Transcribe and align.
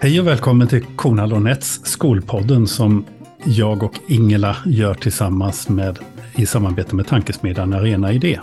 Hej 0.00 0.20
och 0.20 0.26
välkommen 0.26 0.68
till 0.68 0.84
Kornhall 0.96 1.32
och 1.32 1.42
Nets 1.42 1.80
Skolpodden 1.84 2.66
som 2.66 3.04
jag 3.44 3.82
och 3.82 3.94
Ingela 4.06 4.56
gör 4.66 4.94
tillsammans 4.94 5.68
med, 5.68 5.98
i 6.36 6.46
samarbete 6.46 6.96
med 6.96 7.06
tankesmedjan 7.06 7.72
Arena 7.72 8.12
Idé. 8.12 8.40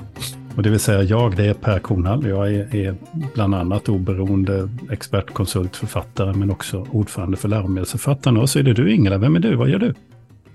Och 0.55 0.63
det 0.63 0.69
vill 0.69 0.79
säga 0.79 1.03
jag, 1.03 1.35
det 1.35 1.45
är 1.45 1.53
Per 1.53 1.79
Kornhall. 1.79 2.27
Jag 2.27 2.53
är, 2.53 2.75
är 2.75 2.95
bland 3.33 3.55
annat 3.55 3.89
oberoende 3.89 4.69
expertkonsult, 4.91 5.75
författare, 5.75 6.33
men 6.33 6.51
också 6.51 6.87
ordförande 6.91 7.37
för 7.37 7.47
läromedelsförfattarna. 7.47 8.39
Och 8.39 8.49
så 8.49 8.59
är 8.59 8.63
det 8.63 8.73
du 8.73 8.93
Ingela, 8.93 9.17
vem 9.17 9.35
är 9.35 9.39
du? 9.39 9.55
Vad 9.55 9.69
gör 9.69 9.79
du? 9.79 9.93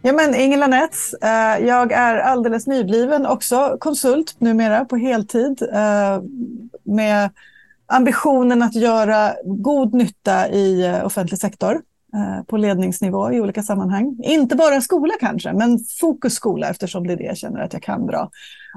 Ja, 0.02 0.12
men 0.12 0.34
Ingela 0.34 0.66
Nets. 0.66 1.14
Eh, 1.14 1.66
jag 1.66 1.92
är 1.92 2.16
alldeles 2.16 2.66
nybliven 2.66 3.26
också 3.26 3.76
konsult 3.80 4.36
numera 4.38 4.84
på 4.84 4.96
heltid 4.96 5.62
eh, 5.72 6.22
med 6.84 7.30
ambitionen 7.90 8.62
att 8.62 8.74
göra 8.74 9.34
god 9.44 9.94
nytta 9.94 10.48
i 10.48 10.86
eh, 10.86 11.06
offentlig 11.06 11.38
sektor 11.38 11.80
på 12.46 12.56
ledningsnivå 12.56 13.32
i 13.32 13.40
olika 13.40 13.62
sammanhang. 13.62 14.16
Inte 14.22 14.56
bara 14.56 14.80
skola 14.80 15.12
kanske, 15.20 15.52
men 15.52 15.78
fokus 16.00 16.34
skola 16.34 16.68
eftersom 16.68 17.06
det 17.06 17.12
är 17.12 17.16
det 17.16 17.24
jag 17.24 17.38
känner 17.38 17.60
att 17.60 17.72
jag 17.72 17.82
kan 17.82 18.06
bra. 18.06 18.30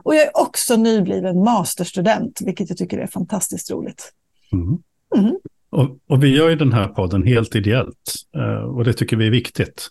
Och 0.04 0.16
jag 0.16 0.22
är 0.22 0.38
också 0.42 0.76
nybliven 0.76 1.44
masterstudent, 1.44 2.42
vilket 2.46 2.70
jag 2.70 2.78
tycker 2.78 2.98
är 2.98 3.08
fantastiskt 3.08 3.72
roligt. 3.72 4.12
Mm. 4.52 4.78
Mm. 5.18 5.36
Och, 5.70 5.98
och, 6.08 6.24
vi 6.24 6.38
gör 6.38 6.50
ju 6.50 6.56
den 6.56 6.74
här 6.74 6.88
podden 6.88 7.24
helt 7.24 7.56
ideellt 7.56 8.14
och 8.76 8.84
det 8.84 8.94
tycker 8.94 9.18
vi 9.18 9.28
är 9.28 9.32
viktigt. 9.32 9.88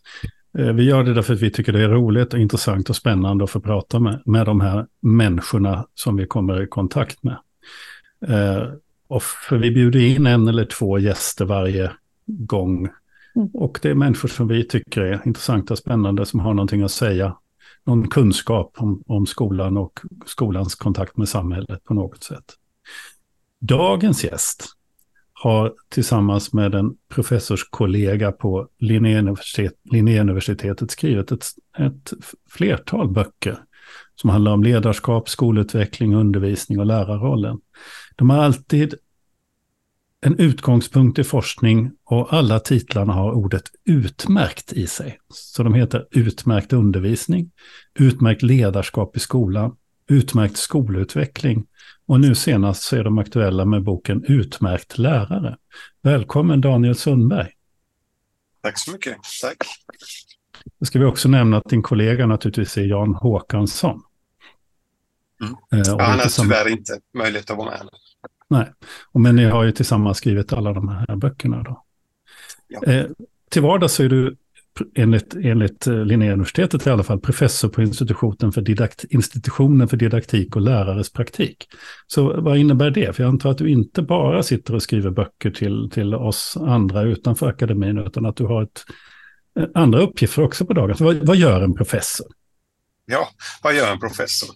Eh, 0.59 0.73
vi 0.73 0.83
gör 0.83 1.05
det 1.05 1.15
därför 1.15 1.35
att 1.35 1.43
vi 1.43 1.51
tycker 1.51 1.73
det 1.73 1.83
är 1.83 1.89
roligt, 1.89 2.35
och 2.35 2.41
intressant 2.41 2.91
och 2.91 2.97
spännande 2.97 3.45
att 3.45 3.51
få 3.51 3.61
prata 3.61 3.99
med, 3.99 4.23
med 4.27 4.47
de 4.47 4.61
här 4.61 4.87
människorna 5.03 5.87
som 5.95 6.17
vi 6.17 6.27
kommer 6.27 6.63
i 6.63 6.67
kontakt 6.67 7.23
med. 7.23 7.37
Och 9.13 9.23
för 9.23 9.57
vi 9.59 9.71
bjuder 9.71 10.01
in 10.01 10.27
en 10.27 10.49
eller 10.49 10.65
två 10.65 10.99
gäster 10.99 11.45
varje 11.45 11.93
gång. 12.27 12.89
Mm. 13.37 13.49
Och 13.55 13.79
det 13.83 13.91
är 13.91 13.95
människor 13.95 14.29
som 14.29 14.49
vi 14.49 14.65
tycker 14.65 15.01
är 15.01 15.23
intressanta 15.27 15.77
spännande, 15.77 16.27
som 16.27 16.41
har 16.41 16.55
någonting 16.55 16.83
att 16.83 16.91
säga. 16.91 17.37
Någon 17.85 18.09
kunskap 18.09 18.75
om, 18.77 19.03
om 19.07 19.27
skolan 19.27 19.77
och 19.77 20.01
skolans 20.27 20.75
kontakt 20.75 21.17
med 21.17 21.29
samhället 21.29 21.85
på 21.85 21.95
något 21.95 22.25
sätt. 22.25 22.45
Dagens 23.61 24.25
gäst 24.25 24.65
har 25.33 25.75
tillsammans 25.89 26.53
med 26.53 26.75
en 26.75 26.97
professorskollega 27.09 28.33
på 28.33 28.69
Linnéuniversitet, 28.79 29.73
Linnéuniversitetet 29.85 30.91
skrivit 30.91 31.33
ett, 31.33 31.47
ett 31.79 32.13
flertal 32.51 33.09
böcker 33.09 33.59
som 34.15 34.31
handlar 34.31 34.53
om 34.53 34.63
ledarskap, 34.63 35.29
skolutveckling, 35.29 36.15
undervisning 36.15 36.81
och 36.81 36.87
lärarrollen. 36.87 37.59
De 38.17 38.31
har 38.31 38.39
alltid 38.39 38.95
en 40.27 40.39
utgångspunkt 40.39 41.19
i 41.19 41.25
forskning 41.25 41.91
och 42.05 42.33
alla 42.33 42.61
titlarna 42.61 43.13
har 43.13 43.33
ordet 43.33 43.63
utmärkt 43.85 44.73
i 44.73 44.87
sig. 44.87 45.19
Så 45.29 45.63
de 45.63 45.75
heter 45.75 46.07
Utmärkt 46.11 46.73
undervisning, 46.73 47.51
Utmärkt 47.95 48.43
ledarskap 48.43 49.17
i 49.17 49.21
skolan, 49.21 49.77
Utmärkt 50.09 50.57
skolutveckling 50.57 51.67
och 52.07 52.21
nu 52.21 52.35
senast 52.35 52.83
så 52.83 52.97
är 52.97 53.05
de 53.05 53.19
aktuella 53.19 53.65
med 53.65 53.83
boken 53.83 54.25
Utmärkt 54.25 54.99
lärare. 54.99 55.57
Välkommen 56.03 56.61
Daniel 56.61 56.95
Sundberg. 56.95 57.51
Tack 58.63 58.79
så 58.79 58.93
mycket. 58.93 59.17
Tack. 59.43 59.57
Då 60.81 60.87
ska 60.87 60.99
vi 60.99 61.05
också 61.05 61.29
nämna 61.29 61.57
att 61.57 61.71
din 61.71 61.83
kollega 61.83 62.27
naturligtvis 62.27 62.77
är 62.77 62.83
Jan 62.83 63.15
Håkansson. 63.15 64.03
Mm. 65.41 65.83
Eh, 65.83 65.99
han 65.99 66.19
har 66.19 66.43
tyvärr 66.43 66.69
inte 66.69 67.01
möjlighet 67.15 67.51
att 67.51 67.57
vara 67.57 67.71
med. 67.71 67.89
Nej, 68.53 68.73
men 69.15 69.37
ni 69.37 69.45
har 69.45 69.65
ju 69.65 69.73
tillsammans 69.73 70.19
skrivit 70.19 70.53
alla 70.53 70.73
de 70.73 70.89
här 70.89 71.17
böckerna. 71.17 71.63
Då. 71.63 71.85
Ja. 72.69 72.93
Eh, 72.93 73.07
till 73.51 73.63
vardags 73.63 74.01
är 74.01 74.09
du 74.09 74.37
enligt, 74.95 75.35
enligt 75.35 75.87
eh, 75.87 76.05
Linnéuniversitetet 76.05 76.87
i 76.87 76.91
alla 76.91 77.03
fall, 77.03 77.21
professor 77.21 77.69
på 77.69 77.83
institutionen 77.83 78.53
för, 78.53 78.61
didakt, 78.61 79.05
institutionen 79.05 79.89
för 79.89 79.97
didaktik 79.97 80.57
och 80.57 80.63
lärares 80.63 81.13
praktik. 81.13 81.69
Så 82.07 82.41
vad 82.41 82.59
innebär 82.59 82.91
det? 82.91 83.17
För 83.17 83.23
jag 83.23 83.31
antar 83.31 83.51
att 83.51 83.59
du 83.59 83.69
inte 83.69 84.03
bara 84.03 84.43
sitter 84.43 84.75
och 84.75 84.83
skriver 84.83 85.11
böcker 85.11 85.51
till, 85.51 85.91
till 85.93 86.15
oss 86.15 86.57
andra 86.61 87.03
utanför 87.03 87.49
akademin, 87.49 87.99
utan 87.99 88.27
att 88.27 88.37
du 88.37 88.45
har 88.45 88.63
ett, 88.63 88.85
eh, 89.59 89.67
andra 89.75 90.01
uppgifter 90.01 90.43
också 90.43 90.67
på 90.67 90.73
dagen. 90.73 90.97
Så 90.97 91.05
vad, 91.05 91.17
vad 91.17 91.37
gör 91.37 91.63
en 91.63 91.75
professor? 91.75 92.27
Ja, 93.05 93.31
vad 93.63 93.75
gör 93.75 93.93
en 93.93 94.01
professor? 94.01 94.51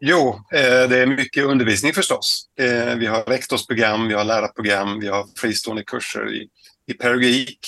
Jo, 0.00 0.40
eh, 0.52 0.88
det 0.88 0.98
är 0.98 1.06
mycket 1.06 1.44
undervisning 1.44 1.92
förstås. 1.92 2.48
Eh, 2.58 2.94
vi 2.94 3.06
har 3.06 3.24
rektorsprogram, 3.24 4.08
vi 4.08 4.14
har 4.14 4.24
lärarprogram, 4.24 5.00
vi 5.00 5.08
har 5.08 5.26
fristående 5.36 5.84
kurser 5.84 6.34
i, 6.34 6.48
i 6.86 6.94
pedagogik, 6.94 7.58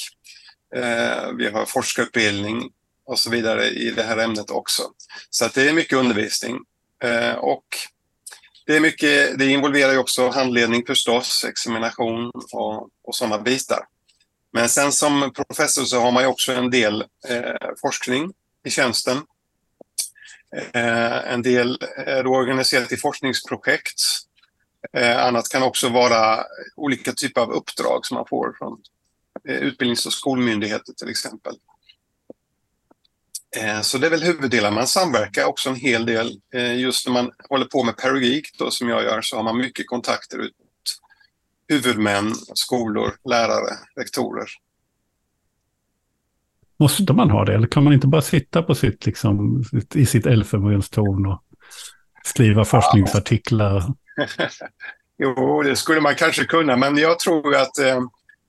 eh, 0.75 1.33
vi 1.37 1.49
har 1.49 1.67
forskarutbildning 1.67 2.71
och 3.07 3.19
så 3.19 3.31
vidare 3.31 3.67
i 3.67 3.91
det 3.91 4.03
här 4.03 4.19
ämnet 4.19 4.51
också. 4.51 4.83
Så 5.31 5.45
att 5.45 5.55
det 5.55 5.69
är 5.69 5.73
mycket 5.73 5.99
undervisning. 5.99 6.59
Och 7.39 7.65
det, 8.67 8.77
är 8.77 8.81
mycket, 8.81 9.39
det 9.39 9.47
involverar 9.47 9.93
ju 9.93 9.99
också 9.99 10.29
handledning 10.29 10.87
förstås, 10.87 11.45
examination 11.49 12.31
och, 12.53 12.89
och 13.05 13.15
sådana 13.15 13.39
bitar. 13.39 13.81
Men 14.53 14.69
sen 14.69 14.93
som 14.93 15.33
professor 15.35 15.85
så 15.85 16.01
har 16.01 16.13
man 16.13 16.23
ju 16.23 16.29
också 16.29 16.53
en 16.53 16.71
del 16.71 17.05
forskning 17.81 18.33
i 18.67 18.71
tjänsten. 18.71 19.23
Eh, 20.57 21.33
en 21.33 21.43
del 21.43 21.79
är 21.97 22.25
då 22.25 22.31
organiserat 22.31 22.93
i 22.93 22.97
forskningsprojekt. 22.97 24.03
Eh, 24.93 25.27
annat 25.27 25.49
kan 25.49 25.63
också 25.63 25.89
vara 25.89 26.45
olika 26.77 27.13
typer 27.13 27.41
av 27.41 27.51
uppdrag 27.53 28.07
som 28.07 28.15
man 28.15 28.27
får 28.29 28.53
från 28.59 28.79
Eh, 29.49 29.57
utbildnings 29.57 30.07
och 30.07 30.13
skolmyndigheter 30.13 30.93
till 30.93 31.09
exempel. 31.09 31.55
Eh, 33.57 33.81
så 33.81 33.99
det 33.99 34.07
är 34.07 34.11
väl 34.11 34.23
huvuddelen. 34.23 34.75
Man 34.75 34.87
samverkar 34.87 35.45
också 35.45 35.69
en 35.69 35.77
hel 35.77 36.07
del. 36.07 36.41
Eh, 36.55 36.79
just 36.79 37.07
när 37.07 37.13
man 37.13 37.33
håller 37.49 37.65
på 37.65 37.85
med 37.85 37.97
pedagogik 37.97 38.59
då, 38.59 38.71
som 38.71 38.89
jag 38.89 39.03
gör 39.03 39.23
så 39.23 39.37
har 39.37 39.43
man 39.43 39.59
mycket 39.59 39.87
kontakter 39.87 40.39
ut 40.39 40.55
huvudmän, 41.69 42.35
skolor, 42.55 43.17
lärare, 43.25 43.79
rektorer. 43.97 44.49
Måste 46.79 47.13
man 47.13 47.31
ha 47.31 47.45
det 47.45 47.55
eller 47.55 47.67
kan 47.67 47.85
man 47.85 47.93
inte 47.93 48.07
bara 48.07 48.23
sitta 48.23 48.63
på 48.63 48.75
sitt, 48.75 49.07
liksom, 49.07 49.65
i 49.95 50.07
sitt 50.07 50.27
elfenbenstorn 50.27 51.27
och 51.27 51.43
skriva 52.25 52.65
forskningsartiklar? 52.65 53.85
jo, 55.19 55.63
det 55.63 55.77
skulle 55.77 56.01
man 56.01 56.15
kanske 56.15 56.45
kunna, 56.45 56.77
men 56.77 56.97
jag 56.97 57.19
tror 57.19 57.55
att 57.55 57.79
eh, 57.79 58.01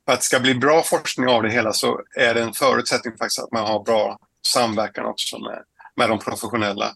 för 0.09 0.13
att 0.13 0.19
det 0.19 0.25
ska 0.25 0.39
bli 0.39 0.55
bra 0.55 0.81
forskning 0.81 1.27
av 1.27 1.43
det 1.43 1.51
hela 1.51 1.73
så 1.73 2.01
är 2.15 2.33
det 2.33 2.41
en 2.41 2.53
förutsättning 2.53 3.13
faktiskt 3.17 3.39
att 3.39 3.51
man 3.51 3.65
har 3.65 3.83
bra 3.83 4.19
samverkan 4.47 5.05
också 5.05 5.39
med, 5.39 5.63
med 5.95 6.09
de 6.09 6.19
professionella 6.19 6.93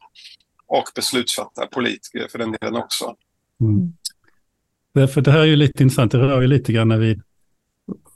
och 0.68 0.84
beslutsfattare, 0.96 1.68
politiker 1.68 2.28
för 2.32 2.40
den 2.40 2.52
delen 2.52 2.76
också. 2.76 3.16
Mm. 3.62 3.94
Därför 4.94 5.22
det 5.22 5.32
här 5.32 5.40
är 5.40 5.46
ju 5.46 5.56
lite 5.56 5.84
intressant, 5.84 6.12
det 6.12 6.18
rör 6.18 6.42
ju 6.42 6.48
lite 6.48 6.74
grann 6.74 7.00
vid 7.00 7.18
eh, 7.18 7.24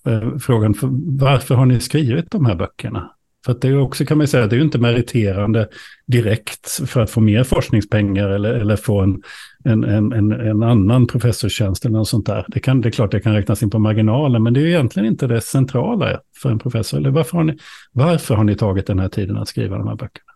Eh, 0.08 0.38
frågan 0.38 0.74
för, 0.74 0.90
varför 1.20 1.56
har 1.56 1.66
ni 1.66 1.80
skrivit 1.80 2.32
de 2.32 2.46
här 2.46 2.56
böckerna? 2.56 3.12
För 3.46 3.52
att 3.52 3.62
det 3.62 3.68
är 3.68 3.80
också 3.80 4.06
kan 4.06 4.18
man 4.18 4.28
säga, 4.28 4.48
det 4.48 4.56
är 4.56 4.58
ju 4.58 4.64
inte 4.64 4.80
meriterande 4.80 5.70
direkt 6.06 6.90
för 6.90 7.02
att 7.02 7.12
få 7.12 7.22
mer 7.22 7.44
forskningspengar 7.44 8.30
eller, 8.30 8.54
eller 8.54 8.76
få 8.76 9.02
en, 9.02 9.22
en, 9.64 9.84
en, 9.84 10.32
en, 10.32 10.64
annan 10.64 11.08
professorstjänst 11.08 11.86
eller 11.86 11.98
något 11.98 12.08
sånt 12.08 12.26
där. 12.26 12.46
Det, 12.48 12.60
kan, 12.60 12.82
det 12.82 12.90
är 12.90 12.92
klart 12.92 13.12
det 13.12 13.20
kan 13.20 13.34
räknas 13.34 13.64
in 13.64 13.70
på 13.70 13.80
marginalen, 13.80 14.44
men 14.44 14.54
det 14.54 14.60
är 14.60 14.62
ju 14.62 14.70
egentligen 14.70 15.08
inte 15.08 15.28
det 15.28 15.42
centrala 15.42 16.20
för 16.42 16.50
en 16.50 16.60
professor. 16.60 16.98
Eller 16.98 17.10
varför 17.10 17.38
har 17.38 17.44
ni, 17.44 17.58
varför 17.92 18.36
har 18.36 18.44
ni 18.44 18.56
tagit 18.56 18.88
den 18.88 19.00
här 19.00 19.10
tiden 19.10 19.38
att 19.38 19.48
skriva 19.48 19.78
de 19.78 19.88
här 19.88 19.96
böckerna? 19.96 20.32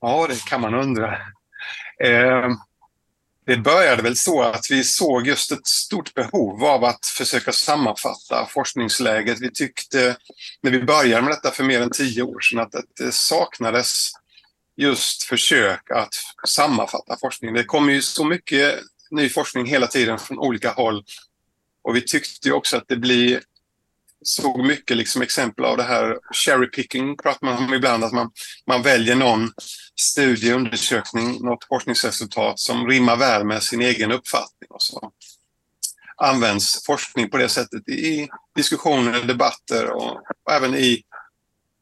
Ja, 0.00 0.26
det 0.28 0.50
kan 0.50 0.60
man 0.60 0.74
undra. 0.74 1.06
Eh, 2.04 2.48
det 3.50 3.56
började 3.56 4.02
väl 4.02 4.16
så 4.16 4.42
att 4.42 4.70
vi 4.70 4.84
såg 4.84 5.26
just 5.26 5.52
ett 5.52 5.66
stort 5.66 6.14
behov 6.14 6.64
av 6.64 6.84
att 6.84 7.06
försöka 7.06 7.52
sammanfatta 7.52 8.46
forskningsläget. 8.50 9.40
Vi 9.40 9.50
tyckte 9.50 10.16
när 10.62 10.70
vi 10.70 10.82
började 10.82 11.22
med 11.22 11.32
detta 11.32 11.50
för 11.50 11.64
mer 11.64 11.80
än 11.80 11.90
tio 11.90 12.22
år 12.22 12.40
sedan 12.40 12.58
att 12.60 12.74
det 12.98 13.12
saknades 13.12 14.12
just 14.76 15.22
försök 15.22 15.90
att 15.90 16.14
sammanfatta 16.48 17.16
forskning. 17.20 17.54
Det 17.54 17.64
kommer 17.64 17.92
ju 17.92 18.02
så 18.02 18.24
mycket 18.24 18.80
ny 19.10 19.28
forskning 19.28 19.66
hela 19.66 19.86
tiden 19.86 20.18
från 20.18 20.38
olika 20.38 20.70
håll. 20.70 21.04
Och 21.82 21.96
vi 21.96 22.00
tyckte 22.00 22.52
också 22.52 22.76
att 22.76 22.88
det 22.88 22.96
blir 22.96 23.40
såg 24.22 24.66
mycket 24.66 24.96
liksom 24.96 25.22
exempel 25.22 25.64
av 25.64 25.76
det 25.76 25.82
här 25.82 26.18
cherry 26.32 26.70
picking, 26.70 27.16
pratar 27.16 27.46
man 27.46 27.64
om 27.64 27.74
ibland, 27.74 28.04
att 28.04 28.12
man, 28.12 28.30
man 28.66 28.82
väljer 28.82 29.14
någon 29.14 29.52
studie, 30.00 30.52
undersökning, 30.52 31.44
något 31.44 31.64
forskningsresultat 31.64 32.58
som 32.58 32.88
rimmar 32.88 33.16
väl 33.16 33.44
med 33.44 33.62
sin 33.62 33.82
egen 33.82 34.12
uppfattning. 34.12 34.70
Och 34.70 34.82
så 34.82 35.12
används 36.16 36.84
forskning 36.86 37.30
på 37.30 37.36
det 37.36 37.48
sättet 37.48 37.88
i 37.88 38.28
diskussioner, 38.56 39.22
debatter 39.22 39.90
och, 39.90 40.16
och 40.44 40.52
även 40.52 40.74
i 40.74 41.02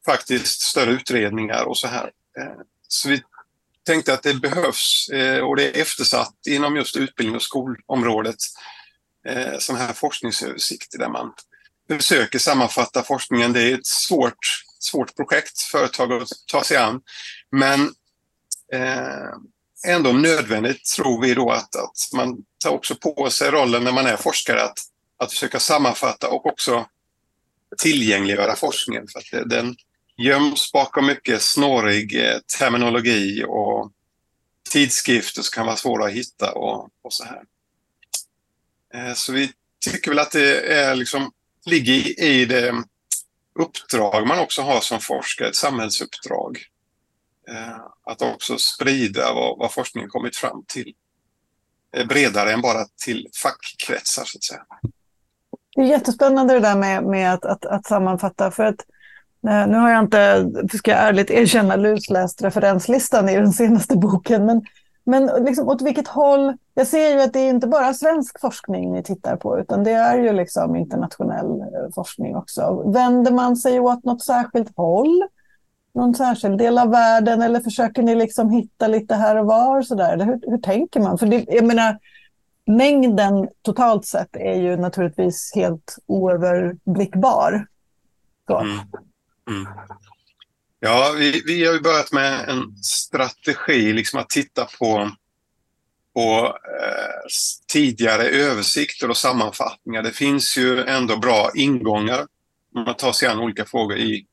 faktiskt 0.07 0.61
större 0.61 0.91
utredningar 0.91 1.65
och 1.65 1.79
så 1.79 1.89
här. 1.89 2.11
Eh, 2.41 2.61
så 2.89 3.09
vi 3.09 3.23
tänkte 3.87 4.15
att 4.15 4.23
det 4.23 4.35
behövs 4.35 5.09
eh, 5.09 5.41
och 5.41 5.57
det 5.57 5.65
är 5.65 5.83
eftersatt 5.83 6.35
inom 6.49 6.77
just 6.77 6.97
utbildning 6.97 7.37
och 7.37 7.43
skolområdet 7.43 8.37
eh, 9.27 9.59
sådana 9.59 9.85
här 9.85 9.93
forskningsöversikter 9.93 10.99
där 10.99 11.09
man 11.09 11.33
försöker 11.97 12.39
sammanfatta 12.39 13.03
forskningen. 13.03 13.53
Det 13.53 13.63
är 13.63 13.75
ett 13.75 13.87
svårt, 13.87 14.39
svårt 14.79 15.17
projekt, 15.17 15.61
företag 15.61 16.13
att 16.13 16.29
ta 16.47 16.65
sig 16.65 16.77
an. 16.77 17.01
Men 17.51 17.81
eh, 18.73 19.31
ändå 19.87 20.13
nödvändigt 20.13 20.85
tror 20.85 21.23
vi 21.23 21.35
då 21.35 21.51
att, 21.51 21.77
att 21.77 22.13
man 22.15 22.37
tar 22.65 22.71
också 22.71 22.95
på 22.95 23.31
sig 23.31 23.51
rollen 23.51 23.85
när 23.85 23.93
man 23.93 24.07
är 24.07 24.17
forskare 24.17 24.63
att, 24.63 24.79
att 25.17 25.33
försöka 25.33 25.61
sammanfatta 25.61 26.29
och 26.29 26.47
också 26.47 26.87
tillgängliggöra 27.79 28.57
forskningen. 28.57 29.07
För 29.09 29.19
att 29.19 29.51
den 29.51 29.77
göms 30.17 30.73
bakom 30.73 31.07
mycket 31.07 31.43
snårig 31.43 32.25
eh, 32.25 32.39
terminologi 32.59 33.45
och 33.49 33.93
tidskrifter 34.71 35.43
som 35.43 35.55
kan 35.55 35.67
vara 35.67 35.77
svåra 35.77 36.07
att 36.07 36.13
hitta 36.13 36.53
och, 36.53 36.89
och 37.03 37.13
så 37.13 37.25
här. 37.25 37.43
Eh, 38.95 39.15
så 39.15 39.33
vi 39.33 39.53
tycker 39.81 40.11
väl 40.11 40.19
att 40.19 40.31
det 40.31 40.73
är 40.75 40.95
liksom, 40.95 41.33
ligger 41.69 42.21
i 42.21 42.45
det 42.45 42.75
uppdrag 43.59 44.27
man 44.27 44.39
också 44.39 44.63
har 44.63 44.81
som 44.81 45.01
forskare, 45.01 45.49
ett 45.49 45.57
samhällsuppdrag. 45.57 46.59
Eh, 47.49 47.81
att 48.05 48.23
också 48.23 48.59
sprida 48.59 49.35
vad, 49.35 49.59
vad 49.59 49.73
forskningen 49.73 50.11
kommit 50.11 50.37
fram 50.37 50.65
till. 50.67 50.93
Eh, 51.97 52.07
bredare 52.07 52.53
än 52.53 52.61
bara 52.61 52.85
till 53.05 53.29
fackkretsar 53.43 54.25
så 54.25 54.39
att 54.39 54.45
säga. 54.45 54.63
Det 55.75 55.83
är 55.83 55.87
jättespännande 55.87 56.55
det 56.55 56.61
där 56.61 56.77
med, 56.77 57.05
med 57.05 57.35
att, 57.35 57.45
att, 57.45 57.67
att 57.67 57.87
sammanfatta. 57.87 58.51
För 58.51 58.65
att 58.65 58.81
eh, 59.49 59.67
nu 59.67 59.77
har 59.77 59.91
jag 59.91 60.05
inte, 60.05 60.51
ska 60.73 60.91
jag 60.91 61.01
ärligt 61.01 61.31
erkänna, 61.31 61.77
lusläst 61.77 62.43
referenslistan 62.43 63.29
i 63.29 63.35
den 63.35 63.53
senaste 63.53 63.97
boken. 63.97 64.47
Men, 64.47 64.63
men 65.09 65.45
liksom, 65.45 65.69
åt 65.69 65.83
vilket 65.83 66.09
håll? 66.09 66.57
Jag 66.75 66.87
ser 66.87 67.15
ju 67.15 67.21
att 67.21 67.33
det 67.33 67.41
är 67.41 67.51
inte 67.51 67.67
bara 67.67 67.95
svensk 67.95 68.41
forskning 68.41 68.93
ni 68.93 69.03
tittar 69.03 69.37
på, 69.37 69.59
utan 69.59 69.85
det 69.85 69.91
är 69.91 70.19
ju 70.19 70.33
liksom 70.33 70.77
internationell 70.77 71.61
eh, 71.61 71.95
forskning 71.95 72.37
också. 72.37 72.91
Vänder 72.93 73.33
man 73.33 73.57
sig 73.57 73.81
åt 73.81 74.05
något 74.05 74.25
särskilt 74.25 74.77
håll? 74.77 75.23
Någon 75.95 76.15
särskild 76.15 76.59
del 76.59 76.79
av 76.79 76.91
världen? 76.91 77.43
Eller 77.43 77.61
försöker 77.61 78.03
ni 78.03 78.15
liksom 78.15 78.51
hitta 78.51 78.89
lite 78.89 79.15
här 79.15 79.37
och 79.37 79.47
var? 79.47 79.83
Så 79.83 79.95
där? 79.95 80.25
Hur, 80.25 80.41
hur 80.51 80.59
tänker 80.59 81.01
man? 81.01 81.19
För 81.19 81.27
det, 81.27 81.45
jag 81.49 81.67
menar, 81.67 81.99
mängden 82.67 83.49
totalt 83.63 84.07
sett 84.07 84.37
är 84.37 84.55
ju 84.55 84.77
naturligtvis 84.77 85.53
helt 85.55 85.99
oöverblickbar. 86.07 87.67
Mm. 88.51 88.79
Mm. 89.51 89.67
Ja, 90.81 91.15
vi, 91.19 91.43
vi 91.47 91.65
har 91.65 91.73
ju 91.73 91.81
börjat 91.81 92.13
med 92.13 92.49
en 92.49 92.77
strategi, 92.83 93.93
liksom 93.93 94.21
att 94.21 94.29
titta 94.29 94.65
på, 94.79 95.11
på 96.15 96.59
eh, 96.81 97.29
tidigare 97.73 98.23
översikter 98.23 99.11
och 99.11 99.17
sammanfattningar. 99.17 100.03
Det 100.03 100.13
finns 100.13 100.59
ju 100.59 100.85
ändå 100.85 101.17
bra 101.17 101.51
ingångar 101.55 102.27
om 102.75 102.85
man 102.85 102.97
tar 102.97 103.13
sig 103.13 103.29
an 103.29 103.39
olika 103.39 103.65
frågor 103.65 103.99
i, 103.99 104.27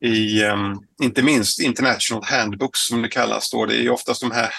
i 0.00 0.44
um, 0.44 0.86
inte 1.02 1.22
minst 1.22 1.60
International 1.60 2.24
Handbooks 2.24 2.80
som 2.80 3.02
det 3.02 3.08
kallas. 3.08 3.50
Då. 3.50 3.66
Det 3.66 3.74
är 3.74 3.82
ju 3.82 3.90
oftast 3.90 4.20
de 4.20 4.30
här 4.30 4.50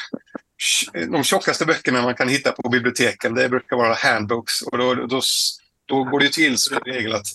de 1.11 1.23
tjockaste 1.23 1.65
böckerna 1.65 2.01
man 2.01 2.15
kan 2.15 2.29
hitta 2.29 2.51
på 2.51 2.69
biblioteken, 2.69 3.35
det 3.35 3.49
brukar 3.49 3.75
vara 3.75 3.93
handbooks. 3.93 4.61
Och 4.61 4.77
då, 4.77 4.95
då, 4.95 5.21
då 5.85 6.03
går 6.03 6.19
det 6.19 6.33
till 6.33 6.57
så 6.57 6.75
i 6.75 6.77
regel 6.77 7.13
att, 7.13 7.27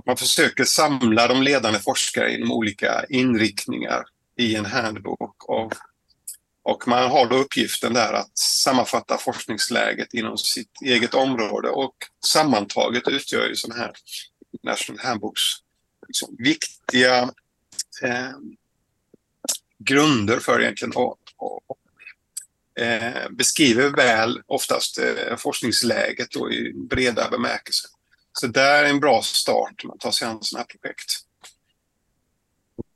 att 0.00 0.06
man 0.06 0.16
försöker 0.16 0.64
samla 0.64 1.28
de 1.28 1.42
ledande 1.42 1.78
forskare 1.78 2.34
inom 2.34 2.52
olika 2.52 3.04
inriktningar 3.08 4.04
i 4.36 4.56
en 4.56 4.64
handbok. 4.64 5.44
Och, 5.48 5.74
och 6.62 6.88
man 6.88 7.10
har 7.10 7.26
då 7.26 7.36
uppgiften 7.36 7.92
där 7.92 8.12
att 8.12 8.38
sammanfatta 8.38 9.18
forskningsläget 9.18 10.14
inom 10.14 10.38
sitt 10.38 10.82
eget 10.84 11.14
område 11.14 11.68
och 11.68 11.94
sammantaget 12.26 13.08
utgör 13.08 13.48
ju 13.48 13.56
sådana 13.56 13.82
här 13.82 13.92
National 14.62 15.00
Handbooks 15.04 15.42
liksom 16.08 16.36
viktiga 16.38 17.22
eh, 18.02 18.30
grunder 19.78 20.38
för 20.38 20.60
egentligen 20.60 20.92
och, 20.96 21.18
och 21.36 22.82
eh, 22.82 23.30
beskriver 23.30 23.90
väl 23.90 24.42
oftast 24.46 24.98
eh, 24.98 25.36
forskningsläget 25.36 26.30
då 26.30 26.52
i 26.52 26.72
breda 26.72 27.30
bemärkelse. 27.30 27.88
Så 28.40 28.46
där 28.46 28.84
är 28.84 28.90
en 28.90 29.00
bra 29.00 29.20
start 29.22 29.84
man 29.84 29.98
tar 29.98 30.10
sig 30.10 30.28
an 30.28 30.38
sådana 30.40 30.60
här 30.60 30.78
projekt. 30.78 31.10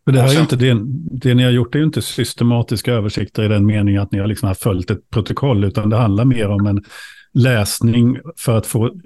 För 0.05 0.13
det, 0.13 0.21
här 0.21 0.29
sen, 0.29 0.37
är 0.37 0.41
inte 0.41 0.57
det, 0.57 0.75
det 1.21 1.35
ni 1.35 1.45
har 1.45 1.51
gjort 1.51 1.75
är 1.75 1.79
ju 1.79 1.85
inte 1.85 2.03
systematiska 2.03 2.93
översikter 2.93 3.43
i 3.43 3.49
den 3.49 3.67
meningen 3.67 4.03
att 4.03 4.13
ni 4.13 4.19
har 4.19 4.27
liksom 4.27 4.55
följt 4.55 4.91
ett 4.91 5.11
protokoll, 5.11 5.65
utan 5.65 5.91
det 5.91 5.97
handlar 5.97 6.25
mer 6.25 6.49
om 6.49 6.67
en 6.67 6.85
läsning 7.33 8.19
för 8.37 8.59
att 8.59 8.67
få 8.67 9.01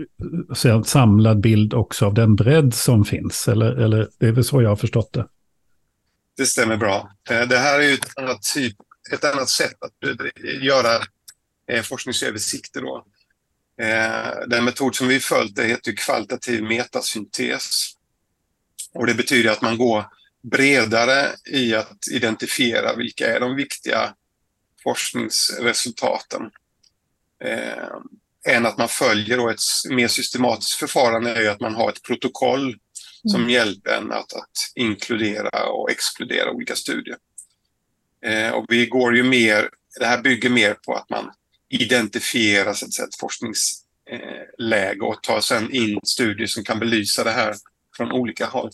se 0.55 0.69
en 0.69 0.85
samlad 0.85 1.41
bild 1.41 1.75
också 1.75 2.07
av 2.07 2.15
den 2.15 2.37
bredd 2.37 2.75
som 2.75 3.05
finns. 3.05 3.49
Eller, 3.49 3.77
eller 3.77 4.09
det 4.19 4.27
är 4.27 4.33
väl 4.33 4.45
så 4.45 4.63
jag 4.63 4.69
har 4.69 4.77
förstått 4.77 5.13
det? 5.13 5.27
Det 6.37 6.47
stämmer 6.47 6.77
bra. 6.77 7.11
Eh, 7.31 7.49
det 7.49 7.59
här 7.59 7.79
är 7.79 7.85
ju 7.85 7.95
ett 7.95 8.19
annat 8.19 8.43
typ 8.55 8.77
ett 9.13 9.25
annat 9.25 9.49
sätt 9.49 9.77
att 9.81 9.93
göra 10.63 11.03
eh, 11.73 11.83
forskningsöversikter. 11.83 12.81
Då. 12.81 13.05
Eh, 13.81 14.47
den 14.47 14.65
metod 14.65 14.97
som 14.97 15.09
vi 15.09 15.21
följt 15.21 15.59
heter 15.59 15.97
kvalitativ 15.97 16.63
metasyntes. 16.63 17.93
Och 18.95 19.07
det 19.07 19.15
betyder 19.15 19.51
att 19.51 19.63
man 19.63 19.79
går 19.79 20.05
bredare 20.43 21.35
i 21.51 21.75
att 21.75 22.09
identifiera 22.11 22.97
vilka 22.97 23.35
är 23.35 23.41
de 23.41 23.57
viktiga 23.57 24.15
forskningsresultaten. 24.83 26.43
Eh, 27.45 28.55
än 28.55 28.67
att 28.67 28.79
man 28.79 28.89
följer 28.89 29.51
ett 29.51 29.61
mer 29.91 30.09
systematiskt 30.09 30.79
förfarande 30.79 31.35
är 31.35 31.51
att 31.51 31.61
man 31.61 31.75
har 31.75 31.89
ett 31.89 32.03
protokoll 32.03 32.77
som 33.31 33.41
mm. 33.41 33.51
hjälper 33.51 33.91
en 33.91 34.13
att, 34.13 34.33
att 34.33 34.73
inkludera 34.75 35.67
och 35.67 35.91
exkludera 35.91 36.51
olika 36.51 36.77
studier. 36.77 37.17
Eh, 38.27 38.51
och 38.51 38.65
vi 38.69 38.87
går 38.87 39.17
ju 39.17 39.23
mer, 39.23 39.71
det 39.99 40.07
här 40.07 40.23
bygger 40.23 40.51
mer 40.51 40.75
på 40.75 40.95
att 40.95 41.11
man 41.11 41.31
identifiera 41.69 42.75
så 42.75 42.87
att 42.87 42.93
säga, 42.93 43.07
ett 43.07 43.21
forskningsläge 43.21 44.99
eh, 45.03 45.09
och 45.09 45.23
tar 45.23 45.41
sedan 45.41 45.71
in 45.73 46.01
studier 46.03 46.47
som 46.47 46.65
kan 46.65 46.79
belysa 46.79 47.25
det 47.25 47.31
här 47.31 47.55
från 47.97 48.13
olika 48.13 48.47
håll. 48.47 48.71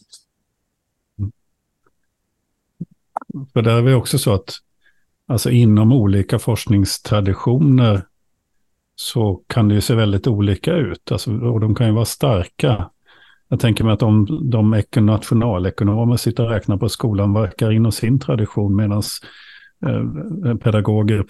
För 3.53 3.63
där 3.63 3.79
är 3.79 3.83
det 3.83 3.95
också 3.95 4.19
så 4.19 4.35
att 4.35 4.55
alltså 5.27 5.51
inom 5.51 5.93
olika 5.93 6.39
forskningstraditioner 6.39 8.07
så 8.97 9.43
kan 9.47 9.69
det 9.69 9.75
ju 9.75 9.81
se 9.81 9.95
väldigt 9.95 10.27
olika 10.27 10.73
ut. 10.73 11.13
Alltså, 11.13 11.31
och 11.31 11.61
de 11.61 11.75
kan 11.75 11.87
ju 11.87 11.93
vara 11.93 12.05
starka. 12.05 12.91
Jag 13.49 13.61
tänker 13.61 13.85
mig 13.85 13.93
att 13.93 14.03
om 14.03 14.51
de 14.51 14.83
nationalekonomer 14.97 16.17
sitter 16.17 16.45
och 16.45 16.51
räknar 16.51 16.77
på 16.77 16.89
skolan 16.89 17.35
verkar 17.35 17.73
inom 17.73 17.93
sin 17.93 18.21
tradition 18.21 18.77
medan 18.77 19.03
Eh, 19.87 20.51
eh, 20.51 20.57
pedagoger 20.57 21.25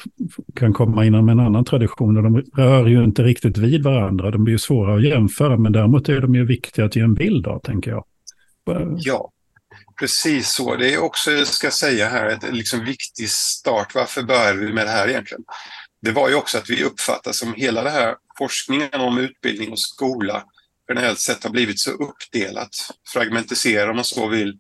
kan 0.56 0.73
komma 0.73 1.04
inom 1.04 1.28
en 1.28 1.40
annan 1.40 1.64
tradition. 1.64 2.16
Och 2.16 2.23
de 2.23 2.44
rör 2.56 2.87
ju 2.87 3.04
inte 3.04 3.23
riktigt 3.23 3.58
vid 3.58 3.82
varandra. 3.82 4.30
De 4.30 4.44
blir 4.44 4.54
ju 4.54 4.58
svåra 4.58 4.94
att 4.94 5.04
jämföra, 5.04 5.56
men 5.56 5.73
däremot 5.73 6.08
är 6.08 6.20
de 6.20 6.34
ju 6.34 6.46
viktiga 6.46 6.84
att 6.84 6.96
ge 6.96 7.02
en 7.02 7.14
bild 7.14 7.46
av, 7.46 7.58
tänker 7.58 7.90
jag. 7.90 8.04
Eh, 8.70 8.88
ja, 8.99 9.30
precis 9.99 10.49
så. 10.49 10.76
Det 10.76 10.94
är 10.94 11.02
också, 11.02 11.44
ska 11.44 11.66
jag 11.66 11.75
säga 11.75 12.08
här, 12.08 12.38
en 12.49 12.56
liksom 12.56 12.84
viktig 12.84 13.28
start. 13.28 13.94
Varför 13.94 14.23
började 14.23 14.58
vi 14.58 14.73
med 14.73 14.87
det 14.87 14.90
här 14.90 15.08
egentligen? 15.08 15.44
Det 16.02 16.11
var 16.11 16.28
ju 16.28 16.34
också 16.34 16.58
att 16.58 16.70
vi 16.70 16.84
uppfattar 16.84 17.32
som 17.32 17.54
hela 17.54 17.82
det 17.82 17.90
här 17.90 18.14
forskningen 18.38 19.00
om 19.00 19.18
utbildning 19.18 19.73
och 19.73 19.78
skola 19.78 20.42
generellt 20.88 21.18
sett 21.18 21.44
har 21.44 21.50
blivit 21.50 21.80
så 21.80 21.90
uppdelat, 21.90 22.70
fragmentiserat 23.12 23.90
om 23.90 23.96
man 23.96 24.04
så 24.04 24.28
vill. 24.28 24.58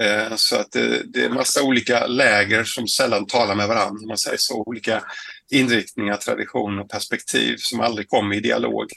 Eh, 0.00 0.36
så 0.36 0.56
att 0.56 0.72
det, 0.72 1.24
är 1.24 1.28
massa 1.28 1.62
olika 1.62 2.06
läger 2.06 2.64
som 2.64 2.88
sällan 2.88 3.26
talar 3.26 3.54
med 3.54 3.68
varandra, 3.68 4.06
man 4.06 4.18
säger 4.18 4.36
så. 4.36 4.62
Olika 4.66 5.04
inriktningar, 5.50 6.16
tradition 6.16 6.78
och 6.78 6.90
perspektiv 6.90 7.56
som 7.58 7.80
aldrig 7.80 8.08
kommer 8.08 8.36
i 8.36 8.40
dialog. 8.40 8.92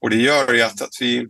Och 0.00 0.10
det 0.10 0.16
gör 0.16 0.54
ju 0.54 0.62
att, 0.62 0.82
att 0.82 0.96
vi, 1.00 1.28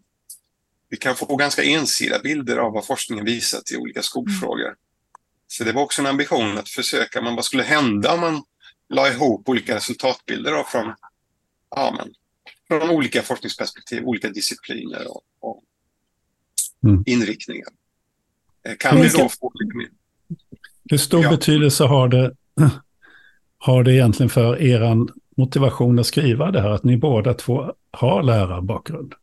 vi 0.88 0.96
kan 0.96 1.16
få 1.16 1.36
ganska 1.36 1.62
ensidiga 1.62 2.18
bilder 2.18 2.56
av 2.56 2.72
vad 2.72 2.86
forskningen 2.86 3.24
visat 3.24 3.70
i 3.70 3.76
olika 3.76 4.02
skolfrågor. 4.02 4.74
Så 5.48 5.64
det 5.64 5.72
var 5.72 5.82
också 5.82 6.02
en 6.02 6.06
ambition 6.06 6.58
att 6.58 6.68
försöka, 6.68 7.22
men 7.22 7.36
vad 7.36 7.44
skulle 7.44 7.62
hända 7.62 8.14
om 8.14 8.20
man 8.20 8.42
la 8.88 9.08
ihop 9.08 9.48
olika 9.48 9.76
resultatbilder 9.76 10.52
då 10.52 10.64
från 10.64 10.94
ja, 11.70 11.94
men, 11.98 12.14
från 12.68 12.90
olika 12.90 13.22
forskningsperspektiv, 13.22 14.04
olika 14.04 14.28
discipliner 14.28 15.06
och, 15.10 15.22
och 15.40 15.62
mm. 16.84 17.02
inriktningar. 17.06 17.68
Eh, 18.66 18.76
kan 18.78 19.00
vi 19.00 19.08
då 19.08 19.28
få 19.28 19.52
lite 19.54 19.76
mer? 19.76 19.88
Hur 20.90 20.98
stor 20.98 21.22
ja. 21.22 21.30
betydelse 21.30 21.84
har 21.84 22.08
det, 22.08 22.34
har 23.58 23.84
det 23.84 23.92
egentligen 23.94 24.30
för 24.30 24.62
er 24.62 25.06
motivation 25.36 25.98
att 25.98 26.06
skriva 26.06 26.50
det 26.50 26.60
här, 26.60 26.70
att 26.70 26.84
ni 26.84 26.96
båda 26.96 27.34
två 27.34 27.72
har 27.90 28.22
lärarbakgrund? 28.22 29.14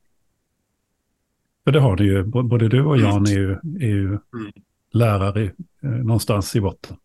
För 1.63 1.71
det 1.71 1.79
har 1.79 1.95
du 1.95 2.05
ju, 2.05 2.23
både 2.23 2.69
du 2.69 2.85
och 2.85 2.97
Jan 2.97 3.27
är 3.27 3.31
ju, 3.31 3.51
är 3.79 3.87
ju 3.87 4.07
mm. 4.07 4.51
lärare 4.93 5.43
eh, 5.83 5.89
någonstans 5.89 6.55
i 6.55 6.61
botten. 6.61 6.97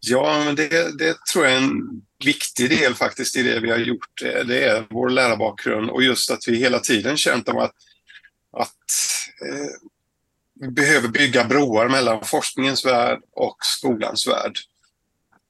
Ja, 0.00 0.42
men 0.44 0.54
det, 0.54 0.98
det 0.98 1.16
tror 1.32 1.44
jag 1.44 1.54
är 1.54 1.60
en 1.60 2.02
viktig 2.24 2.70
del 2.70 2.94
faktiskt 2.94 3.36
i 3.36 3.42
det 3.42 3.60
vi 3.60 3.70
har 3.70 3.78
gjort. 3.78 4.22
Det 4.22 4.64
är 4.64 4.84
vår 4.90 5.08
lärarbakgrund 5.08 5.90
och 5.90 6.02
just 6.02 6.30
att 6.30 6.38
vi 6.48 6.56
hela 6.56 6.78
tiden 6.78 7.16
känt 7.16 7.48
om 7.48 7.58
att 7.58 7.74
att 8.52 8.88
eh, 9.48 9.70
vi 10.60 10.68
behöver 10.68 11.08
bygga 11.08 11.44
broar 11.44 11.88
mellan 11.88 12.24
forskningens 12.24 12.84
värld 12.84 13.18
och 13.32 13.56
skolans 13.60 14.26
värld. 14.26 14.58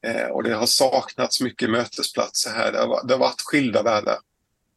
Eh, 0.06 0.26
och 0.26 0.42
det 0.42 0.54
har 0.54 0.66
saknats 0.66 1.40
mycket 1.40 1.70
mötesplatser 1.70 2.50
här. 2.50 2.72
Det 2.72 2.78
har, 2.78 3.06
det 3.06 3.14
har 3.14 3.18
varit 3.18 3.40
skilda 3.40 3.82
världar 3.82 4.18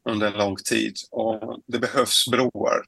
under 0.08 0.26
en 0.26 0.38
lång 0.38 0.56
tid 0.56 0.96
och 1.10 1.60
det 1.66 1.78
behövs 1.78 2.28
broar. 2.30 2.84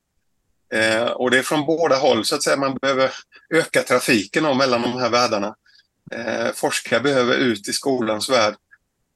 Eh, 0.72 1.04
och 1.04 1.30
det 1.30 1.38
är 1.38 1.42
från 1.42 1.66
båda 1.66 1.96
håll 1.96 2.24
så 2.24 2.34
att 2.34 2.42
säga. 2.42 2.56
Man 2.56 2.78
behöver 2.82 3.10
öka 3.54 3.82
trafiken 3.82 4.56
mellan 4.56 4.82
de 4.82 4.92
här 4.92 5.10
världarna. 5.10 5.56
Eh, 6.10 6.52
forskare 6.54 7.00
behöver 7.00 7.34
ut 7.34 7.68
i 7.68 7.72
skolans 7.72 8.30
värld 8.30 8.54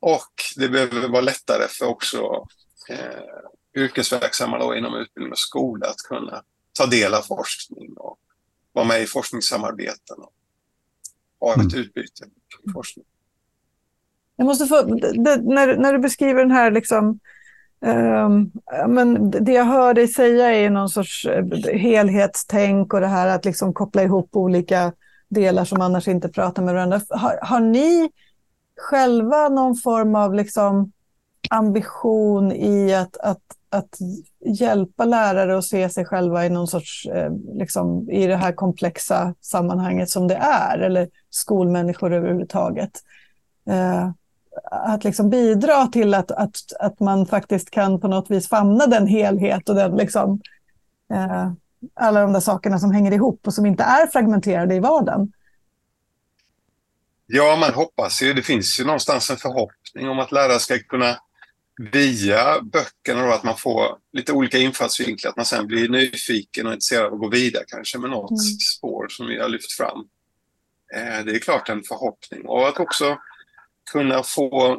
och 0.01 0.33
det 0.57 0.69
behöver 0.69 1.09
vara 1.09 1.21
lättare 1.21 1.69
för 1.69 1.87
också 1.87 2.47
eh, 2.89 3.83
yrkesverksamma 3.83 4.59
då 4.59 4.75
inom 4.75 4.95
utbildning 4.95 5.33
och 5.33 5.39
skola 5.39 5.87
att 5.87 6.03
kunna 6.09 6.43
ta 6.79 6.87
del 6.87 7.15
av 7.15 7.23
forskning 7.23 7.95
och 7.97 8.19
vara 8.73 8.87
med 8.87 9.03
i 9.03 9.07
forskningssamarbeten 9.07 10.17
och 10.19 11.49
ha 11.49 11.55
ett 11.55 11.73
mm. 11.73 11.81
utbyte 11.81 12.25
i 12.69 12.73
forskning. 12.73 13.05
Jag 14.37 14.45
måste 14.45 14.67
få, 14.67 14.83
det, 14.83 15.37
när, 15.43 15.77
när 15.77 15.93
du 15.93 15.99
beskriver 15.99 16.41
den 16.41 16.51
här 16.51 16.71
liksom, 16.71 17.21
um, 17.81 18.53
men 18.89 19.31
det 19.31 19.53
jag 19.53 19.65
hör 19.65 19.95
dig 19.95 20.09
säga 20.09 20.55
är 20.55 20.71
någon 20.71 20.89
sorts 20.89 21.27
eh, 21.27 21.45
helhetstänk 21.79 22.95
och 22.95 23.01
det 23.01 23.07
här 23.07 23.29
att 23.29 23.45
liksom 23.45 23.75
koppla 23.75 24.03
ihop 24.03 24.37
olika 24.37 24.93
delar 25.29 25.65
som 25.65 25.81
annars 25.81 26.09
inte 26.09 26.29
pratar 26.29 26.63
med 26.63 26.75
varandra. 26.75 27.01
Har, 27.11 27.39
har 27.43 27.61
ni 27.61 28.11
själva 28.77 29.49
någon 29.49 29.77
form 29.77 30.15
av 30.15 30.35
liksom 30.35 30.93
ambition 31.51 32.53
i 32.53 32.95
att, 32.95 33.17
att, 33.17 33.43
att 33.71 33.99
hjälpa 34.45 35.05
lärare 35.05 35.59
att 35.59 35.65
se 35.65 35.89
sig 35.89 36.05
själva 36.05 36.47
i 36.47 36.51
någon 36.51 36.67
sorts, 36.67 37.07
eh, 37.07 37.33
liksom, 37.55 38.11
i 38.11 38.27
det 38.27 38.37
här 38.37 38.53
komplexa 38.53 39.35
sammanhanget 39.41 40.11
som 40.11 40.29
det 40.29 40.35
är, 40.35 40.79
eller 40.79 41.09
skolmänniskor 41.31 42.13
överhuvudtaget. 42.13 42.91
Eh, 43.71 44.11
att 44.71 45.05
liksom 45.05 45.31
bidra 45.31 45.87
till 45.87 46.15
att, 46.15 46.31
att, 46.31 46.57
att 46.81 47.01
man 47.01 47.27
faktiskt 47.27 47.71
kan 47.71 48.01
på 48.01 48.09
något 48.09 48.31
vis 48.31 48.49
famna 48.49 48.87
den 48.87 49.07
helhet 49.07 49.69
och 49.69 49.75
den 49.75 49.97
liksom, 49.97 50.41
eh, 51.13 51.53
alla 51.95 52.21
de 52.21 52.33
där 52.33 52.41
sakerna 52.41 52.79
som 52.79 52.93
hänger 52.93 53.13
ihop 53.13 53.47
och 53.47 53.55
som 53.55 53.67
inte 53.67 53.83
är 53.83 54.07
fragmenterade 54.07 54.75
i 54.75 54.81
vardagen. 54.81 55.33
Ja, 57.27 57.57
man 57.61 57.75
hoppas 57.75 58.23
ju. 58.23 58.33
Det 58.33 58.43
finns 58.43 58.81
ju 58.81 58.85
någonstans 58.85 59.31
en 59.31 59.37
förhoppning 59.37 60.09
om 60.09 60.19
att 60.19 60.33
lärare 60.33 60.59
ska 60.59 60.79
kunna 60.79 61.17
via 61.79 62.61
böckerna 62.61 63.27
då, 63.27 63.33
att 63.33 63.45
man 63.45 63.57
får 63.57 63.99
lite 64.13 64.33
olika 64.33 64.59
infallsvinklar, 64.59 65.31
att 65.31 65.37
man 65.37 65.47
sen 65.47 65.67
blir 65.67 65.89
nyfiken 65.89 66.67
och 66.67 66.73
intresserad 66.73 67.07
av 67.07 67.15
att 67.15 67.21
gå 67.21 67.29
vidare 67.29 67.65
kanske 67.67 67.99
med 67.99 68.11
något 68.11 68.31
mm. 68.31 68.59
spår 68.77 69.09
som 69.09 69.27
vi 69.27 69.39
har 69.39 69.49
lyft 69.49 69.73
fram. 69.73 69.99
Eh, 70.95 71.25
det 71.25 71.33
är 71.33 71.39
klart 71.39 71.69
en 71.69 71.83
förhoppning 71.83 72.47
och 72.47 72.69
att 72.69 72.81
också 72.81 73.19
kunna 73.93 74.23
få 74.23 74.73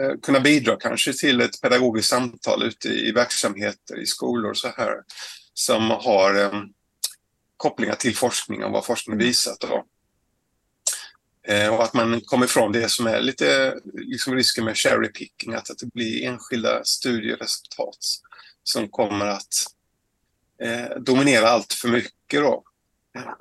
eh, 0.00 0.20
kunna 0.22 0.40
bidra 0.40 0.76
kanske 0.76 1.12
till 1.12 1.40
ett 1.40 1.60
pedagogiskt 1.60 2.08
samtal 2.08 2.62
ute 2.62 2.88
i 2.88 3.12
verksamheter, 3.12 4.00
i 4.00 4.06
skolor 4.06 4.54
så 4.54 4.68
här 4.68 5.02
som 5.54 5.90
har 5.90 6.40
eh, 6.40 6.62
kopplingar 7.56 7.94
till 7.94 8.16
forskning 8.16 8.64
och 8.64 8.72
vad 8.72 8.86
forskning 8.86 9.18
visat. 9.18 9.60
Då. 9.60 9.84
Eh, 11.48 11.74
och 11.74 11.84
att 11.84 11.94
man 11.94 12.20
kommer 12.20 12.46
ifrån 12.46 12.72
det 12.72 12.88
som 12.88 13.06
är 13.06 13.20
lite 13.20 13.76
liksom 13.94 14.34
risken 14.34 14.64
med 14.64 14.76
cherry 14.76 15.08
picking, 15.08 15.54
att, 15.54 15.70
att 15.70 15.78
det 15.78 15.92
blir 15.94 16.24
enskilda 16.24 16.84
studieresultat 16.84 17.98
som 18.62 18.88
kommer 18.88 19.26
att 19.26 19.66
eh, 20.62 20.98
dominera 21.00 21.48
allt 21.48 21.72
för 21.72 21.88
mycket. 21.88 22.40
Då. 22.40 22.64
Eh, 23.16 23.34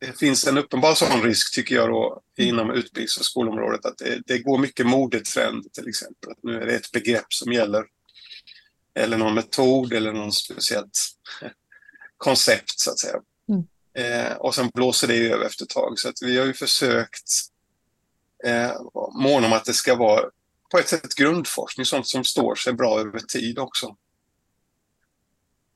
det 0.00 0.18
finns 0.18 0.46
en 0.46 0.58
uppenbar 0.58 0.94
sån 0.94 1.22
risk, 1.22 1.54
tycker 1.54 1.74
jag, 1.74 1.88
då, 1.88 2.22
inom 2.36 2.70
utbildnings 2.70 3.16
och 3.18 3.24
skolområdet, 3.24 3.86
att 3.86 3.98
det, 3.98 4.22
det 4.26 4.38
går 4.38 4.58
mycket 4.58 4.86
modetrend 4.86 5.72
till 5.72 5.88
exempel. 5.88 6.30
Att 6.30 6.42
nu 6.42 6.62
är 6.62 6.66
det 6.66 6.74
ett 6.74 6.92
begrepp 6.92 7.32
som 7.32 7.52
gäller, 7.52 7.84
eller 8.94 9.16
någon 9.16 9.34
metod 9.34 9.92
eller 9.92 10.12
någon 10.12 10.32
speciellt 10.32 10.98
koncept, 12.16 12.80
så 12.80 12.90
att 12.90 12.98
säga. 12.98 13.20
Mm. 13.48 13.64
Eh, 13.96 14.36
och 14.36 14.54
sen 14.54 14.70
blåser 14.74 15.08
det 15.08 15.28
över 15.28 15.44
efter 15.44 15.64
ett 15.64 15.70
tag. 15.70 15.98
Så 15.98 16.08
att 16.08 16.14
vi 16.22 16.38
har 16.38 16.46
ju 16.46 16.54
försökt 16.54 17.30
eh, 18.44 18.70
måna 19.22 19.46
om 19.46 19.52
att 19.52 19.64
det 19.64 19.72
ska 19.72 19.94
vara 19.94 20.20
på 20.70 20.78
ett 20.78 20.88
sätt 20.88 21.14
grundforskning, 21.14 21.86
sånt 21.86 22.06
som 22.06 22.24
står 22.24 22.54
sig 22.54 22.72
bra 22.72 23.00
över 23.00 23.18
tid 23.18 23.58
också. 23.58 23.96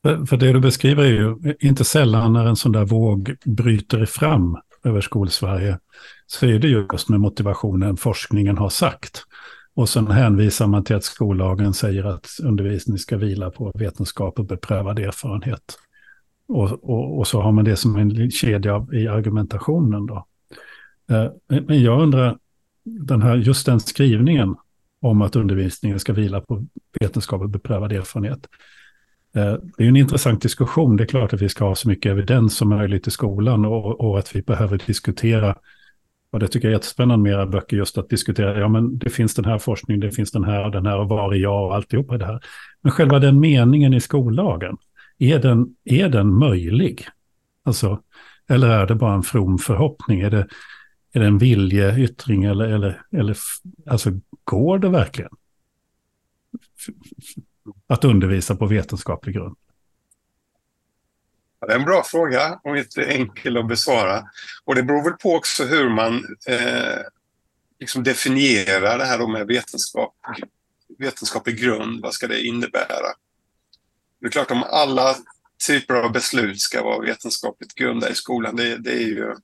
För, 0.03 0.27
för 0.27 0.37
det 0.37 0.53
du 0.53 0.61
beskriver 0.61 1.05
är 1.05 1.09
ju 1.09 1.57
inte 1.61 1.85
sällan 1.85 2.33
när 2.33 2.47
en 2.47 2.57
sån 2.57 2.73
där 2.73 2.85
våg 2.85 3.37
bryter 3.45 4.07
fram 4.07 4.59
över 4.85 5.01
skolsverige 5.01 5.79
så 6.27 6.47
är 6.47 6.59
det 6.59 6.69
just 6.69 7.09
med 7.09 7.21
motivationen 7.21 7.97
forskningen 7.97 8.59
har 8.59 8.71
sagt. 8.71 9.25
Och 9.75 9.89
sen 9.89 10.07
hänvisar 10.07 10.67
man 10.67 10.85
till 10.85 10.97
att 10.97 11.05
skollagen 11.05 11.75
säger 11.75 12.05
att 12.05 12.29
undervisning 12.43 12.99
ska 12.99 13.17
vila 13.17 13.51
på 13.51 13.73
vetenskap 13.75 14.39
och 14.39 14.45
beprövad 14.45 14.99
erfarenhet. 14.99 15.79
Och, 16.51 16.71
och, 16.91 17.19
och, 17.19 17.27
så 17.27 17.41
har 17.41 17.53
man 17.53 17.65
det 17.65 17.77
som 17.77 17.97
en 17.97 18.31
kedja 18.31 18.87
i 18.93 19.09
argumentationen. 19.09 20.07
Då. 20.07 20.27
Eh, 21.11 21.31
men 21.49 21.83
jag 21.83 22.03
undrar, 22.03 22.39
den 22.83 23.23
här, 23.23 23.37
just 23.37 23.67
den 23.67 23.81
skrivningen 23.81 24.57
om 25.01 25.23
att 25.23 25.37
undervisningen 25.37 26.01
ska 26.01 26.13
vila 26.13 26.41
på 26.41 26.67
vetenskap 27.01 27.43
och 27.43 27.51
beprövad 27.51 27.93
erfarenhet. 27.93 28.47
Eh, 29.35 29.55
det 29.77 29.85
är 29.85 29.89
en 29.89 29.97
intressant 29.97 30.43
diskussion. 30.43 30.97
Det 30.97 31.05
är 31.05 31.07
klart 31.07 31.33
att 31.33 31.43
vi 31.43 31.49
ska 31.49 31.65
ha 31.65 31.75
så 31.75 31.89
mycket 31.89 32.11
evidens 32.11 32.57
som 32.57 32.69
möjligt 32.69 33.07
i 33.07 33.11
skolan 33.11 33.65
och, 33.65 34.01
och 34.01 34.19
att 34.19 34.37
vi 34.37 34.43
behöver 34.43 34.81
diskutera 34.87 35.57
och 36.33 36.39
det 36.39 36.49
tycker 36.49 36.69
jag 36.69 36.73
är 36.73 36.77
jättespännande 36.77 37.23
med 37.23 37.33
era 37.33 37.47
böcker, 37.47 37.77
just 37.77 37.99
att 37.99 38.09
diskutera, 38.09 38.61
ja 38.61 38.69
men 38.69 38.99
det 38.99 39.11
finns 39.11 39.35
den 39.35 39.45
här 39.45 39.59
forskningen, 39.59 40.01
det 40.01 40.11
finns 40.11 40.31
den 40.31 40.45
här 40.45 40.65
och 40.65 40.71
den 40.71 40.87
här 40.87 40.99
och 40.99 41.09
var 41.09 41.33
är 41.33 41.39
jag 41.39 41.67
och 41.67 41.75
alltihopa 41.75 42.19
det 42.19 42.27
här. 42.27 42.41
Men 42.81 42.93
själva 42.93 43.19
den 43.19 43.41
meningen 43.41 43.95
i 43.95 44.01
skollagen, 44.01 44.77
är 45.21 45.39
den, 45.39 45.77
är 45.85 46.09
den 46.09 46.39
möjlig? 46.39 47.09
Alltså, 47.63 48.03
eller 48.49 48.69
är 48.69 48.87
det 48.87 48.95
bara 48.95 49.15
en 49.15 49.23
from 49.23 49.59
förhoppning? 49.59 50.21
Är 50.21 50.31
det, 50.31 50.47
är 51.13 51.21
det 51.21 51.27
en 51.27 51.39
viljeyttring 51.39 52.45
eller, 52.45 52.65
eller, 52.65 53.03
eller 53.13 53.37
alltså, 53.87 54.11
går 54.45 54.79
det 54.79 54.89
verkligen? 54.89 55.31
Att 57.87 58.05
undervisa 58.05 58.57
på 58.57 58.67
vetenskaplig 58.67 59.35
grund? 59.35 59.57
Ja, 61.61 61.67
det 61.67 61.73
är 61.73 61.79
en 61.79 61.85
bra 61.85 62.03
fråga 62.03 62.61
och 62.65 62.79
inte 62.79 63.05
enkel 63.05 63.57
att 63.57 63.69
besvara. 63.69 64.25
Och 64.65 64.75
det 64.75 64.83
beror 64.83 65.05
väl 65.05 65.13
på 65.13 65.35
också 65.35 65.65
hur 65.65 65.89
man 65.89 66.15
eh, 66.47 66.99
liksom 67.81 68.03
definierar 68.03 68.99
det 68.99 69.05
här 69.05 69.33
med 69.33 69.47
vetenskap, 69.47 70.15
vetenskaplig 70.99 71.61
grund. 71.61 72.01
Vad 72.03 72.15
ska 72.15 72.27
det 72.27 72.43
innebära? 72.43 73.07
Det 74.21 74.27
är 74.27 74.31
klart 74.31 74.51
om 74.51 74.63
alla 74.63 75.17
typer 75.67 75.95
av 75.95 76.13
beslut 76.13 76.61
ska 76.61 76.83
vara 76.83 77.01
vetenskapligt 77.01 77.75
grundade 77.75 78.13
i 78.13 78.15
skolan, 78.15 78.57
det, 78.57 78.77
det 78.77 78.93
är 78.93 79.07
ju 79.07 79.35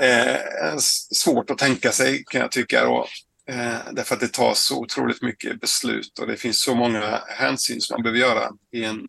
eh, 0.00 0.76
svårt 1.14 1.50
att 1.50 1.58
tänka 1.58 1.92
sig 1.92 2.24
kan 2.24 2.40
jag 2.40 2.50
tycka. 2.50 2.84
Då. 2.84 3.06
Eh, 3.46 3.76
därför 3.92 4.14
att 4.14 4.20
det 4.20 4.32
tas 4.32 4.62
så 4.62 4.80
otroligt 4.80 5.22
mycket 5.22 5.60
beslut 5.60 6.18
och 6.18 6.26
det 6.26 6.36
finns 6.36 6.60
så 6.60 6.74
många 6.74 7.22
hänsyn 7.26 7.80
som 7.80 7.94
man 7.94 8.02
behöver 8.02 8.20
göra 8.20 8.52
i 8.70 8.84
en 8.84 9.08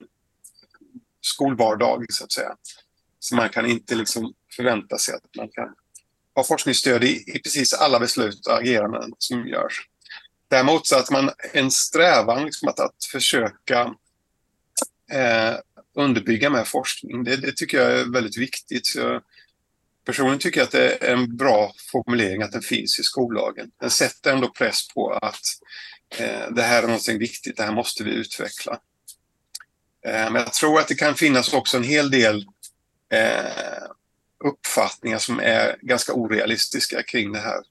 skolvardag 1.22 2.06
så 2.10 2.24
att 2.24 2.32
säga. 2.32 2.56
Så 3.20 3.36
man 3.36 3.50
kan 3.50 3.66
inte 3.66 3.96
liksom 3.96 4.34
förvänta 4.56 4.98
sig 4.98 5.16
att 5.16 5.36
man 5.38 5.50
kan 5.50 5.76
ha 6.36 6.44
forskningsstöd 6.44 7.04
i, 7.04 7.24
i 7.28 7.40
precis 7.40 7.74
alla 7.74 8.00
beslut 8.00 8.48
och 8.48 8.58
ageranden 8.58 9.14
som 9.18 9.48
görs. 9.48 9.88
Däremot 10.48 10.88
så 10.88 10.96
att 10.96 11.12
man 11.12 11.32
en 11.54 11.72
strävan 11.72 12.46
liksom 12.46 12.68
att, 12.70 12.80
att 12.80 13.06
försöka 13.12 13.96
eh, 15.12 15.56
underbygga 15.96 16.50
med 16.50 16.68
forskning. 16.68 17.24
Det, 17.24 17.36
det, 17.36 17.52
tycker 17.52 17.78
jag 17.78 18.00
är 18.00 18.14
väldigt 18.14 18.38
viktigt. 18.38 18.88
Så 18.88 19.22
personligen 20.06 20.40
tycker 20.40 20.60
jag 20.60 20.66
att 20.66 20.72
det 20.72 21.04
är 21.04 21.14
en 21.14 21.38
bra 21.38 21.74
formulering 21.92 22.42
att 22.42 22.52
den 22.52 22.62
finns 22.62 23.00
i 23.00 23.04
skollagen. 23.04 23.72
Den 23.82 23.90
sätter 23.90 24.34
ändå 24.34 24.50
press 24.50 24.88
på 24.88 25.12
att 25.12 25.42
eh, 26.18 26.52
det 26.52 26.62
här 26.62 26.84
är 26.84 26.88
något 26.88 27.10
viktigt, 27.10 27.58
det 27.58 27.64
här 27.64 27.74
måste 27.74 28.04
vi 28.04 28.12
utveckla. 28.12 28.80
Eh, 30.06 30.32
men 30.32 30.36
jag 30.36 30.54
tror 30.54 30.80
att 30.80 30.88
det 30.88 30.96
kan 30.96 31.16
finnas 31.16 31.54
också 31.54 31.78
en 31.78 31.84
hel 31.84 32.12
del 32.12 32.46
eh, 33.12 33.88
uppfattningar 34.44 35.18
som 35.18 35.40
är 35.40 35.78
ganska 35.82 36.14
orealistiska 36.14 37.04
kring 37.04 37.32
det 37.32 37.40
här. 37.40 37.62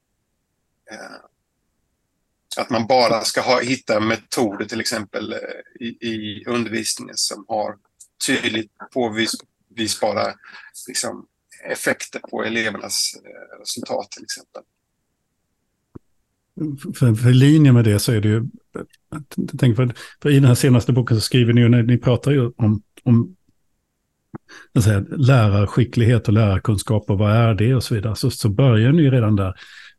Eh, 0.90 1.16
att 2.56 2.70
man 2.70 2.86
bara 2.86 3.20
ska 3.20 3.40
ha, 3.40 3.60
hitta 3.60 4.00
metoder 4.00 4.64
till 4.64 4.80
exempel 4.80 5.32
eh, 5.32 5.86
i, 5.86 5.86
i 5.86 6.44
undervisningen 6.46 7.16
som 7.16 7.44
har 7.48 7.74
tydligt 8.26 8.70
påvisbara 8.92 10.34
liksom, 10.88 11.26
effekter 11.70 12.20
på 12.30 12.44
elevernas 12.44 13.12
eh, 13.24 13.60
resultat 13.60 14.10
till 14.10 14.22
exempel. 14.24 14.62
Mm, 16.60 16.76
för, 16.76 17.14
för 17.14 17.30
linje 17.30 17.72
med 17.72 17.84
det 17.84 17.98
så 17.98 18.12
är 18.12 18.20
det 18.20 18.28
ju, 18.28 18.36
eh, 18.36 19.20
tänk 19.58 19.76
för, 19.76 19.94
för 20.22 20.30
i 20.30 20.34
den 20.34 20.44
här 20.44 20.54
senaste 20.54 20.92
boken 20.92 21.16
så 21.16 21.20
skriver 21.20 21.52
ni 21.52 21.60
ju, 21.60 21.68
när 21.68 21.82
ni 21.82 21.98
pratar 21.98 22.32
ju 22.32 22.50
om, 22.56 22.82
om 23.02 23.36
säga, 24.82 25.00
lärarskicklighet 25.00 26.28
och 26.28 26.34
lärarkunskap 26.34 27.10
och 27.10 27.18
vad 27.18 27.32
är 27.32 27.54
det 27.54 27.74
och 27.74 27.84
så 27.84 27.94
vidare, 27.94 28.16
så, 28.16 28.30
så 28.30 28.48
börjar 28.48 28.92
ni 28.92 29.10
redan 29.10 29.36
där. 29.36 29.54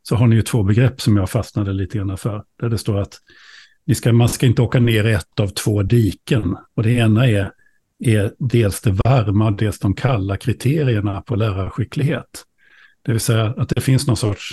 Så 0.08 0.16
har 0.16 0.26
ni 0.26 0.36
ju 0.36 0.42
två 0.42 0.62
begrepp 0.62 1.00
som 1.00 1.16
jag 1.16 1.30
fastnade 1.30 1.72
lite 1.72 1.98
grann 1.98 2.18
för. 2.18 2.44
Där 2.60 2.68
det 2.68 2.78
står 2.78 2.98
att 2.98 3.20
ni 3.86 3.94
ska, 3.94 4.12
man 4.12 4.28
ska 4.28 4.46
inte 4.46 4.62
åka 4.62 4.80
ner 4.80 5.04
i 5.04 5.12
ett 5.12 5.40
av 5.40 5.48
två 5.48 5.82
diken. 5.82 6.56
Och 6.74 6.82
det 6.82 6.90
ena 6.90 7.26
är, 7.26 7.52
är 7.98 8.32
dels 8.38 8.80
det 8.80 8.90
varma, 8.90 9.50
dels 9.50 9.78
de 9.78 9.94
kalla 9.94 10.36
kriterierna 10.36 11.20
på 11.20 11.36
lärarskicklighet. 11.36 12.44
Det 13.02 13.12
vill 13.12 13.20
säga 13.20 13.54
att 13.56 13.68
det 13.68 13.80
finns 13.80 14.06
någon 14.06 14.16
sorts 14.16 14.50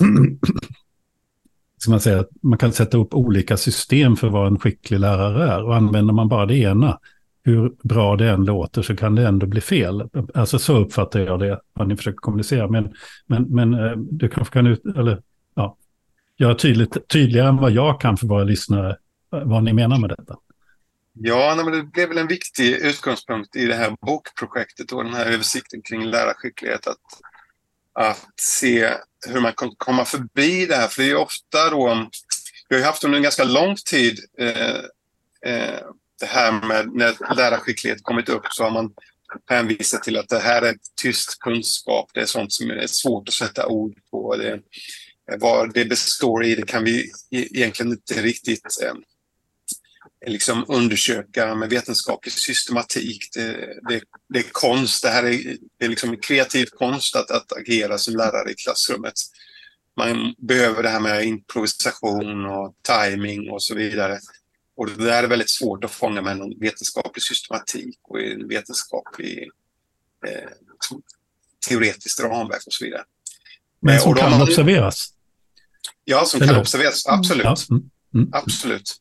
ska 1.78 1.90
man 1.90 2.00
säga, 2.00 2.24
man 2.42 2.58
kan 2.58 2.72
sätta 2.72 2.98
upp 2.98 3.14
olika 3.14 3.56
system 3.56 4.16
för 4.16 4.28
vad 4.28 4.46
en 4.46 4.58
skicklig 4.58 5.00
lärare 5.00 5.50
är. 5.52 5.64
Och 5.64 5.76
använder 5.76 6.14
man 6.14 6.28
bara 6.28 6.46
det 6.46 6.56
ena, 6.56 6.98
hur 7.44 7.72
bra 7.82 8.16
det 8.16 8.30
än 8.30 8.44
låter, 8.44 8.82
så 8.82 8.96
kan 8.96 9.14
det 9.14 9.28
ändå 9.28 9.46
bli 9.46 9.60
fel. 9.60 10.08
Alltså 10.34 10.58
så 10.58 10.76
uppfattar 10.76 11.20
jag 11.20 11.40
det, 11.40 11.60
vad 11.72 11.88
ni 11.88 11.96
försöker 11.96 12.16
kommunicera. 12.16 12.68
Men, 12.68 12.94
men, 13.26 13.42
men 13.42 13.74
eh, 13.74 13.92
du 13.96 14.28
kanske 14.28 14.52
kan 14.52 14.66
ut, 14.66 14.82
eller, 14.96 15.22
ja, 15.54 15.76
göra 16.36 16.54
tydligt, 16.54 17.08
tydligare 17.08 17.48
än 17.48 17.56
vad 17.56 17.72
jag 17.72 18.00
kan 18.00 18.16
för 18.16 18.26
våra 18.26 18.44
lyssnare, 18.44 18.96
eh, 19.34 19.42
vad 19.44 19.64
ni 19.64 19.72
menar 19.72 19.98
med 19.98 20.10
detta. 20.10 20.36
Ja, 21.14 21.54
men 21.56 21.72
det 21.72 21.82
blev 21.82 22.08
väl 22.08 22.18
en 22.18 22.26
viktig 22.26 22.70
utgångspunkt 22.70 23.56
i 23.56 23.66
det 23.66 23.74
här 23.74 23.96
bokprojektet 24.00 24.92
och 24.92 25.04
den 25.04 25.14
här 25.14 25.26
översikten 25.26 25.82
kring 25.82 26.04
lärarskicklighet. 26.04 26.86
Att, 26.86 26.96
att 27.92 28.28
se 28.40 28.90
hur 29.28 29.40
man 29.40 29.52
kan 29.52 29.70
komma 29.76 30.04
förbi 30.04 30.66
det 30.66 30.76
här. 30.76 30.88
För 30.88 31.02
det 31.02 31.10
är 31.10 31.16
ofta 31.16 31.70
då, 31.70 32.06
vi 32.68 32.74
har 32.74 32.80
ju 32.80 32.86
haft 32.86 33.04
under 33.04 33.16
en 33.16 33.22
ganska 33.22 33.44
lång 33.44 33.76
tid 33.90 34.18
eh, 34.38 34.76
eh, 35.52 35.80
det 36.22 36.28
här 36.28 36.52
med 36.52 36.94
när 36.94 37.36
lärarskicklighet 37.36 38.02
kommit 38.02 38.28
upp 38.28 38.46
så 38.50 38.62
har 38.64 38.70
man 38.70 38.90
hänvisat 39.50 40.02
till 40.02 40.18
att 40.18 40.28
det 40.28 40.38
här 40.38 40.62
är 40.62 40.76
tyst 41.02 41.38
kunskap. 41.38 42.10
Det 42.14 42.20
är 42.20 42.26
sånt 42.26 42.52
som 42.52 42.70
är 42.70 42.86
svårt 42.86 43.28
att 43.28 43.34
sätta 43.34 43.66
ord 43.66 43.94
på. 44.10 44.36
Det, 44.36 44.60
vad 45.40 45.74
det 45.74 45.84
består 45.84 46.44
i 46.44 46.54
det 46.54 46.66
kan 46.66 46.84
vi 46.84 47.00
e-, 47.30 47.48
egentligen 47.50 47.92
inte 47.92 48.22
riktigt 48.22 48.82
eh, 48.82 48.94
liksom 50.26 50.64
undersöka 50.68 51.54
med 51.54 51.70
vetenskaplig 51.70 52.32
systematik. 52.32 53.28
Det, 53.34 53.52
det, 53.88 54.00
det 54.28 54.38
är 54.38 54.52
konst, 54.52 55.02
det 55.02 55.10
här 55.10 55.24
är, 55.24 55.56
det 55.78 55.84
är 55.84 55.88
liksom 55.88 56.16
kreativ 56.16 56.66
konst 56.66 57.16
att, 57.16 57.30
att 57.30 57.52
agera 57.52 57.98
som 57.98 58.16
lärare 58.16 58.50
i 58.50 58.54
klassrummet. 58.54 59.14
Man 59.96 60.34
behöver 60.38 60.82
det 60.82 60.88
här 60.88 61.00
med 61.00 61.24
improvisation 61.24 62.46
och 62.46 62.74
timing 62.82 63.50
och 63.50 63.62
så 63.62 63.74
vidare. 63.74 64.18
Och 64.82 64.88
det 64.88 65.04
där 65.04 65.22
är 65.22 65.28
väldigt 65.28 65.50
svårt 65.50 65.84
att 65.84 65.90
fånga 65.90 66.22
med 66.22 66.36
någon 66.36 66.58
vetenskaplig 66.58 67.22
systematik 67.22 67.98
och 68.02 68.20
en 68.20 68.48
vetenskaplig 68.48 69.50
eh, 70.26 70.50
teoretiskt 71.68 72.20
ramverk 72.20 72.66
och 72.66 72.72
så 72.72 72.84
vidare. 72.84 73.04
Men 73.80 74.00
som 74.00 74.14
kan 74.14 74.30
man, 74.30 74.42
observeras? 74.42 75.12
Ja, 76.04 76.24
som 76.24 76.42
Eller? 76.42 76.52
kan 76.52 76.60
observeras, 76.60 77.06
absolut. 77.06 77.44
Ja. 77.44 77.56
Mm. 77.70 77.90
Mm. 78.14 78.28
Absolut. 78.32 79.00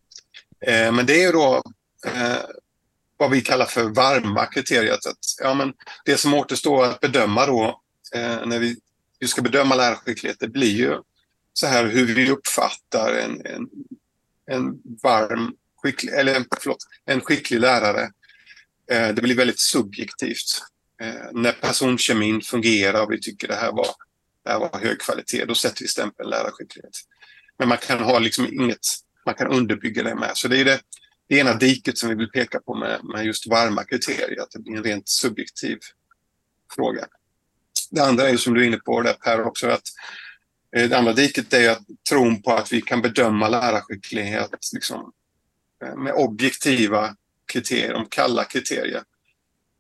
Eh, 0.66 0.92
men 0.92 1.06
det 1.06 1.14
är 1.14 1.26
ju 1.26 1.32
då 1.32 1.64
eh, 2.06 2.38
vad 3.18 3.32
vi 3.32 3.42
kallar 3.42 3.66
för 3.66 3.84
varma 3.84 4.46
kriteriet. 4.46 5.06
Att, 5.06 5.18
ja, 5.44 5.54
men 5.54 5.74
det 6.06 6.18
som 6.18 6.34
återstår 6.34 6.86
att 6.86 7.00
bedöma 7.00 7.46
då 7.46 7.82
eh, 8.16 8.46
när 8.46 8.60
vi, 8.60 8.78
vi 9.20 9.28
ska 9.28 9.42
bedöma 9.42 9.76
lärarskicklighet, 9.76 10.40
det 10.40 10.48
blir 10.48 10.78
ju 10.78 10.98
så 11.54 11.68
här 11.68 11.86
hur 11.86 12.16
vi 12.16 12.32
uppfattar 12.32 13.14
en, 13.14 13.46
en, 13.46 13.68
en 14.52 14.82
varm, 15.04 15.56
skicklig, 15.84 16.14
eller 16.14 16.46
förlåt, 16.62 16.88
en 17.06 17.22
skicklig 17.22 17.60
lärare. 17.60 18.12
Eh, 18.92 19.08
det 19.14 19.22
blir 19.22 19.36
väldigt 19.36 19.60
subjektivt. 19.60 20.62
Eh, 21.02 21.32
när 21.32 21.52
personkemin 21.52 22.42
fungerar 22.42 23.04
och 23.04 23.12
vi 23.12 23.22
tycker 23.22 23.48
det 23.48 23.56
här 23.56 23.72
var, 23.72 23.88
det 24.44 24.52
här 24.52 24.60
var 24.60 24.80
hög 24.80 25.00
kvalitet, 25.00 25.46
då 25.46 25.56
sätter 25.56 25.82
vi 25.82 25.88
stämpeln 25.88 26.30
lärarskicklighet. 26.30 26.98
Men 27.60 27.68
man 27.68 27.78
kan 27.78 28.00
ha 28.00 28.20
liksom 28.20 28.46
inget 28.46 28.86
man 29.26 29.36
kan 29.36 29.48
underbygga 29.48 30.04
det 30.04 30.16
med. 30.16 30.32
Så 30.34 30.48
det 30.48 30.58
är 30.58 30.66
det, 30.66 30.82
det 31.30 31.38
ena 31.38 31.54
diket 31.54 31.98
som 31.98 32.10
vi 32.10 32.16
vill 32.16 32.30
peka 32.30 32.60
på 32.60 32.76
med, 32.76 33.00
med 33.04 33.26
just 33.26 33.48
varma 33.48 33.84
kriterier, 33.84 34.42
att 34.42 34.52
det 34.52 34.60
blir 34.60 34.78
en 34.78 34.84
rent 34.84 35.10
subjektiv 35.10 35.78
fråga. 36.76 37.06
Det 37.90 38.02
andra 38.02 38.30
är 38.30 38.38
som 38.38 38.54
du 38.54 38.62
är 38.62 38.68
inne 38.68 38.78
på 38.78 39.02
där 39.02 39.14
Per 39.14 39.44
också, 39.44 39.68
att 39.68 39.88
eh, 40.76 40.90
det 40.90 40.98
andra 40.98 41.14
diket 41.14 41.54
är 41.54 41.70
att 41.70 41.84
tron 42.10 42.42
på 42.42 42.52
att 42.52 42.74
vi 42.74 42.82
kan 42.82 43.02
bedöma 43.02 43.50
lärarskicklighet 43.50 44.50
liksom, 44.74 45.12
Eh, 45.82 45.96
med 45.96 46.14
objektiva 46.14 47.16
kriterier, 47.46 47.94
de 47.94 48.06
kalla 48.10 48.44
kriterier. 48.44 49.04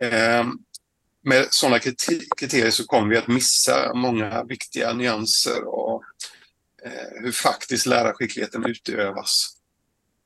Ehm, 0.03 0.59
med 1.23 1.47
sådana 1.49 1.79
kriterier 2.37 2.71
så 2.71 2.85
kommer 2.85 3.09
vi 3.09 3.17
att 3.17 3.27
missa 3.27 3.93
många 3.93 4.43
viktiga 4.43 4.93
nyanser 4.93 5.63
och 5.63 6.03
eh, 6.85 7.21
hur 7.21 7.31
faktiskt 7.31 7.85
lärarskickligheten 7.85 8.65
utövas. 8.65 9.57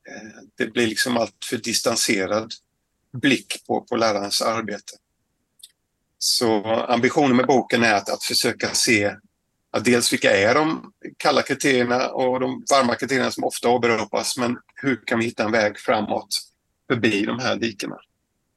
Eh, 0.10 0.42
det 0.56 0.68
blir 0.68 0.88
liksom 0.88 1.18
allt 1.18 1.46
för 1.50 1.58
distanserad 1.58 2.54
blick 3.12 3.66
på, 3.68 3.82
på 3.82 3.96
lärarens 3.96 4.42
arbete. 4.42 4.94
Så 6.18 6.66
ambitionen 6.66 7.36
med 7.36 7.48
boken 7.48 7.84
är 7.84 7.94
att, 7.94 8.10
att 8.10 8.24
försöka 8.24 8.74
se 8.74 9.16
att 9.72 9.86
dels 9.86 10.14
vilka 10.14 10.38
är 10.38 10.56
de 10.56 10.94
kalla 11.18 11.42
kriterierna 11.42 12.08
och 12.08 12.40
de 12.40 12.66
varma 12.72 12.96
kriterierna 12.96 13.32
som 13.32 13.44
ofta 13.44 13.70
åberopas, 13.70 14.38
men 14.38 14.58
hur 14.76 15.06
kan 15.06 15.20
vi 15.20 15.26
hitta 15.26 15.44
en 15.44 15.52
väg 15.52 15.80
framåt 15.80 16.42
förbi 16.88 17.26
de 17.26 17.40
här 17.40 17.56
dikena? 17.56 17.98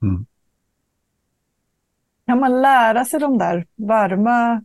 Mm. 0.02 0.26
Kan 2.26 2.40
man 2.40 2.62
lära 2.62 3.04
sig 3.04 3.20
de 3.20 3.38
där 3.38 3.66
varma 3.76 4.62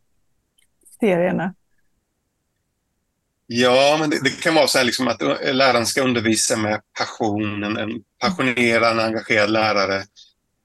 kriterierna? 1.04 1.54
Ja, 3.48 3.98
men 4.00 4.10
det, 4.10 4.24
det, 4.24 4.42
kan 4.42 4.56
vara 4.56 4.68
så 4.68 4.78
här 4.78 4.86
liksom 4.86 5.08
att 5.08 5.22
läraren 5.54 5.86
ska 5.86 6.02
undervisa 6.02 6.58
med 6.58 6.82
passion, 6.98 7.64
en, 7.64 7.78
en 7.78 8.04
passionerad, 8.20 9.00
engagerad 9.00 9.50
lärare 9.50 10.04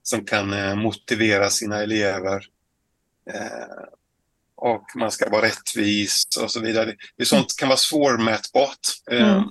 som 0.03 0.24
kan 0.24 0.53
eh, 0.53 0.74
motivera 0.74 1.51
sina 1.51 1.83
elever. 1.83 2.44
Eh, 3.31 3.85
och 4.57 4.85
man 4.94 5.11
ska 5.11 5.31
vara 5.31 5.42
rättvis 5.42 6.24
och 6.42 6.51
så 6.51 6.61
vidare. 6.61 6.94
Det 7.16 7.24
sånt 7.24 7.57
kan 7.59 7.68
vara 7.68 7.77
svårmätbart. 7.77 8.79
Eh, 9.11 9.33
mm. 9.33 9.44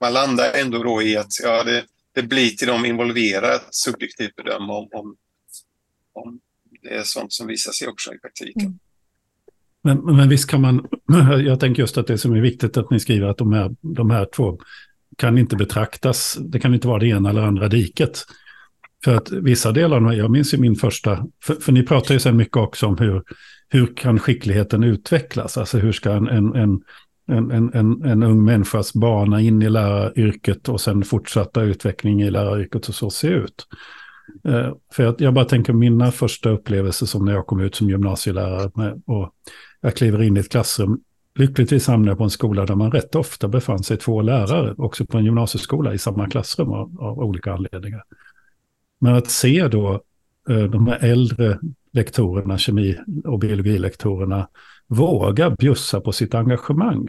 Man 0.00 0.12
landar 0.12 0.52
ändå 0.52 0.82
då 0.82 1.02
i 1.02 1.16
att 1.16 1.40
ja, 1.42 1.64
det, 1.64 1.84
det 2.14 2.22
blir 2.22 2.50
till 2.50 2.68
de 2.68 2.86
involverade 2.86 3.54
att 3.54 3.74
subjektivt 3.74 4.36
bedöma 4.36 4.72
om, 4.72 4.88
om, 4.92 5.16
om 6.12 6.40
det 6.82 6.88
är 6.88 7.02
sånt 7.02 7.32
som 7.32 7.46
visar 7.46 7.72
sig 7.72 7.88
också 7.88 8.14
i 8.14 8.18
praktiken. 8.18 8.62
Mm. 8.62 8.78
Men, 9.82 10.16
men 10.16 10.28
visst 10.28 10.50
kan 10.50 10.60
man, 10.60 10.86
jag 11.44 11.60
tänker 11.60 11.82
just 11.82 11.98
att 11.98 12.06
det 12.06 12.18
som 12.18 12.32
är 12.32 12.40
viktigt 12.40 12.76
att 12.76 12.90
ni 12.90 13.00
skriver 13.00 13.26
att 13.26 13.38
de 13.38 13.52
här, 13.52 13.70
de 13.80 14.10
här 14.10 14.28
två 14.36 14.60
kan 15.16 15.38
inte 15.38 15.56
betraktas, 15.56 16.38
det 16.40 16.60
kan 16.60 16.74
inte 16.74 16.88
vara 16.88 16.98
det 16.98 17.06
ena 17.06 17.30
eller 17.30 17.42
andra 17.42 17.68
diket. 17.68 18.24
För 19.04 19.14
att 19.14 19.30
vissa 19.30 19.72
delar, 19.72 20.12
jag 20.12 20.30
minns 20.30 20.54
ju 20.54 20.58
min 20.58 20.76
första, 20.76 21.26
för, 21.44 21.54
för 21.54 21.72
ni 21.72 21.82
pratar 21.82 22.14
ju 22.14 22.20
så 22.20 22.32
mycket 22.32 22.56
också 22.56 22.86
om 22.86 22.98
hur, 22.98 23.22
hur 23.68 23.96
kan 23.96 24.18
skickligheten 24.18 24.84
utvecklas, 24.84 25.58
alltså 25.58 25.78
hur 25.78 25.92
ska 25.92 26.12
en, 26.12 26.28
en, 26.28 26.54
en 26.54 26.80
en, 27.30 27.50
en, 27.50 27.74
en, 27.74 28.02
en 28.02 28.22
ung 28.22 28.44
människas 28.44 28.94
bana 28.94 29.40
in 29.40 29.62
i 29.62 29.70
läraryrket 29.70 30.68
och 30.68 30.80
sen 30.80 31.02
fortsatta 31.02 31.62
utveckling 31.62 32.22
i 32.22 32.30
läraryrket 32.30 32.88
och 32.88 32.94
så 32.94 33.10
se 33.10 33.28
ut. 33.28 33.66
Eh, 34.44 34.74
för 34.92 35.02
jag, 35.02 35.20
jag 35.20 35.34
bara 35.34 35.44
tänker 35.44 35.72
mina 35.72 36.12
första 36.12 36.50
upplevelser 36.50 37.06
som 37.06 37.24
när 37.24 37.32
jag 37.32 37.46
kom 37.46 37.60
ut 37.60 37.74
som 37.74 37.90
gymnasielärare 37.90 38.70
med, 38.74 39.02
och 39.06 39.32
jag 39.80 39.94
kliver 39.94 40.22
in 40.22 40.36
i 40.36 40.40
ett 40.40 40.50
klassrum. 40.50 41.00
Lyckligtvis 41.34 41.86
hamnade 41.86 42.10
jag 42.10 42.18
på 42.18 42.24
en 42.24 42.30
skola 42.30 42.66
där 42.66 42.74
man 42.74 42.92
rätt 42.92 43.14
ofta 43.14 43.48
befann 43.48 43.82
sig 43.82 43.96
två 43.96 44.22
lärare, 44.22 44.74
också 44.78 45.06
på 45.06 45.18
en 45.18 45.24
gymnasieskola 45.24 45.94
i 45.94 45.98
samma 45.98 46.28
klassrum 46.28 46.68
av, 46.68 47.00
av 47.00 47.18
olika 47.18 47.52
anledningar. 47.52 48.02
Men 48.98 49.14
att 49.14 49.30
se 49.30 49.68
då 49.68 50.02
eh, 50.48 50.62
de 50.62 50.86
här 50.86 50.98
äldre 51.04 51.58
lektorerna, 51.92 52.58
kemi 52.58 52.98
och 53.24 53.38
biologilektorerna, 53.38 54.48
våga 54.90 55.50
bjussa 55.50 56.00
på 56.00 56.12
sitt 56.12 56.34
engagemang. 56.34 57.08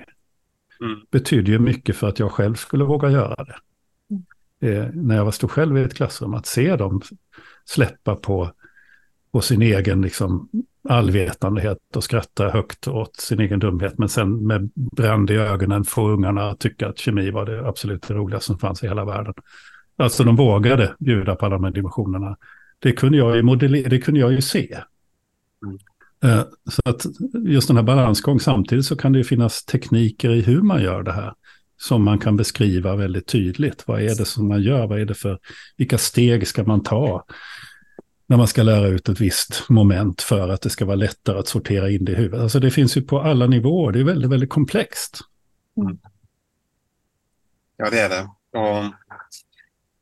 Mm. 0.81 0.99
betyder 1.11 1.51
ju 1.51 1.59
mycket 1.59 1.95
för 1.95 2.07
att 2.07 2.19
jag 2.19 2.31
själv 2.31 2.55
skulle 2.55 2.83
våga 2.83 3.09
göra 3.09 3.43
det. 3.43 3.55
Mm. 4.09 4.81
Eh, 4.81 4.89
när 4.93 5.15
jag 5.15 5.33
stod 5.33 5.51
själv 5.51 5.77
i 5.77 5.83
ett 5.83 5.93
klassrum, 5.93 6.33
att 6.33 6.45
se 6.45 6.75
dem 6.75 7.01
släppa 7.65 8.15
på, 8.15 8.51
på 9.31 9.41
sin 9.41 9.61
egen 9.61 10.01
liksom, 10.01 10.49
allvetandehet 10.89 11.77
och 11.95 12.03
skratta 12.03 12.49
högt 12.49 12.87
åt 12.87 13.15
sin 13.15 13.39
egen 13.39 13.59
dumhet. 13.59 13.97
Men 13.97 14.09
sen 14.09 14.47
med 14.47 14.69
brand 14.75 15.31
i 15.31 15.35
ögonen 15.35 15.83
få 15.83 16.09
ungarna 16.09 16.49
att 16.49 16.59
tycka 16.59 16.87
att 16.87 16.97
kemi 16.97 17.31
var 17.31 17.45
det 17.45 17.67
absolut 17.67 18.07
det 18.07 18.13
roligaste 18.13 18.45
som 18.45 18.57
fanns 18.57 18.83
i 18.83 18.87
hela 18.87 19.05
världen. 19.05 19.33
Alltså 19.97 20.23
de 20.23 20.35
vågade 20.35 20.95
bjuda 20.99 21.35
på 21.35 21.45
alla 21.45 21.55
de 21.55 21.63
här 21.63 21.71
dimensionerna. 21.71 22.37
Det 22.79 22.91
kunde 22.91 23.17
jag 23.17 23.35
ju, 23.35 23.43
modeller, 23.43 23.89
det 23.89 23.99
kunde 23.99 24.19
jag 24.19 24.31
ju 24.31 24.41
se. 24.41 24.77
Eh, 26.23 26.43
så 26.69 26.81
att 26.85 27.05
just 27.45 27.67
den 27.67 27.77
här 27.77 27.83
balansgång, 27.83 28.39
samtidigt 28.39 28.85
så 28.85 28.95
kan 28.95 29.11
det 29.11 29.17
ju 29.17 29.23
finnas 29.23 29.65
tekniker 29.65 30.29
i 30.29 30.41
hur 30.41 30.61
man 30.61 30.83
gör 30.83 31.03
det 31.03 31.13
här. 31.13 31.33
Som 31.77 32.03
man 32.03 32.19
kan 32.19 32.37
beskriva 32.37 32.95
väldigt 32.95 33.27
tydligt. 33.27 33.87
Vad 33.87 34.01
är 34.01 34.15
det 34.15 34.25
som 34.25 34.47
man 34.47 34.61
gör? 34.61 34.87
Vad 34.87 35.01
är 35.01 35.05
det 35.05 35.13
för, 35.13 35.39
vilka 35.77 35.97
steg 35.97 36.47
ska 36.47 36.63
man 36.63 36.83
ta? 36.83 37.25
när 38.31 38.37
man 38.37 38.47
ska 38.47 38.63
lära 38.63 38.87
ut 38.87 39.09
ett 39.09 39.21
visst 39.21 39.69
moment 39.69 40.21
för 40.21 40.49
att 40.49 40.61
det 40.61 40.69
ska 40.69 40.85
vara 40.85 40.95
lättare 40.95 41.39
att 41.39 41.47
sortera 41.47 41.89
in 41.89 42.05
det 42.05 42.11
i 42.11 42.15
huvudet. 42.15 42.41
Alltså 42.41 42.59
det 42.59 42.71
finns 42.71 42.97
ju 42.97 43.01
på 43.01 43.21
alla 43.21 43.47
nivåer, 43.47 43.91
det 43.91 43.99
är 43.99 44.03
väldigt, 44.03 44.31
väldigt 44.31 44.49
komplext. 44.49 45.19
Mm. 45.77 45.97
Ja, 47.77 47.89
det 47.89 47.99
är 47.99 48.09
det. 48.09 48.21
Och 48.59 48.93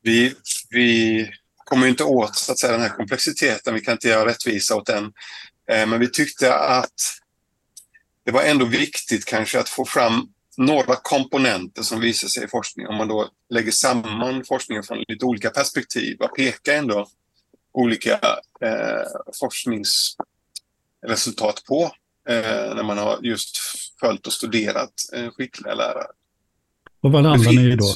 vi, 0.02 0.34
vi 0.70 1.30
kommer 1.56 1.86
inte 1.86 2.04
åt 2.04 2.36
så 2.36 2.52
att 2.52 2.58
säga, 2.58 2.72
den 2.72 2.80
här 2.80 2.96
komplexiteten, 2.96 3.74
vi 3.74 3.80
kan 3.80 3.92
inte 3.92 4.08
göra 4.08 4.28
rättvisa 4.28 4.76
åt 4.76 4.86
den. 4.86 5.12
Eh, 5.70 5.86
men 5.86 6.00
vi 6.00 6.10
tyckte 6.10 6.54
att 6.54 7.20
det 8.24 8.30
var 8.30 8.42
ändå 8.42 8.64
viktigt 8.64 9.24
kanske 9.24 9.60
att 9.60 9.68
få 9.68 9.84
fram 9.84 10.28
några 10.56 10.96
komponenter 10.96 11.82
som 11.82 12.00
visar 12.00 12.28
sig 12.28 12.44
i 12.44 12.48
forskning. 12.48 12.86
Om 12.86 12.96
man 12.96 13.08
då 13.08 13.28
lägger 13.50 13.72
samman 13.72 14.44
forskningen 14.44 14.82
från 14.82 15.04
lite 15.08 15.24
olika 15.24 15.50
perspektiv 15.50 16.16
och 16.20 16.36
pekar 16.36 16.74
ändå 16.74 17.08
olika 17.72 18.12
eh, 18.60 19.02
forskningsresultat 19.40 21.64
på 21.68 21.82
eh, 22.28 22.74
när 22.74 22.82
man 22.82 22.98
har 22.98 23.18
just 23.22 23.58
följt 24.00 24.26
och 24.26 24.32
studerat 24.32 24.92
eh, 25.12 25.30
skickliga 25.30 25.74
lärare. 25.74 26.06
Och 27.00 27.12
vad 27.12 27.22
landar 27.22 27.52
ni 27.52 27.72
i 27.72 27.76
då? 27.76 27.94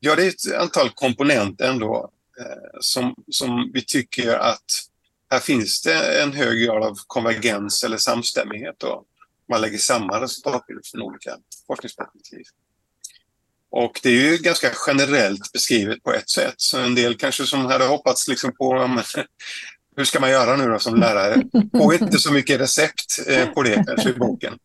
Ja, 0.00 0.16
det 0.16 0.24
är 0.24 0.28
ett 0.28 0.54
antal 0.60 0.90
komponenter 0.90 1.70
ändå 1.70 2.10
eh, 2.40 2.78
som, 2.80 3.14
som 3.28 3.70
vi 3.74 3.84
tycker 3.84 4.34
att 4.34 4.91
här 5.32 5.40
finns 5.40 5.82
det 5.82 6.22
en 6.22 6.32
hög 6.32 6.64
grad 6.64 6.82
av 6.82 6.98
konvergens 7.06 7.84
eller 7.84 7.96
samstämmighet. 7.96 8.74
då. 8.78 9.04
man 9.48 9.60
lägger 9.60 9.78
samman 9.78 10.20
resultatbilder 10.20 10.82
från 10.90 11.02
olika 11.02 11.36
forskningsperspektiv. 11.66 12.42
Och 13.70 14.00
det 14.02 14.08
är 14.08 14.30
ju 14.30 14.36
ganska 14.36 14.70
generellt 14.86 15.52
beskrivet 15.52 16.02
på 16.02 16.12
ett 16.12 16.30
sätt. 16.30 16.54
Så 16.56 16.78
en 16.78 16.94
del 16.94 17.16
kanske 17.16 17.46
som 17.46 17.66
hade 17.66 17.84
hoppats 17.84 18.28
liksom 18.28 18.56
på 18.56 19.00
hur 19.96 20.04
ska 20.04 20.20
man 20.20 20.30
göra 20.30 20.56
nu 20.56 20.66
då 20.66 20.78
som 20.78 21.00
lärare? 21.00 21.42
Får 21.78 21.94
inte 21.94 22.18
så 22.18 22.32
mycket 22.32 22.60
recept 22.60 23.18
eh, 23.26 23.48
på 23.48 23.62
det 23.62 23.84
kanske 23.86 24.10
i 24.10 24.14
boken. 24.14 24.58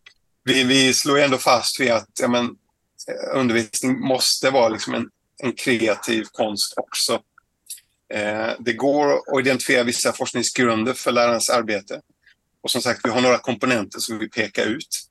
Vi, 0.43 0.63
vi 0.63 0.93
slår 0.93 1.19
ändå 1.19 1.37
fast 1.37 1.79
vid 1.79 1.91
att 1.91 2.09
ja, 2.21 2.27
men, 2.27 2.45
eh, 2.45 3.39
undervisning 3.39 3.99
måste 3.99 4.49
vara 4.49 4.69
liksom 4.69 4.93
en, 4.93 5.09
en 5.43 5.53
kreativ 5.53 6.23
konst 6.31 6.73
också. 6.77 7.21
Eh, 8.13 8.51
det 8.59 8.73
går 8.73 9.13
att 9.13 9.39
identifiera 9.39 9.83
vissa 9.83 10.13
forskningsgrunder 10.13 10.93
för 10.93 11.11
lärarens 11.11 11.49
arbete. 11.49 12.01
Och 12.61 12.71
som 12.71 12.81
sagt, 12.81 13.01
vi 13.03 13.09
har 13.09 13.21
några 13.21 13.37
komponenter 13.37 13.99
som 13.99 14.17
vi 14.17 14.29
pekar 14.29 14.65
ut 14.65 15.09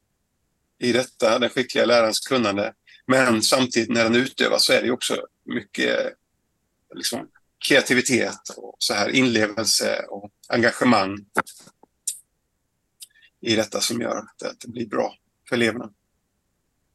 i 0.78 0.92
detta, 0.92 1.38
den 1.38 1.50
skickliga 1.50 1.84
lärarens 1.84 2.20
kunnande. 2.20 2.72
Men 3.06 3.42
samtidigt 3.42 3.90
när 3.90 4.04
den 4.04 4.16
utövas 4.16 4.64
så 4.64 4.72
är 4.72 4.82
det 4.82 4.90
också 4.90 5.16
mycket 5.44 6.14
liksom, 6.94 7.28
kreativitet 7.68 8.48
och 8.56 8.76
så 8.78 8.94
här 8.94 9.08
inlevelse 9.08 10.04
och 10.08 10.30
engagemang 10.48 11.18
i 13.40 13.56
detta 13.56 13.80
som 13.80 14.00
gör 14.00 14.16
att 14.18 14.60
det 14.60 14.68
blir 14.68 14.86
bra 14.86 15.14
för 15.48 15.56
eleverna. 15.56 15.90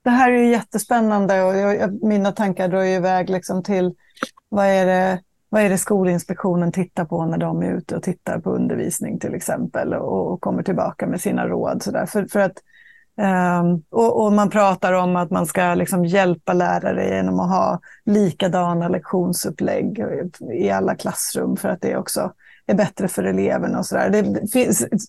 Det 0.04 0.10
här 0.10 0.32
är 0.32 0.44
jättespännande 0.44 1.42
och 1.42 1.56
jag, 1.56 2.04
mina 2.04 2.32
tankar 2.32 2.68
drar 2.68 2.84
iväg 2.84 3.30
liksom 3.30 3.64
till 3.64 3.96
vad 4.50 4.66
är, 4.66 4.86
det, 4.86 5.24
vad 5.54 5.62
är 5.62 5.70
det 5.70 5.78
Skolinspektionen 5.78 6.72
tittar 6.72 7.06
på 7.06 7.26
när 7.26 7.38
de 7.38 7.64
är 7.64 7.74
ute 7.74 7.96
och 7.96 8.04
tittar 8.04 8.40
på 8.40 8.52
undervisning 8.52 9.20
till 9.20 9.34
exempel 9.34 9.94
och, 9.94 10.32
och 10.32 10.42
kommer 10.42 10.64
tillbaka 10.64 11.08
med 11.08 11.22
sina 11.22 11.48
råd. 11.48 11.84
Så 11.84 11.92
där. 11.92 12.06
För, 12.06 12.26
för 12.26 12.40
att 12.40 12.58
Um, 13.16 13.84
och, 13.90 14.24
och, 14.26 14.34
man 14.34 14.50
pratar 14.50 14.94
om 14.94 15.16
att 15.16 15.32
man 15.32 15.46
ska 15.46 15.76
liksom 15.76 16.06
hjälpa 16.06 16.54
lärare 16.54 17.16
genom 17.16 17.40
att 17.40 17.50
ha 17.50 17.80
likadana 18.06 18.88
lektionsupplägg 18.88 20.04
i 20.54 20.70
alla 20.70 20.96
klassrum 20.96 21.58
för 21.58 21.70
att 21.70 21.82
det 21.82 21.98
också 21.98 22.34
är 22.66 22.76
bättre 22.76 23.08
för 23.08 23.24
eleverna 23.24 23.80
och 23.80 23.86
sådär. 23.86 24.12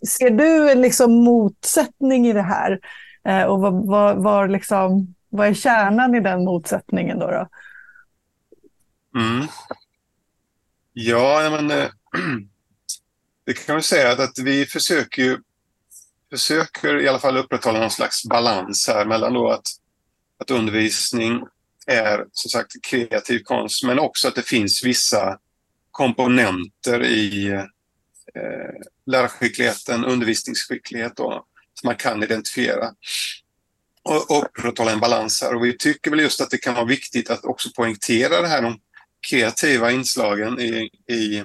Ser 0.07 0.31
du 0.31 0.75
liksom 0.75 1.13
motsättning 1.13 2.27
i 2.27 2.33
det 2.33 2.43
här? 2.43 2.81
Uh, 3.29 3.45
och 3.45 3.61
vad, 3.61 3.87
vad, 3.87 4.23
var 4.23 4.49
liksom, 4.49 5.15
vad 5.29 5.47
är 5.47 5.55
kärnan 5.55 6.15
i 6.15 6.21
den 6.21 6.45
motsättningen 6.45 7.19
då? 7.19 7.27
då? 7.27 7.49
Mm. 9.21 9.47
Ja, 10.93 11.51
men 11.51 11.71
äh, 11.71 11.91
det 13.47 13.53
kan 13.53 13.75
man 13.75 13.83
säga 13.83 14.13
att 14.13 14.39
vi 14.39 14.67
försöker 14.67 15.23
ju 15.23 15.39
försöker 16.31 17.01
i 17.01 17.09
alla 17.09 17.19
fall 17.19 17.37
upprätthålla 17.37 17.81
någon 17.81 17.91
slags 17.91 18.25
balans 18.25 18.89
här 18.89 19.05
mellan 19.05 19.33
då 19.33 19.51
att, 19.51 19.67
att 20.39 20.51
undervisning 20.51 21.47
är 21.87 22.27
som 22.33 22.51
sagt 22.51 22.73
kreativ 22.83 23.39
konst 23.39 23.85
men 23.85 23.99
också 23.99 24.29
att 24.29 24.35
det 24.35 24.43
finns 24.43 24.85
vissa 24.85 25.39
komponenter 25.91 27.05
i 27.05 27.49
eh, 28.35 28.83
lärarskickligheten, 29.07 30.05
undervisningsskicklighet 30.05 31.17
då, 31.17 31.47
som 31.81 31.87
man 31.87 31.97
kan 31.97 32.23
identifiera 32.23 32.91
och 34.03 34.39
upprätthålla 34.39 34.93
en 34.93 35.01
balans 35.01 35.43
här. 35.43 35.55
Och 35.55 35.65
vi 35.65 35.79
tycker 35.79 36.11
väl 36.11 36.21
just 36.21 36.41
att 36.41 36.51
det 36.51 36.59
kan 36.59 36.75
vara 36.75 36.85
viktigt 36.85 37.31
att 37.31 37.45
också 37.45 37.69
poängtera 37.77 38.41
det 38.41 38.49
här 38.49 38.63
kreativa 39.29 39.91
inslagen 39.91 40.61
i, 40.61 40.91
i 41.13 41.45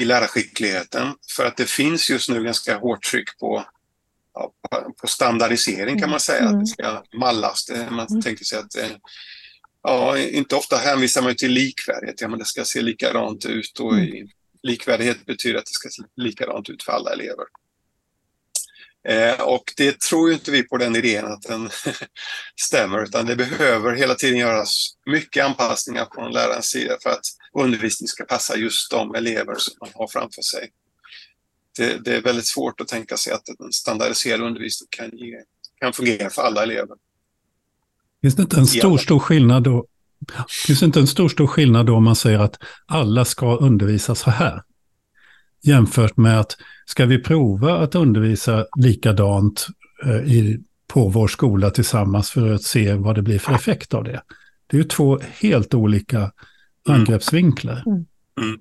i 0.00 0.04
lärarskickligheten. 0.04 1.14
För 1.36 1.46
att 1.46 1.56
det 1.56 1.70
finns 1.70 2.10
just 2.10 2.28
nu 2.28 2.44
ganska 2.44 2.78
hårt 2.78 3.04
tryck 3.04 3.38
på, 3.38 3.64
ja, 4.34 4.52
på 5.00 5.06
standardisering 5.06 6.00
kan 6.00 6.10
man 6.10 6.20
säga. 6.20 6.40
Mm. 6.40 6.54
Att 6.54 6.60
det 6.60 6.66
ska 6.66 7.02
mallas. 7.12 7.70
Man 7.90 8.06
mm. 8.06 8.22
tänker 8.22 8.44
sig 8.44 8.58
att 8.58 8.76
eh, 8.76 8.90
ja, 9.82 10.18
inte 10.18 10.56
ofta 10.56 10.76
hänvisar 10.76 11.22
man 11.22 11.34
till 11.34 11.52
likvärdighet. 11.52 12.20
Ja, 12.20 12.28
men 12.28 12.38
det 12.38 12.44
ska 12.44 12.64
se 12.64 12.82
likadant 12.82 13.46
ut 13.46 13.78
och 13.80 13.94
mm. 13.94 14.28
likvärdighet 14.62 15.26
betyder 15.26 15.58
att 15.58 15.66
det 15.66 15.72
ska 15.72 15.88
se 15.88 16.02
likadant 16.16 16.70
ut 16.70 16.82
för 16.82 16.92
alla 16.92 17.12
elever. 17.12 17.44
Eh, 19.08 19.40
och 19.40 19.64
det 19.76 20.00
tror 20.00 20.32
inte 20.32 20.50
vi 20.50 20.62
på 20.62 20.76
den 20.76 20.96
idén 20.96 21.24
att 21.24 21.42
den 21.42 21.70
stämmer 22.60 23.02
utan 23.02 23.26
det 23.26 23.36
behöver 23.36 23.96
hela 23.96 24.14
tiden 24.14 24.38
göras 24.38 24.94
mycket 25.06 25.44
anpassningar 25.44 26.08
från 26.14 26.32
lärarens 26.32 26.66
sida 26.66 26.96
för 27.02 27.10
att 27.10 27.24
undervisning 27.58 28.08
ska 28.08 28.24
passa 28.24 28.56
just 28.56 28.90
de 28.90 29.14
elever 29.14 29.54
som 29.58 29.74
man 29.80 29.90
har 29.94 30.08
framför 30.08 30.42
sig. 30.42 30.70
Det, 31.78 32.04
det 32.04 32.16
är 32.16 32.22
väldigt 32.22 32.46
svårt 32.46 32.80
att 32.80 32.88
tänka 32.88 33.16
sig 33.16 33.32
att 33.32 33.48
en 33.48 33.72
standardiserad 33.72 34.40
undervisning 34.40 34.88
kan, 34.90 35.10
ge, 35.18 35.34
kan 35.80 35.92
fungera 35.92 36.30
för 36.30 36.42
alla 36.42 36.62
elever. 36.62 36.96
Finns 38.22 38.36
det 38.36 38.42
inte 38.42 38.56
en 38.56 38.66
stor, 38.66 38.98
stor 38.98 39.18
skillnad 39.18 39.62
då? 39.62 39.86
Finns 40.66 40.80
det 40.80 40.86
inte 40.86 41.00
en 41.00 41.06
stor, 41.06 41.28
stor 41.28 41.46
skillnad 41.46 41.86
då 41.86 41.96
om 41.96 42.04
man 42.04 42.16
säger 42.16 42.38
att 42.38 42.58
alla 42.86 43.24
ska 43.24 43.56
undervisa 43.56 44.14
så 44.14 44.30
här? 44.30 44.62
Jämfört 45.62 46.16
med 46.16 46.40
att 46.40 46.56
ska 46.86 47.06
vi 47.06 47.22
prova 47.22 47.78
att 47.78 47.94
undervisa 47.94 48.66
likadant 48.76 49.66
eh, 50.04 50.32
i, 50.32 50.60
på 50.86 51.08
vår 51.08 51.28
skola 51.28 51.70
tillsammans 51.70 52.30
för 52.30 52.52
att 52.54 52.62
se 52.62 52.94
vad 52.94 53.14
det 53.14 53.22
blir 53.22 53.38
för 53.38 53.54
effekt 53.54 53.94
av 53.94 54.04
det. 54.04 54.22
Det 54.66 54.76
är 54.76 54.78
ju 54.78 54.84
två 54.84 55.18
helt 55.40 55.74
olika 55.74 56.30
Mm. 56.88 57.00
angreppsvinklar. 57.00 57.82
Mm. 57.86 58.06
Mm. 58.40 58.60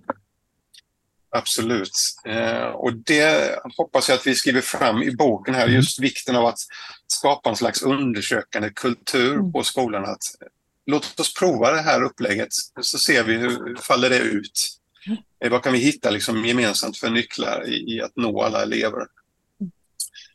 Absolut. 1.32 1.92
Eh, 2.26 2.68
och 2.68 2.94
det 2.94 3.60
hoppas 3.78 4.10
jag 4.10 4.16
att 4.16 4.28
vi 4.28 4.36
skriver 4.36 4.62
fram 4.62 5.04
i 5.04 5.16
boken 5.16 5.54
här, 5.56 5.64
mm. 5.64 5.76
just 5.76 6.00
vikten 6.00 6.36
av 6.36 6.46
att 6.46 6.60
skapa 7.08 7.50
en 7.50 7.56
slags 7.56 7.82
undersökande 7.82 8.70
kultur 8.70 9.34
mm. 9.34 9.52
på 9.52 9.64
skolan. 9.64 10.06
Att, 10.06 10.24
låt 10.86 11.20
oss 11.20 11.34
prova 11.34 11.72
det 11.72 11.82
här 11.82 12.04
upplägget 12.04 12.48
så 12.82 12.98
ser 12.98 13.24
vi 13.24 13.34
hur 13.34 13.76
faller 13.76 14.10
det 14.10 14.20
ut. 14.20 14.79
Eh, 15.44 15.52
vad 15.52 15.64
kan 15.64 15.74
vi 15.74 15.80
hitta 15.80 16.10
liksom 16.10 16.46
gemensamt 16.46 16.98
för 16.98 17.10
nycklar 17.10 17.68
i, 17.68 17.96
i 17.96 18.02
att 18.02 18.16
nå 18.16 18.42
alla 18.42 18.64
elever? 18.64 19.02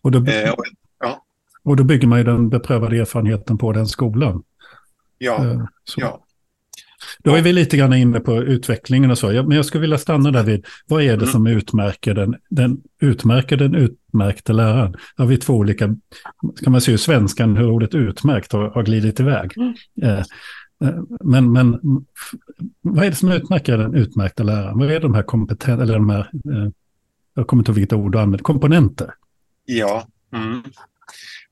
Och 0.02 0.10
då, 0.10 0.26
eh, 0.26 0.50
och, 0.50 0.64
ja. 1.00 1.24
och 1.62 1.76
då 1.76 1.84
bygger 1.84 2.08
man 2.08 2.18
ju 2.18 2.24
den 2.24 2.48
beprövade 2.48 2.98
erfarenheten 2.98 3.58
på 3.58 3.72
den 3.72 3.86
skolan. 3.86 4.42
Ja, 5.18 5.44
eh, 5.44 5.64
ja. 5.96 6.24
Då 7.18 7.34
är 7.34 7.42
vi 7.42 7.52
lite 7.52 7.76
grann 7.76 7.94
inne 7.94 8.20
på 8.20 8.42
utvecklingen 8.42 9.10
och 9.10 9.18
så. 9.18 9.26
Men 9.26 9.50
jag 9.50 9.64
skulle 9.64 9.80
vilja 9.80 9.98
stanna 9.98 10.30
där 10.30 10.42
vid, 10.42 10.66
vad 10.86 11.02
är 11.02 11.06
det 11.06 11.12
mm. 11.12 11.26
som 11.26 11.46
utmärker 11.46 12.14
den, 12.14 12.36
den, 12.48 12.82
utmärker 13.00 13.56
den 13.56 13.74
utmärkte 13.74 14.52
läraren? 14.52 14.94
Har 15.16 15.26
vi 15.26 15.36
två 15.36 15.54
olika, 15.54 15.86
kan 16.62 16.72
man 16.72 16.80
se 16.80 16.90
hur 16.90 16.98
svenskan, 16.98 17.56
hur 17.56 17.70
ordet 17.70 17.94
utmärkt 17.94 18.52
har, 18.52 18.70
har 18.70 18.82
glidit 18.82 19.20
iväg. 19.20 19.52
Mm. 19.56 19.74
Eh, 20.02 20.18
eh 20.18 20.24
men, 21.24 21.52
men 21.52 21.80
vad 22.82 23.04
är 23.04 23.10
det 23.10 23.16
som 23.16 23.32
utmärker 23.32 23.78
den 23.78 23.94
utmärkta 23.94 24.42
läraren? 24.42 24.78
Vad 24.78 24.92
är 24.92 25.00
de 25.00 25.14
här 25.14 25.22
kompetenta, 25.22 25.82
eller 25.82 25.94
de 25.94 26.10
här, 26.10 26.20
eh, 26.20 26.70
jag 27.34 27.46
kommer 27.46 27.60
inte 27.60 27.70
ihåg 27.70 27.78
vilket 27.78 27.98
ord 27.98 28.12
du 28.12 28.18
använder, 28.18 28.44
komponenter? 28.44 29.14
Ja, 29.64 30.06
mm. 30.32 30.62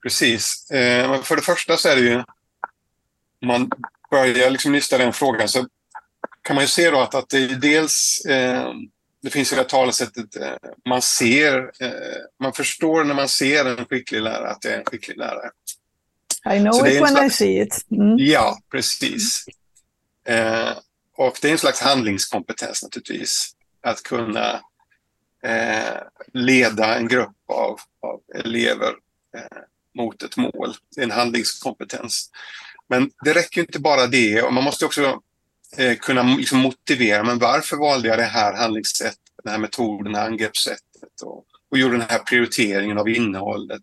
precis. 0.03 0.71
Eh, 0.71 1.23
för 1.23 1.37
det 1.37 1.43
första 1.43 1.77
så 1.77 1.89
är 1.89 1.97
det 1.97 2.03
ju, 2.03 2.23
man 3.47 3.71
börjar 4.11 4.51
liksom 4.51 4.73
nysta 4.73 4.99
den 4.99 5.13
frågan 5.13 5.49
så 5.49 5.67
kan 6.43 6.57
man 6.57 6.65
ju 6.65 6.69
se 6.69 6.91
då 6.91 7.01
att, 7.01 7.15
att 7.15 7.29
det 7.29 7.39
är 7.39 7.57
dels 7.57 8.25
eh, 8.29 8.73
det 9.23 9.31
finns 9.31 9.53
ju 9.53 9.57
det 9.57 9.65
talesättet 9.65 10.37
eh, 10.37 10.71
man 10.89 11.03
ser, 11.03 11.71
eh, 11.81 11.91
man 12.41 12.53
förstår 12.53 13.05
när 13.05 13.15
man 13.15 13.29
ser 13.29 13.65
en 13.65 13.85
skicklig 13.85 14.23
lärare 14.23 14.51
att 14.51 14.63
det 14.63 14.75
är 14.75 14.79
en 14.79 14.85
skicklig 14.85 15.17
lärare. 15.17 15.51
I 16.45 16.59
know 16.59 16.87
it 16.87 17.01
when 17.01 17.09
slags, 17.09 17.41
I 17.41 17.45
see 17.45 17.61
it. 17.61 17.87
Mm. 17.91 18.17
Ja, 18.19 18.59
precis. 18.71 19.45
Eh, 20.29 20.73
och 21.17 21.39
det 21.43 21.49
är 21.49 21.53
en 21.53 21.59
slags 21.59 21.81
handlingskompetens 21.81 22.83
naturligtvis. 22.83 23.53
Att 23.83 24.03
kunna 24.03 24.61
eh, 25.43 26.03
leda 26.33 26.97
en 26.97 27.09
grupp 27.09 27.37
av, 27.49 27.81
av 28.03 28.21
elever 28.35 28.93
eh, 29.37 29.59
mot 29.95 30.23
ett 30.23 30.37
mål. 30.37 30.75
Det 30.95 31.01
är 31.01 31.05
en 31.05 31.11
handlingskompetens. 31.11 32.31
Men 32.89 33.11
det 33.25 33.33
räcker 33.33 33.61
inte 33.61 33.79
bara 33.79 34.07
det 34.07 34.43
och 34.43 34.53
man 34.53 34.65
måste 34.65 34.85
också 34.85 35.21
eh, 35.77 35.97
kunna 35.97 36.23
liksom 36.23 36.59
motivera. 36.59 37.25
Men 37.25 37.39
varför 37.39 37.77
valde 37.77 38.09
jag 38.09 38.19
det 38.19 38.25
här 38.25 38.55
handlingssättet, 38.55 39.19
den 39.45 39.53
här 39.53 39.59
metoden, 39.59 40.13
det 40.13 40.19
här 40.19 40.27
angreppssättet 40.27 41.21
och, 41.23 41.45
och 41.71 41.79
gjorde 41.79 41.99
den 41.99 42.09
här 42.11 42.19
prioriteringen 42.19 42.99
av 42.99 43.09
innehållet. 43.09 43.83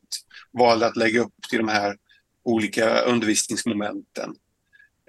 Valde 0.51 0.85
att 0.85 0.97
lägga 0.97 1.21
upp 1.21 1.33
till 1.49 1.57
de 1.57 1.67
här 1.67 1.95
olika 2.49 2.99
undervisningsmomenten. 2.99 4.35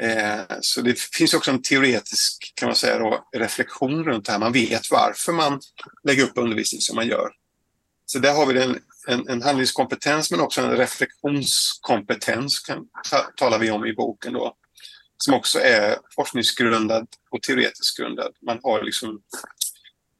Eh, 0.03 0.41
så 0.61 0.81
det 0.81 1.01
finns 1.01 1.35
också 1.35 1.51
en 1.51 1.63
teoretisk 1.63 2.53
kan 2.55 2.67
man 2.67 2.77
säga 2.77 2.99
då, 2.99 3.29
reflektion 3.33 4.05
runt 4.05 4.27
det 4.27 4.33
här. 4.33 4.39
Man 4.39 4.53
vet 4.53 4.91
varför 4.91 5.33
man 5.33 5.61
lägger 6.05 6.23
upp 6.23 6.33
undervisning 6.35 6.81
som 6.81 6.97
man 6.97 7.09
gör. 7.09 7.31
Så 8.07 8.19
där 8.19 8.35
har 8.35 8.47
vi 8.47 8.63
en, 8.63 8.79
en, 9.09 9.29
en 9.29 9.43
handlingskompetens 9.43 10.31
men 10.31 10.41
också 10.41 10.61
en 10.61 10.77
reflektionskompetens 10.77 12.61
kan, 12.61 12.87
talar 13.37 13.59
vi 13.59 13.71
om 13.71 13.87
i 13.87 13.93
boken 13.93 14.33
då. 14.33 14.57
Som 15.17 15.35
också 15.35 15.59
är 15.59 15.97
forskningsgrundad 16.15 17.07
och 17.31 17.43
teoretiskt 17.43 17.99
grundad. 17.99 18.33
Man 18.43 18.61
har 18.63 18.83
liksom 18.83 19.23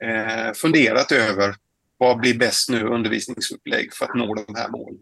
eh, 0.05 0.53
funderat 0.53 1.13
över 1.13 1.57
vad 1.99 2.19
blir 2.19 2.39
bäst 2.39 2.69
nu 2.69 2.85
undervisningsupplägg 2.85 3.95
för 3.95 4.05
att 4.05 4.15
nå 4.15 4.35
de 4.35 4.55
här 4.55 4.69
målen. 4.69 5.01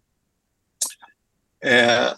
Eh, 1.64 2.12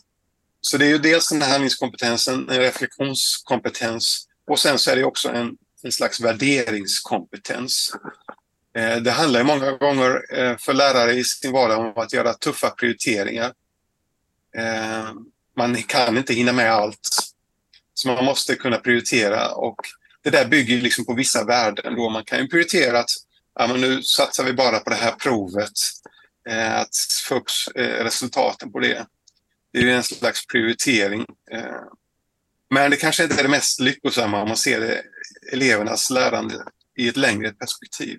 så 0.61 0.79
det 0.79 0.85
är 0.85 0.89
ju 0.89 0.99
dels 0.99 1.29
den 1.29 1.43
här 1.43 1.51
handlingskompetensen, 1.51 2.49
en 2.49 2.59
reflektionskompetens 2.59 4.27
och 4.47 4.59
sen 4.59 4.79
så 4.79 4.91
är 4.91 4.97
det 4.97 5.05
också 5.05 5.29
en, 5.29 5.57
en 5.83 5.93
slags 5.93 6.21
värderingskompetens. 6.21 7.93
Eh, 8.77 8.97
det 8.97 9.11
handlar 9.11 9.43
många 9.43 9.73
gånger 9.73 10.39
eh, 10.39 10.57
för 10.57 10.75
lärare 10.75 11.13
i 11.13 11.25
sin 11.25 11.53
vardag 11.53 11.79
om 11.79 12.03
att 12.03 12.13
göra 12.13 12.35
tuffa 12.35 12.71
prioriteringar. 12.71 13.53
Eh, 14.57 15.11
man 15.57 15.83
kan 15.83 16.17
inte 16.17 16.35
hinna 16.35 16.53
med 16.53 16.73
allt, 16.73 17.09
så 17.95 18.09
man 18.09 18.25
måste 18.25 18.55
kunna 18.55 18.79
prioritera 18.79 19.55
och 19.55 19.77
det 20.23 20.31
där 20.31 20.49
bygger 20.49 20.81
liksom 20.81 21.05
på 21.05 21.15
vissa 21.15 21.45
värden. 21.45 21.95
Då. 21.97 22.11
Man 22.11 22.25
kan 22.25 22.39
ju 22.39 22.49
prioritera 22.49 22.99
att 22.99 23.11
ja, 23.59 23.67
men 23.67 23.81
nu 23.81 24.03
satsar 24.03 24.45
vi 24.45 24.53
bara 24.53 24.79
på 24.79 24.91
det 24.91 24.97
här 24.97 25.13
provet, 25.13 25.73
eh, 26.49 26.81
att 26.81 26.97
få 27.29 27.35
upp 27.35 27.47
eh, 27.75 28.05
resultaten 28.05 28.73
på 28.73 28.79
det. 28.79 29.07
Det 29.73 29.79
är 29.79 29.83
ju 29.83 29.93
en 29.93 30.03
slags 30.03 30.47
prioritering. 30.47 31.27
Eh, 31.51 31.83
men 32.71 32.91
det 32.91 32.97
kanske 32.97 33.23
inte 33.23 33.35
är 33.39 33.43
det 33.43 33.49
mest 33.49 33.81
lyckosamma 33.81 34.43
om 34.43 34.49
man 34.49 34.57
ser 34.57 34.81
det, 34.81 35.03
elevernas 35.53 36.11
lärande 36.11 36.65
i 36.97 37.09
ett 37.09 37.17
längre 37.17 37.53
perspektiv. 37.53 38.19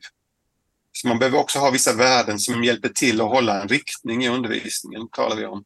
Så 0.92 1.08
man 1.08 1.20
behöver 1.20 1.38
också 1.38 1.60
ha 1.60 1.72
vissa 1.72 1.94
värden 1.94 2.40
som 2.40 2.64
hjälper 2.64 2.90
till 2.90 3.22
att 3.22 3.30
hålla 3.30 3.62
en 3.62 3.68
riktning 3.68 4.24
i 4.24 4.30
undervisningen, 4.30 5.08
talar 5.08 5.36
vi 5.36 5.46
om. 5.46 5.64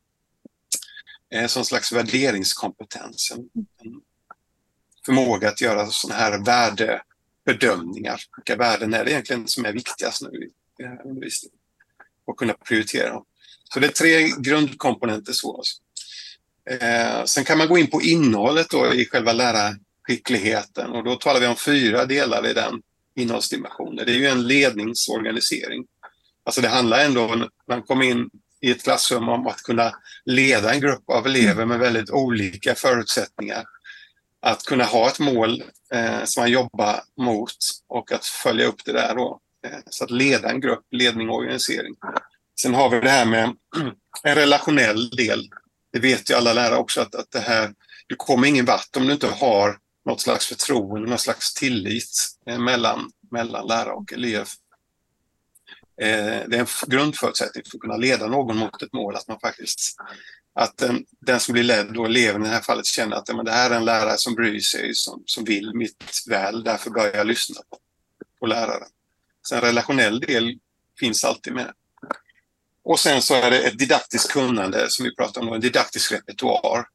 Eh, 1.34 1.48
som 1.48 1.66
slags 1.66 1.92
värderingskompetens. 1.92 3.32
En 3.32 3.50
förmåga 5.06 5.50
att 5.50 5.62
göra 5.62 5.88
sådana 5.88 6.20
här 6.20 6.46
värdebedömningar. 6.46 8.22
Vilka 8.38 8.56
värden 8.56 8.94
är 8.94 9.06
det 9.06 9.12
egentligen 9.12 9.48
som 9.48 9.66
är 9.66 9.74
viktigast 9.74 10.22
nu 10.22 10.30
i 10.30 10.84
eh, 10.84 11.06
undervisningen? 11.06 11.58
Och 12.26 12.38
kunna 12.38 12.54
prioritera 12.54 13.10
dem. 13.10 13.26
Så 13.76 13.80
det 13.80 13.88
är 13.88 13.92
tre 13.92 14.30
grundkomponenter. 14.38 15.34
Så. 15.34 15.58
Alltså. 15.58 15.76
Eh, 16.70 17.24
sen 17.24 17.46
kan 17.46 17.58
man 17.58 17.68
gå 17.68 17.78
in 17.78 17.88
på 17.88 18.02
innehållet 18.02 18.70
då 18.70 18.94
i 18.94 19.06
själva 19.06 19.34
lärarskickligheten 19.34 20.92
och 20.92 21.04
då 21.04 21.16
talar 21.16 21.40
vi 21.40 21.48
om 21.48 21.56
fyra 21.56 22.06
delar 22.06 22.48
i 22.48 22.54
den 22.54 22.82
innehållsdimensionen. 23.16 24.06
Det 24.06 24.12
är 24.12 24.18
ju 24.18 24.28
en 24.28 24.48
ledningsorganisering. 24.48 25.86
Alltså 26.44 26.62
det 26.62 26.68
handlar 26.68 27.06
ändå, 27.06 27.28
när 27.28 27.50
man 27.68 27.82
kommer 27.82 28.06
in 28.06 28.30
i 28.62 28.72
ett 28.72 28.84
klassrum, 28.84 29.30
om 29.30 29.48
att 29.48 29.62
kunna 29.62 29.92
leda 30.26 30.74
en 30.74 30.82
grupp 30.82 31.10
av 31.10 31.26
elever 31.26 31.66
med 31.66 31.80
väldigt 31.80 32.10
olika 32.10 32.76
förutsättningar. 32.76 33.64
Att 34.42 34.64
kunna 34.64 34.84
ha 34.84 35.08
ett 35.08 35.20
mål 35.20 35.64
eh, 35.94 36.24
som 36.24 36.42
man 36.42 36.52
jobbar 36.52 37.00
mot 37.18 37.58
och 37.88 38.12
att 38.12 38.26
följa 38.26 38.66
upp 38.66 38.86
det 38.86 38.94
där 38.94 39.16
då. 39.16 39.40
Eh, 39.68 39.80
så 39.90 40.04
att 40.04 40.12
leda 40.12 40.50
en 40.50 40.62
grupp, 40.62 40.86
ledning 40.92 41.30
och 41.30 41.36
organisering. 41.36 41.96
Sen 42.62 42.74
har 42.74 42.90
vi 42.90 43.00
det 43.00 43.10
här 43.10 43.26
med 43.26 43.56
en 44.24 44.36
relationell 44.36 45.10
del. 45.10 45.50
Det 45.94 46.00
vet 46.00 46.30
ju 46.30 46.34
alla 46.34 46.54
lärare 46.54 46.78
också 46.78 47.02
att, 47.02 47.16
att 47.16 47.32
det 47.32 47.40
här, 47.40 47.74
du 48.08 48.16
kommer 48.16 48.48
ingen 48.48 48.66
vart 48.66 48.96
om 48.98 49.08
du 49.08 49.14
inte 49.14 49.28
har 49.28 49.80
något 50.06 50.22
slags 50.22 50.46
förtroende, 50.46 51.10
någon 51.10 51.20
slags 51.20 51.54
tillit 51.54 52.28
eh, 52.50 52.60
mellan, 52.60 53.12
mellan 53.32 53.68
lärare 53.68 53.94
och 53.94 54.14
elev. 54.14 54.48
Eh, 56.02 56.48
det 56.48 56.56
är 56.56 56.60
en 56.60 56.68
grundförutsättning 56.88 57.64
för 57.72 57.78
att 57.78 57.82
kunna 57.82 57.98
leda 57.98 58.28
någon 58.28 58.58
mot 58.58 58.82
ett 58.82 58.94
mål, 58.94 59.16
att 59.16 59.28
man 59.28 59.40
faktiskt 59.40 59.98
att 60.60 60.78
den, 60.78 61.06
den 61.20 61.40
som 61.40 61.54
blir 61.54 61.64
ledd, 61.64 61.94
då 61.94 62.06
eleven 62.06 62.42
i 62.42 62.46
det 62.46 62.54
här 62.54 62.62
fallet, 62.62 62.86
känner 62.86 63.16
att 63.16 63.36
men 63.36 63.46
det 63.46 63.52
här 63.52 63.72
är 63.72 63.76
en 63.76 63.86
lärare 63.86 64.18
som 64.18 64.36
bryr 64.36 64.60
sig, 64.60 64.96
som, 64.96 65.24
som 65.26 65.44
vill 65.44 65.74
mitt 65.74 66.24
väl, 66.30 66.64
därför 66.64 66.90
börjar 66.90 67.16
jag 67.16 67.28
lyssna 67.28 67.62
på, 67.70 67.78
på 68.40 68.46
läraren. 68.46 68.88
Så 69.42 69.56
en 69.56 69.62
relationell 69.62 70.20
del 70.20 70.60
finns 71.00 71.24
alltid 71.24 71.54
med. 71.54 71.74
Och 72.86 73.00
sen 73.00 73.22
så 73.22 73.34
är 73.34 73.52
det 73.52 73.60
ett 73.60 73.80
didaktiskt 73.80 74.32
kunnande 74.32 74.90
som 74.90 75.06
vi 75.06 75.16
pratar 75.16 75.42
om, 75.42 75.54
en 75.54 75.62
didaktisk 75.62 76.12
repertoar. 76.12 76.88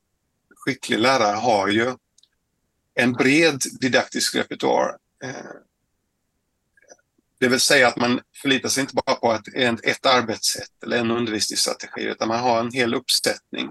Skicklig 0.57 0.99
lärare 0.99 1.37
har 1.37 1.69
ju 1.69 1.95
en 2.95 3.13
bred 3.13 3.63
didaktisk 3.81 4.35
repertoar. 4.35 4.97
Eh, 5.25 5.31
det 7.39 7.49
vill 7.49 7.61
säga 7.61 7.89
att 7.89 7.97
man 7.97 8.21
förlitar 8.43 8.69
sig 8.69 8.81
inte 8.81 8.95
bara 8.95 9.17
på 9.17 9.33
ett, 9.33 9.85
ett 9.85 10.07
arbetssätt 10.07 10.83
eller 10.83 10.99
en 10.99 11.11
undervisningsstrategi 11.11 12.03
utan 12.03 12.29
man 12.29 12.41
har 12.41 12.61
en 12.61 12.73
hel 12.73 12.95
uppsättning 12.95 13.71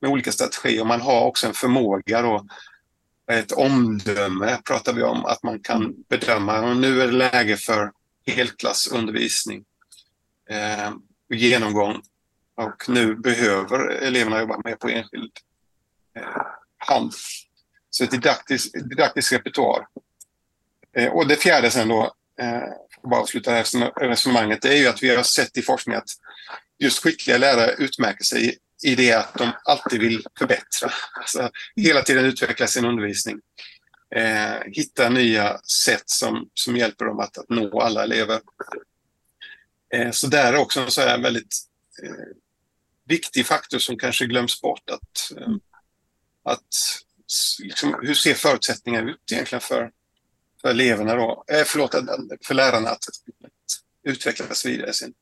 med 0.00 0.10
olika 0.10 0.32
strategier. 0.32 0.84
Man 0.84 1.00
har 1.00 1.24
också 1.24 1.46
en 1.46 1.54
förmåga 1.54 2.22
då, 2.22 2.46
ett 3.30 3.52
omdöme 3.52 4.58
pratar 4.64 4.92
vi 4.92 5.02
om, 5.02 5.24
att 5.24 5.42
man 5.42 5.60
kan 5.60 5.94
bedöma 6.08 6.60
och 6.60 6.76
nu 6.76 7.02
är 7.02 7.06
det 7.06 7.12
läge 7.12 7.56
för 7.56 7.92
helklassundervisning. 8.26 9.64
Eh, 10.50 10.90
Genomgång 11.34 12.02
och 12.56 12.88
nu 12.88 13.14
behöver 13.14 13.88
eleverna 13.88 14.40
jobba 14.40 14.60
mer 14.64 14.76
på 14.76 14.88
enskild 14.88 15.32
eh, 16.16 16.42
hand. 16.78 17.12
Så 17.90 18.04
ett 18.04 18.10
didaktiskt 18.10 18.74
didaktisk 18.74 19.32
repertoar. 19.32 19.86
Eh, 20.96 21.12
och 21.12 21.28
det 21.28 21.36
fjärde 21.36 21.70
sen 21.70 21.88
då, 21.88 22.14
eh, 22.40 22.62
bara 23.02 23.20
avsluta 23.20 23.50
det 23.50 23.56
här 23.56 24.08
resonemanget, 24.08 24.62
det 24.62 24.68
är 24.68 24.76
ju 24.76 24.86
att 24.86 25.02
vi 25.02 25.16
har 25.16 25.22
sett 25.22 25.56
i 25.56 25.62
forskning 25.62 25.96
att 25.96 26.08
just 26.78 27.02
skickliga 27.02 27.38
lärare 27.38 27.74
utmärker 27.78 28.24
sig 28.24 28.58
i 28.84 28.94
det 28.94 29.12
att 29.12 29.34
de 29.34 29.50
alltid 29.64 30.00
vill 30.00 30.26
förbättra. 30.38 30.90
Alltså, 31.12 31.50
hela 31.76 32.02
tiden 32.02 32.24
utveckla 32.24 32.66
sin 32.66 32.84
undervisning. 32.84 33.40
Eh, 34.14 34.60
hitta 34.66 35.08
nya 35.08 35.58
sätt 35.58 36.02
som, 36.06 36.48
som 36.54 36.76
hjälper 36.76 37.04
dem 37.04 37.20
att, 37.20 37.38
att 37.38 37.48
nå 37.48 37.80
alla 37.80 38.02
elever. 38.02 38.40
Eh, 39.94 40.10
så 40.10 40.26
där 40.26 40.52
är 40.52 40.56
också 40.56 40.80
en 40.80 40.90
så 40.90 41.00
här 41.00 41.18
väldigt 41.18 41.56
eh, 42.02 42.12
viktig 43.04 43.46
faktor 43.46 43.78
som 43.78 43.98
kanske 43.98 44.26
glöms 44.26 44.60
bort. 44.60 44.90
Att, 44.90 45.38
eh, 45.40 45.54
att 46.42 46.74
liksom, 47.62 47.94
hur 48.02 48.14
ser 48.14 48.34
förutsättningarna 48.34 49.10
ut 49.10 49.32
egentligen 49.32 49.60
för, 49.60 49.90
för 50.60 50.68
eleverna 50.68 51.14
då? 51.14 51.44
Eh, 51.48 51.64
förlåt, 51.66 51.94
för 52.44 52.54
lärarna 52.54 52.90
att, 52.90 53.04
utvecklas 54.02 54.66
vidare 54.66 54.92
sin 54.92 55.14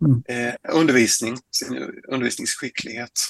mm. 0.00 0.22
eh, 0.28 0.54
undervisning, 0.74 1.38
sin 1.50 1.76
undervisningsskicklighet. 2.08 3.20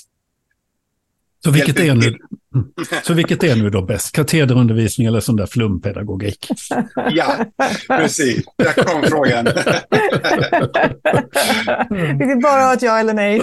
Så 1.44 1.50
vilket, 1.50 1.80
är 1.80 1.94
nu, 1.94 2.18
så 3.02 3.14
vilket 3.14 3.42
är 3.42 3.56
nu 3.56 3.70
då 3.70 3.82
bäst? 3.82 4.12
Katederundervisning 4.12 5.06
eller 5.06 5.20
sån 5.20 5.36
där 5.36 5.46
flumpedagogik? 5.46 6.48
Ja, 7.10 7.46
precis. 7.88 8.44
Där 8.58 8.72
kom 8.72 9.02
frågan. 9.02 9.44
Vi 12.18 12.26
vill 12.26 12.40
bara 12.42 12.62
ha 12.62 12.74
ett 12.74 12.82
ja 12.82 12.98
eller 12.98 13.14
nej. 13.14 13.42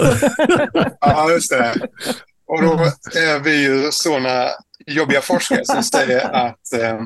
Ja, 1.02 1.32
just 1.32 1.52
det. 1.52 1.74
Och 2.48 2.62
då 2.62 2.74
är 3.16 3.40
vi 3.40 3.64
ju 3.64 3.92
sådana 3.92 4.48
jobbiga 4.88 5.22
forskare 5.22 5.66
som 5.66 5.84
säger 5.84 6.36
att 6.36 6.74
eh, 6.74 7.00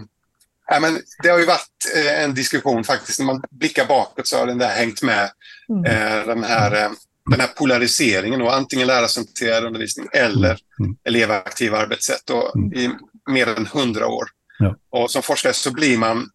ja, 0.67 0.79
men 0.79 0.99
det 1.23 1.29
har 1.29 1.39
ju 1.39 1.45
varit 1.45 1.93
eh, 1.95 2.23
en 2.23 2.33
diskussion 2.33 2.83
faktiskt. 2.83 3.19
När 3.19 3.25
man 3.25 3.43
blickar 3.51 3.85
bakåt 3.85 4.27
så 4.27 4.37
har 4.37 4.47
den 4.47 4.57
där 4.57 4.69
hängt 4.69 5.01
med. 5.01 5.29
Mm. 5.69 5.85
Eh, 5.85 6.25
den 6.27 6.43
här 6.43 6.83
eh, 6.83 6.89
den 7.29 7.39
här 7.39 7.47
polariseringen 7.47 8.41
och 8.41 8.55
antingen 8.55 8.87
lärarcentrerad 8.87 9.63
undervisning 9.63 10.07
eller 10.13 10.49
mm. 10.49 10.59
mm. 10.79 10.97
elevaktiva 11.03 11.77
arbetssätt 11.77 12.29
och 12.29 12.55
mm. 12.55 12.73
i 12.73 12.89
mer 13.31 13.47
än 13.47 13.65
hundra 13.65 14.07
år. 14.07 14.25
Ja. 14.59 14.75
Och 14.89 15.11
som 15.11 15.21
forskare 15.21 15.53
så 15.53 15.73
blir 15.73 15.97
man 15.97 16.29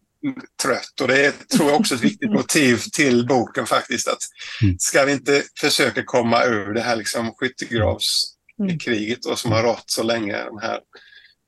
trött 0.61 1.01
och 1.01 1.07
det 1.07 1.25
är, 1.25 1.31
tror 1.31 1.69
jag 1.69 1.79
också 1.79 1.95
ett 1.95 2.01
viktigt 2.01 2.31
motiv 2.31 2.81
till 2.93 3.27
boken 3.27 3.65
faktiskt. 3.65 4.07
att 4.07 4.19
mm. 4.61 4.75
Ska 4.79 5.05
vi 5.05 5.11
inte 5.11 5.43
försöka 5.59 6.03
komma 6.05 6.43
ur 6.43 6.73
det 6.73 6.81
här 6.81 6.95
liksom 6.95 7.33
skyttegravskriget 7.33 9.25
och 9.25 9.39
som 9.39 9.51
har 9.51 9.63
rått 9.63 9.83
så 9.85 10.03
länge. 10.03 10.43
De 10.43 10.59
här. 10.61 10.79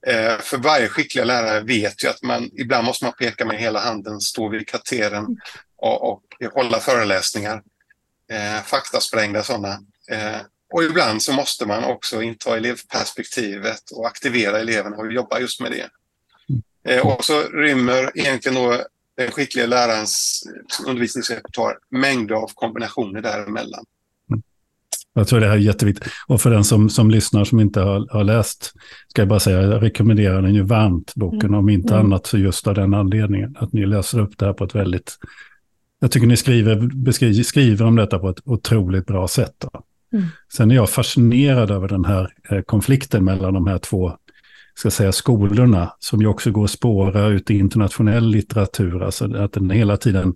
Eh, 0.08 0.40
för 0.40 0.58
varje 0.58 0.88
skickliga 0.88 1.26
lärare 1.26 1.64
vet 1.64 2.04
ju 2.04 2.08
att 2.08 2.24
man 2.24 2.50
ibland 2.54 2.86
måste 2.86 3.06
man 3.06 3.14
peka 3.20 3.46
med 3.46 3.60
hela 3.60 3.80
handen, 3.80 4.20
stå 4.22 4.50
vid 4.50 4.68
katedern 4.68 5.38
och, 5.78 6.12
och 6.12 6.24
hålla 6.54 6.80
föreläsningar, 6.80 7.62
eh, 8.32 8.64
faktasprängda 8.64 9.44
sådana. 9.44 9.80
Eh, 10.12 10.42
och 10.74 10.84
ibland 10.84 11.22
så 11.22 11.34
måste 11.34 11.66
man 11.66 11.84
också 11.84 12.22
inta 12.22 12.58
elevperspektivet 12.58 13.92
och 13.92 14.08
aktivera 14.08 14.60
eleverna 14.60 14.98
och 14.98 15.14
jobba 15.14 15.40
just 15.40 15.62
med 15.62 15.72
det. 15.72 15.90
Eh, 16.94 17.08
och 17.08 17.26
så 17.26 17.42
rymmer 17.42 18.12
egentligen 18.16 18.56
då 18.56 18.84
den 19.18 19.32
skickliga 19.32 19.66
lärarens 19.66 20.44
undervisningsrepertoar 20.88 21.78
mängder 21.90 22.36
av 22.36 22.52
kombinationer 22.56 23.22
däremellan. 23.22 23.86
Jag 25.14 25.28
tror 25.28 25.40
det 25.40 25.48
här 25.48 25.54
är 25.54 25.60
jätteviktigt. 25.60 26.08
Och 26.28 26.42
för 26.42 26.50
den 26.50 26.64
som, 26.64 26.90
som 26.90 27.12
lyssnar 27.12 27.44
som 27.44 27.60
inte 27.60 27.80
har, 27.82 28.08
har 28.12 28.24
läst, 28.24 28.74
ska 29.08 29.22
jag 29.22 29.30
bara 29.30 29.40
säga, 29.40 29.62
jag 29.62 29.84
rekommenderar 29.84 30.42
den 30.42 30.54
ju 30.54 30.62
varmt, 30.62 31.16
boken, 31.16 31.50
mm. 31.50 31.60
om 31.60 31.70
inte 31.70 31.94
mm. 31.94 32.06
annat 32.06 32.28
så 32.28 32.38
just 32.38 32.68
av 32.68 32.76
den 32.76 32.94
anledningen. 32.94 33.56
Att 33.60 33.74
ni 33.74 33.86
läser 33.86 34.20
upp 34.20 34.38
det 34.38 34.46
här 34.46 34.54
på 34.54 34.64
ett 34.64 34.76
väldigt... 34.76 35.18
Jag 36.04 36.12
tycker 36.12 36.28
ni 36.28 36.38
skriver, 36.38 36.76
beskriver, 36.76 37.44
skriver 37.44 37.86
om 37.86 37.96
detta 37.96 38.20
på 38.20 38.30
ett 38.30 38.42
otroligt 38.46 39.06
bra 39.06 39.28
sätt. 39.28 39.66
Mm. 40.14 40.26
Sen 40.54 40.72
är 40.72 40.76
jag 40.76 40.90
fascinerad 40.90 41.72
över 41.72 41.88
den 41.88 42.06
här 42.06 42.34
eh, 42.50 42.62
konflikten 42.62 43.26
mellan 43.26 43.54
de 43.54 43.68
här 43.68 43.78
två 43.78 44.14
ska 44.76 44.92
säga, 44.92 45.12
skolorna, 45.12 45.94
som 46.00 46.22
ju 46.22 46.28
också 46.28 46.52
går 46.52 46.64
att 46.64 46.72
spåra 46.72 47.28
ut 47.28 47.52
i 47.52 47.58
internationell 47.58 48.28
litteratur. 48.28 49.04
Alltså 49.04 49.36
att 49.36 49.54
den 49.54 49.70
hela 49.70 49.98
tiden 49.98 50.36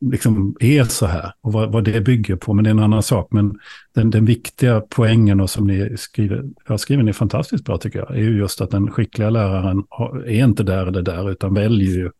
liksom 0.00 0.56
är 0.60 0.84
så 0.84 1.06
här 1.06 1.32
och 1.40 1.52
vad, 1.52 1.72
vad, 1.72 1.84
det 1.84 2.00
bygger 2.00 2.36
på. 2.36 2.54
Men 2.54 2.64
det 2.64 2.70
är 2.70 2.74
en 2.74 2.78
annan 2.78 3.02
sak. 3.02 3.28
Men 3.30 3.58
den, 3.94 4.10
den 4.10 4.24
viktiga 4.24 4.80
poängen 4.80 5.40
och 5.40 5.50
som 5.50 5.66
ni 5.66 5.96
skriver, 5.96 6.44
jag 6.68 6.80
skriver 6.80 7.02
ni 7.02 7.12
fantastiskt 7.12 7.64
bra 7.64 7.78
tycker 7.78 7.98
jag, 7.98 8.10
är 8.10 8.20
ju 8.22 8.38
just 8.38 8.60
att 8.60 8.70
den 8.70 8.90
skickliga 8.90 9.30
läraren 9.30 9.84
är 10.26 10.44
inte 10.44 10.62
där 10.62 10.86
eller 10.86 11.02
där 11.02 11.30
utan 11.30 11.54
väljer 11.54 11.90
ju 11.90 12.10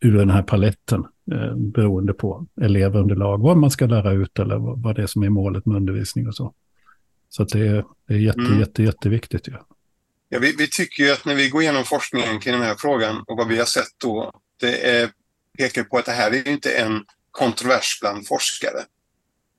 ur 0.00 0.18
den 0.18 0.30
här 0.30 0.42
paletten 0.42 1.04
eh, 1.32 1.54
beroende 1.56 2.12
på 2.12 2.46
elevunderlag, 2.60 3.38
vad 3.38 3.56
man 3.56 3.70
ska 3.70 3.86
lära 3.86 4.12
ut 4.12 4.38
eller 4.38 4.56
vad, 4.56 4.82
vad 4.82 4.96
det 4.96 5.02
är 5.02 5.06
som 5.06 5.22
är 5.22 5.28
målet 5.28 5.66
med 5.66 5.76
undervisning 5.76 6.28
och 6.28 6.34
så. 6.34 6.54
Så 7.28 7.44
det 7.44 7.66
är, 7.66 7.84
det 8.08 8.14
är 8.14 8.18
jätte, 8.18 8.40
mm. 8.40 8.60
jätte, 8.60 8.82
jätteviktigt. 8.82 9.48
Ja. 9.48 9.66
Ja, 10.28 10.38
vi, 10.38 10.54
vi 10.58 10.68
tycker 10.68 11.04
ju 11.04 11.10
att 11.10 11.24
när 11.24 11.34
vi 11.34 11.48
går 11.48 11.62
igenom 11.62 11.84
forskningen 11.84 12.40
kring 12.40 12.52
den 12.52 12.62
här 12.62 12.74
frågan 12.78 13.24
och 13.26 13.36
vad 13.36 13.48
vi 13.48 13.58
har 13.58 13.64
sett 13.64 13.98
då, 13.98 14.32
det 14.60 14.90
är 14.90 15.10
pekar 15.58 15.84
på 15.84 15.98
att 15.98 16.06
det 16.06 16.12
här 16.12 16.30
är 16.30 16.48
inte 16.48 16.70
en 16.70 17.04
kontrovers 17.30 17.98
bland 18.00 18.26
forskare. 18.26 18.84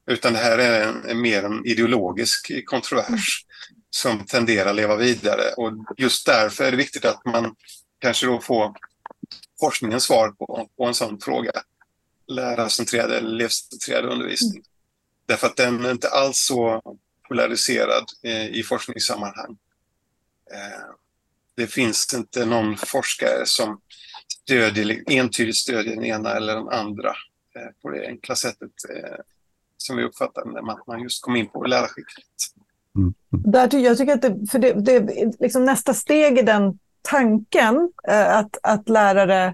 Utan 0.08 0.34
det 0.34 0.39
här 0.39 0.58
är 0.58 0.88
en, 0.88 1.06
en 1.06 1.21
mer 1.21 1.43
en 1.43 1.65
ideologisk 1.65 2.65
kontrovers 2.65 3.45
som 3.89 4.25
tenderar 4.25 4.69
att 4.69 4.75
leva 4.75 4.95
vidare. 4.95 5.41
Och 5.58 5.71
just 5.97 6.25
därför 6.25 6.63
är 6.63 6.71
det 6.71 6.78
viktigt 6.78 7.06
att 7.06 7.25
man 7.25 7.56
kanske 7.99 8.25
då 8.25 8.41
får 8.41 8.73
forskningens 9.59 10.03
svar 10.03 10.31
på, 10.31 10.69
på 10.77 10.85
en 10.85 10.93
sån 10.93 11.19
fråga. 11.19 11.51
Lärarcentrerad 12.27 13.11
eller 13.11 13.29
elevcentrerad 13.29 14.05
undervisning. 14.05 14.51
Mm. 14.51 14.63
Därför 15.25 15.47
att 15.47 15.55
den 15.55 15.85
är 15.85 15.91
inte 15.91 16.09
alls 16.09 16.37
så 16.37 16.81
polariserad 17.27 18.03
eh, 18.23 18.47
i 18.47 18.63
forskningssammanhang. 18.63 19.57
Eh, 20.51 20.95
det 21.55 21.67
finns 21.67 22.13
inte 22.13 22.45
någon 22.45 22.77
forskare 22.77 23.45
som 23.45 23.81
stödjer, 24.43 25.03
entydigt 25.07 25.57
stödjer 25.57 25.95
den 25.95 26.05
ena 26.05 26.31
eller 26.31 26.55
den 26.55 26.69
andra 26.69 27.09
eh, 27.55 27.81
på 27.81 27.89
det 27.89 28.07
enkla 28.07 28.35
sättet 28.35 28.71
eh, 28.89 29.15
som 29.77 29.97
vi 29.97 30.03
uppfattar 30.03 30.45
det, 30.45 30.71
att 30.71 30.87
man 30.87 31.03
just 31.03 31.21
kom 31.21 31.35
in 31.35 31.49
på 31.49 31.63
lärarskicklighet. 31.63 32.25
Mm. 32.95 33.13
Där, 33.29 33.77
jag 33.77 33.97
tycker 33.97 34.13
att 34.13 34.21
det, 34.21 34.47
för 34.51 34.59
det, 34.59 34.73
det 34.73 35.33
liksom 35.39 35.65
nästa 35.65 35.93
steg 35.93 36.37
i 36.37 36.41
den 36.41 36.79
tanken, 37.05 37.91
eh, 38.07 38.37
att, 38.37 38.57
att 38.63 38.89
lärare 38.89 39.53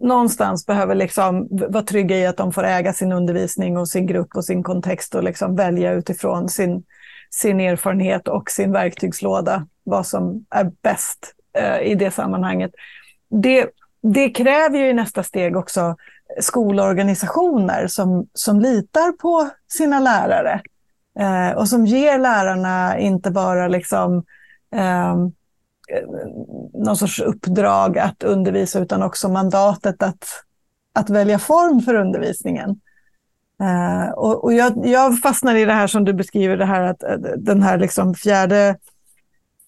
någonstans 0.00 0.66
behöver 0.66 0.94
liksom 0.94 1.48
vara 1.50 1.82
trygga 1.82 2.16
i 2.16 2.26
att 2.26 2.36
de 2.36 2.52
får 2.52 2.64
äga 2.64 2.92
sin 2.92 3.12
undervisning 3.12 3.76
och 3.76 3.88
sin 3.88 4.06
grupp 4.06 4.36
och 4.36 4.44
sin 4.44 4.62
kontext 4.62 5.14
och 5.14 5.22
liksom 5.22 5.56
välja 5.56 5.92
utifrån 5.92 6.48
sin, 6.48 6.82
sin 7.30 7.60
erfarenhet 7.60 8.28
och 8.28 8.50
sin 8.50 8.72
verktygslåda 8.72 9.66
vad 9.84 10.06
som 10.06 10.44
är 10.50 10.72
bäst 10.82 11.34
eh, 11.58 11.80
i 11.80 11.94
det 11.94 12.10
sammanhanget. 12.10 12.70
Det, 13.30 13.66
det 14.02 14.30
kräver 14.30 14.78
ju 14.78 14.88
i 14.88 14.94
nästa 14.94 15.22
steg 15.22 15.56
också 15.56 15.96
skolorganisationer 16.40 17.86
som, 17.86 18.26
som 18.34 18.60
litar 18.60 19.12
på 19.12 19.50
sina 19.68 20.00
lärare 20.00 20.60
eh, 21.18 21.56
och 21.56 21.68
som 21.68 21.86
ger 21.86 22.18
lärarna 22.18 22.98
inte 22.98 23.30
bara 23.30 23.68
liksom, 23.68 24.24
eh, 24.74 25.16
Eh, 25.92 26.08
någon 26.74 26.96
sorts 26.96 27.20
uppdrag 27.20 27.98
att 27.98 28.22
undervisa 28.22 28.80
utan 28.80 29.02
också 29.02 29.28
mandatet 29.28 30.02
att, 30.02 30.24
att 30.92 31.10
välja 31.10 31.38
form 31.38 31.80
för 31.80 31.94
undervisningen. 31.94 32.80
Uh, 33.62 34.10
och, 34.10 34.44
och 34.44 34.52
jag, 34.52 34.86
jag, 34.86 35.18
fastnar 35.18 35.54
i 35.54 35.64
det 35.64 35.72
här 35.72 35.86
som 35.86 36.04
du 36.04 36.12
beskriver, 36.12 36.56
det 36.56 36.64
här 36.64 36.82
att 36.82 37.04
den 37.36 37.62
här 37.62 37.78
liksom 37.78 38.14
fjärde 38.14 38.76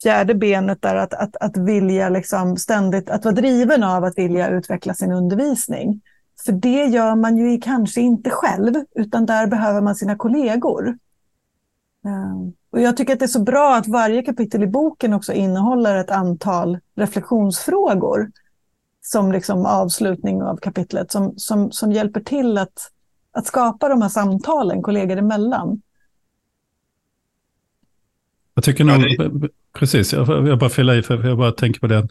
fjärde 0.03 0.35
benet 0.35 0.83
där 0.83 0.95
att, 0.95 1.15
att, 1.15 1.37
att 1.37 1.57
vilja 1.57 2.09
liksom 2.09 2.57
ständigt, 2.57 3.11
att 3.11 3.25
vara 3.25 3.35
driven 3.35 3.83
av 3.83 4.05
att 4.05 4.19
vilja 4.19 4.49
utveckla 4.49 4.95
sin 4.95 5.13
undervisning. 5.13 6.01
För 6.45 6.53
det 6.53 6.85
gör 6.85 7.15
man 7.15 7.37
ju 7.37 7.61
kanske 7.61 8.01
inte 8.01 8.31
själv, 8.31 8.75
utan 8.95 9.27
där 9.27 9.47
behöver 9.47 9.81
man 9.81 9.95
sina 9.95 10.17
kollegor. 10.17 10.89
Uh 12.07 12.53
och 12.73 12.81
jag 12.81 12.97
tycker 12.97 13.13
att 13.13 13.19
det 13.19 13.25
är 13.25 13.29
så 13.29 13.43
bra 13.43 13.77
att 13.77 13.89
varje 13.89 14.23
kapitel 14.23 14.63
i 14.63 14.67
boken 14.67 15.13
också 15.13 15.33
innehåller 15.33 15.97
ett 15.97 16.11
antal 16.11 16.79
reflektionsfrågor 16.97 18.31
som 19.03 19.33
liksom 19.33 19.67
avslutning 19.67 20.43
av 20.43 20.57
kapitlet, 20.57 21.13
som, 21.13 21.35
som, 21.37 21.73
som 21.73 21.93
hjälper 21.93 22.21
till 22.21 22.59
att, 22.59 22.91
att 23.33 23.47
skapa 23.47 23.89
de 23.89 24.03
här 24.03 24.09
samtalen 24.09 24.83
kollegor 24.83 25.17
emellan. 25.17 25.83
Jag 28.55 28.65
tycker 28.65 28.85
nog, 28.85 29.49
precis, 29.73 30.13
jag, 30.13 30.49
jag 30.49 30.59
bara 30.59 30.71
fylla 30.71 30.95
i, 30.95 31.03
för 31.03 31.29
jag 31.29 31.39
bara 31.39 31.53
tänker 31.53 31.81
på 31.81 31.87
det. 31.87 32.09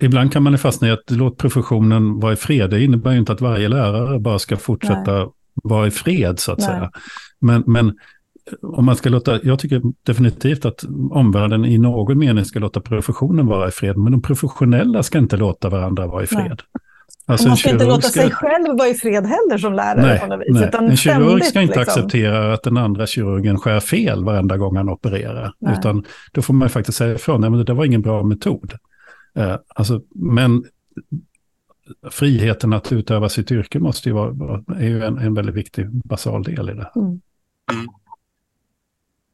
Ibland 0.00 0.32
kan 0.32 0.42
man 0.42 0.58
fastna 0.58 0.88
i 0.88 0.90
att 0.90 1.10
låt 1.10 1.38
professionen 1.38 2.20
vara 2.20 2.32
i 2.32 2.36
fred. 2.36 2.70
Det 2.70 2.84
innebär 2.84 3.12
ju 3.12 3.18
inte 3.18 3.32
att 3.32 3.40
varje 3.40 3.68
lärare 3.68 4.18
bara 4.18 4.38
ska 4.38 4.56
fortsätta 4.56 5.18
Nej. 5.18 5.28
vara 5.54 5.86
i 5.86 5.90
fred, 5.90 6.38
så 6.40 6.52
att 6.52 6.58
Nej. 6.58 6.66
säga. 6.66 6.90
Men, 7.38 7.64
men 7.66 7.98
om 8.62 8.84
man 8.84 8.96
ska 8.96 9.08
låta, 9.08 9.40
jag 9.42 9.58
tycker 9.58 9.82
definitivt 10.02 10.64
att 10.64 10.84
omvärlden 11.10 11.64
i 11.64 11.78
någon 11.78 12.18
mening 12.18 12.44
ska 12.44 12.58
låta 12.58 12.80
professionen 12.80 13.46
vara 13.46 13.68
i 13.68 13.70
fred, 13.70 13.96
men 13.96 14.12
de 14.12 14.22
professionella 14.22 15.02
ska 15.02 15.18
inte 15.18 15.36
låta 15.36 15.68
varandra 15.68 16.06
vara 16.06 16.22
i 16.22 16.26
fred. 16.26 16.62
Alltså 17.26 17.48
man 17.48 17.56
ska 17.56 17.70
inte 17.70 17.84
låta 17.84 18.08
sig 18.08 18.30
själv 18.30 18.78
vara 18.78 18.88
i 18.88 18.94
fred 18.94 19.26
heller 19.26 19.58
som 19.58 19.72
lärare 19.72 20.06
nej, 20.06 20.20
på 20.20 20.26
något 20.26 20.40
vis. 20.40 20.48
Nej. 20.50 20.68
Utan 20.68 20.84
en 20.84 20.96
kirurg 20.96 21.44
ska 21.44 21.60
inte 21.60 21.78
liksom. 21.78 22.02
acceptera 22.02 22.54
att 22.54 22.62
den 22.62 22.76
andra 22.76 23.06
kirurgen 23.06 23.58
skär 23.58 23.80
fel 23.80 24.24
varenda 24.24 24.56
gång 24.56 24.76
han 24.76 24.88
opererar. 24.88 25.52
Nej. 25.58 25.76
Utan 25.78 26.04
då 26.32 26.42
får 26.42 26.54
man 26.54 26.68
faktiskt 26.68 26.98
säga 26.98 27.14
ifrån, 27.14 27.40
nej 27.40 27.50
men 27.50 27.58
det 27.58 27.64
där 27.64 27.74
var 27.74 27.84
ingen 27.84 28.02
bra 28.02 28.22
metod. 28.22 28.72
Eh, 29.36 29.56
alltså, 29.74 30.00
men 30.14 30.64
friheten 32.10 32.72
att 32.72 32.92
utöva 32.92 33.28
sitt 33.28 33.50
yrke 33.52 33.78
måste 33.78 34.08
ju 34.08 34.14
vara, 34.14 34.62
är 34.78 34.88
ju 34.88 35.04
en, 35.04 35.18
en 35.18 35.34
väldigt 35.34 35.54
viktig 35.54 35.88
basal 35.90 36.42
del 36.42 36.70
i 36.70 36.74
det. 36.74 36.90
Mm. 36.96 37.20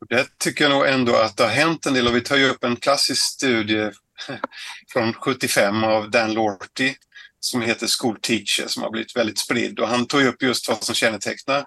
Det 0.09 0.39
tycker 0.39 0.65
jag 0.65 0.71
nog 0.71 0.87
ändå 0.87 1.17
att 1.17 1.37
det 1.37 1.43
har 1.43 1.51
hänt 1.51 1.87
en 1.87 1.95
del 1.95 2.09
och 2.09 2.17
vi 2.17 2.21
tar 2.21 2.37
ju 2.37 2.49
upp 2.49 2.65
en 2.65 2.77
klassisk 2.77 3.23
studie 3.23 3.91
från 4.93 5.13
75 5.13 5.85
av 5.85 6.11
Dan 6.11 6.33
Lorty 6.33 6.95
som 7.41 7.63
heter 7.63 7.89
School 8.01 8.19
Teacher 8.21 8.67
som 8.67 8.83
har 8.83 8.91
blivit 8.91 9.17
väldigt 9.17 9.39
spridd 9.39 9.81
och 9.81 9.89
han 9.89 10.07
tog 10.07 10.23
upp 10.23 10.43
just 10.43 10.69
vad 10.69 10.85
som 10.85 10.95
kännetecknar 10.95 11.65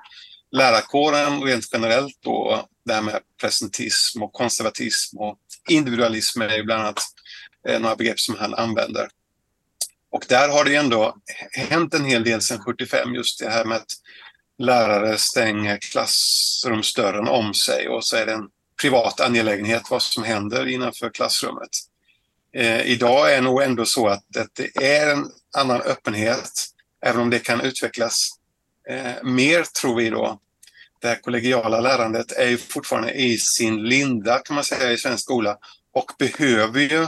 lärarkåren 0.52 1.44
rent 1.44 1.66
generellt 1.74 2.18
då 2.24 2.68
det 2.86 2.94
här 2.94 3.02
med 3.02 3.20
presentism 3.42 4.24
och 4.24 4.34
konservatism 4.34 5.18
och 5.18 5.38
individualism 5.70 6.42
är 6.42 6.58
ju 6.58 6.64
bland 6.64 6.82
annat 6.82 7.00
eh, 7.68 7.80
några 7.80 7.96
begrepp 7.96 8.20
som 8.20 8.36
han 8.36 8.54
använder. 8.54 9.08
Och 10.12 10.26
där 10.30 10.50
har 10.50 10.66
det 10.66 10.76
ändå 10.76 11.16
hänt 11.52 11.94
en 11.94 12.06
hel 12.06 12.24
del 12.24 12.42
sedan 12.42 12.60
75 12.60 13.16
just 13.16 13.40
det 13.40 13.50
här 13.50 13.66
med 13.66 13.78
att 13.78 13.92
lärare 14.62 15.18
stänger 15.18 15.78
klassrumsdörren 15.78 17.28
om 17.28 17.54
sig 17.54 17.88
och 17.88 18.06
så 18.06 18.16
är 18.16 18.26
det 18.26 18.34
en 18.34 18.50
privat 18.82 19.20
angelägenhet 19.20 19.82
vad 19.90 20.02
som 20.02 20.24
händer 20.24 20.68
innanför 20.68 21.10
klassrummet. 21.10 21.70
Eh, 22.54 22.82
idag 22.82 23.34
är 23.34 23.42
nog 23.42 23.62
ändå 23.62 23.86
så 23.86 24.08
att, 24.08 24.38
att 24.38 24.56
det 24.56 24.84
är 24.84 25.12
en 25.12 25.26
annan 25.58 25.82
öppenhet, 25.82 26.52
även 27.06 27.22
om 27.22 27.30
det 27.30 27.40
kan 27.40 27.62
utvecklas 27.62 28.30
eh, 28.90 29.24
mer 29.24 29.64
tror 29.64 29.96
vi 29.96 30.10
då. 30.10 30.40
Det 31.02 31.08
här 31.08 31.16
kollegiala 31.16 31.80
lärandet 31.80 32.32
är 32.32 32.48
ju 32.48 32.58
fortfarande 32.58 33.14
i 33.14 33.38
sin 33.38 33.84
linda 33.84 34.40
kan 34.40 34.56
man 34.56 34.64
säga 34.64 34.92
i 34.92 34.98
svensk 34.98 35.24
skola 35.24 35.58
och 35.94 36.12
behöver 36.20 36.82
ju 36.82 37.08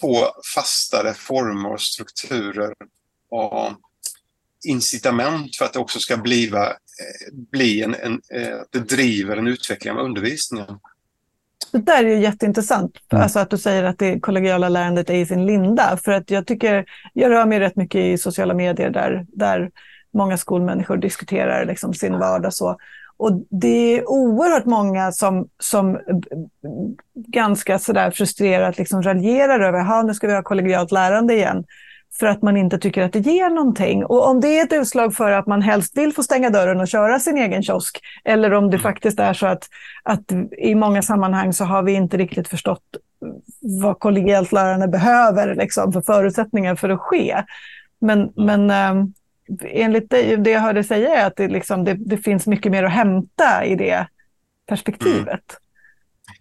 få 0.00 0.32
fastare 0.54 1.14
former 1.14 1.72
och 1.72 1.80
strukturer 1.80 2.74
och 3.30 3.72
incitament 4.64 5.56
för 5.56 5.64
att 5.64 5.72
det 5.72 5.78
också 5.78 5.98
ska 5.98 6.16
bliva, 6.16 6.66
eh, 6.66 7.34
bli 7.52 7.82
en, 7.82 7.94
en, 7.94 8.12
eh, 8.12 8.56
det 8.70 8.78
driver 8.78 9.36
en 9.36 9.46
utveckling 9.46 9.92
av 9.92 9.98
undervisningen. 9.98 10.78
Det 11.72 11.78
där 11.78 12.04
är 12.04 12.08
ju 12.08 12.22
jätteintressant, 12.22 12.92
mm. 13.12 13.22
alltså 13.22 13.38
att 13.38 13.50
du 13.50 13.58
säger 13.58 13.84
att 13.84 13.98
det 13.98 14.20
kollegiala 14.20 14.68
lärandet 14.68 15.10
är 15.10 15.14
i 15.14 15.26
sin 15.26 15.46
linda. 15.46 15.98
För 16.04 16.12
att 16.12 16.30
jag 16.30 16.46
tycker, 16.46 16.84
jag 17.12 17.30
rör 17.30 17.46
mig 17.46 17.60
rätt 17.60 17.76
mycket 17.76 18.00
i 18.00 18.18
sociala 18.18 18.54
medier 18.54 18.90
där, 18.90 19.26
där 19.28 19.70
många 20.14 20.36
skolmänniskor 20.36 20.96
diskuterar 20.96 21.66
liksom 21.66 21.94
sin 21.94 22.18
vardag 22.18 22.54
så. 22.54 22.76
Och 23.16 23.46
det 23.50 23.98
är 23.98 24.10
oerhört 24.10 24.64
många 24.64 25.12
som, 25.12 25.48
som 25.58 25.98
ganska 27.14 27.78
sådär 27.78 28.10
frustrerat 28.10 28.78
liksom 28.78 29.02
raljerar 29.02 29.60
över, 29.60 29.98
att 29.98 30.06
nu 30.06 30.14
ska 30.14 30.26
vi 30.26 30.34
ha 30.34 30.42
kollegialt 30.42 30.92
lärande 30.92 31.34
igen 31.34 31.64
för 32.18 32.26
att 32.26 32.42
man 32.42 32.56
inte 32.56 32.78
tycker 32.78 33.02
att 33.02 33.12
det 33.12 33.18
ger 33.18 33.50
någonting. 33.50 34.04
Och 34.04 34.28
om 34.28 34.40
det 34.40 34.58
är 34.58 34.64
ett 34.64 34.72
utslag 34.72 35.14
för 35.14 35.30
att 35.30 35.46
man 35.46 35.62
helst 35.62 35.96
vill 35.96 36.12
få 36.12 36.22
stänga 36.22 36.50
dörren 36.50 36.80
och 36.80 36.88
köra 36.88 37.20
sin 37.20 37.38
egen 37.38 37.62
kiosk, 37.62 38.00
eller 38.24 38.54
om 38.54 38.70
det 38.70 38.76
mm. 38.76 38.82
faktiskt 38.82 39.20
är 39.20 39.32
så 39.32 39.46
att, 39.46 39.68
att 40.02 40.32
i 40.58 40.74
många 40.74 41.02
sammanhang 41.02 41.52
så 41.52 41.64
har 41.64 41.82
vi 41.82 41.92
inte 41.92 42.16
riktigt 42.16 42.48
förstått 42.48 42.82
vad 43.60 43.98
kollegialt 43.98 44.52
lärande 44.52 44.88
behöver 44.88 45.54
liksom, 45.54 45.92
för 45.92 46.00
förutsättningar 46.00 46.76
för 46.76 46.88
att 46.88 47.00
ske. 47.00 47.42
Men, 48.00 48.18
mm. 48.20 48.66
men 48.66 48.70
äh, 48.70 49.04
enligt 49.70 50.10
det, 50.10 50.36
det 50.36 50.50
jag 50.50 50.60
hörde 50.60 50.84
säga 50.84 51.14
är 51.14 51.26
att 51.26 51.36
det, 51.36 51.48
liksom, 51.48 51.84
det, 51.84 51.94
det, 51.94 52.18
finns 52.18 52.46
mycket 52.46 52.72
mer 52.72 52.84
att 52.84 52.92
hämta 52.92 53.64
i 53.64 53.74
det 53.74 54.06
perspektivet. 54.66 55.28
Mm. 55.28 55.40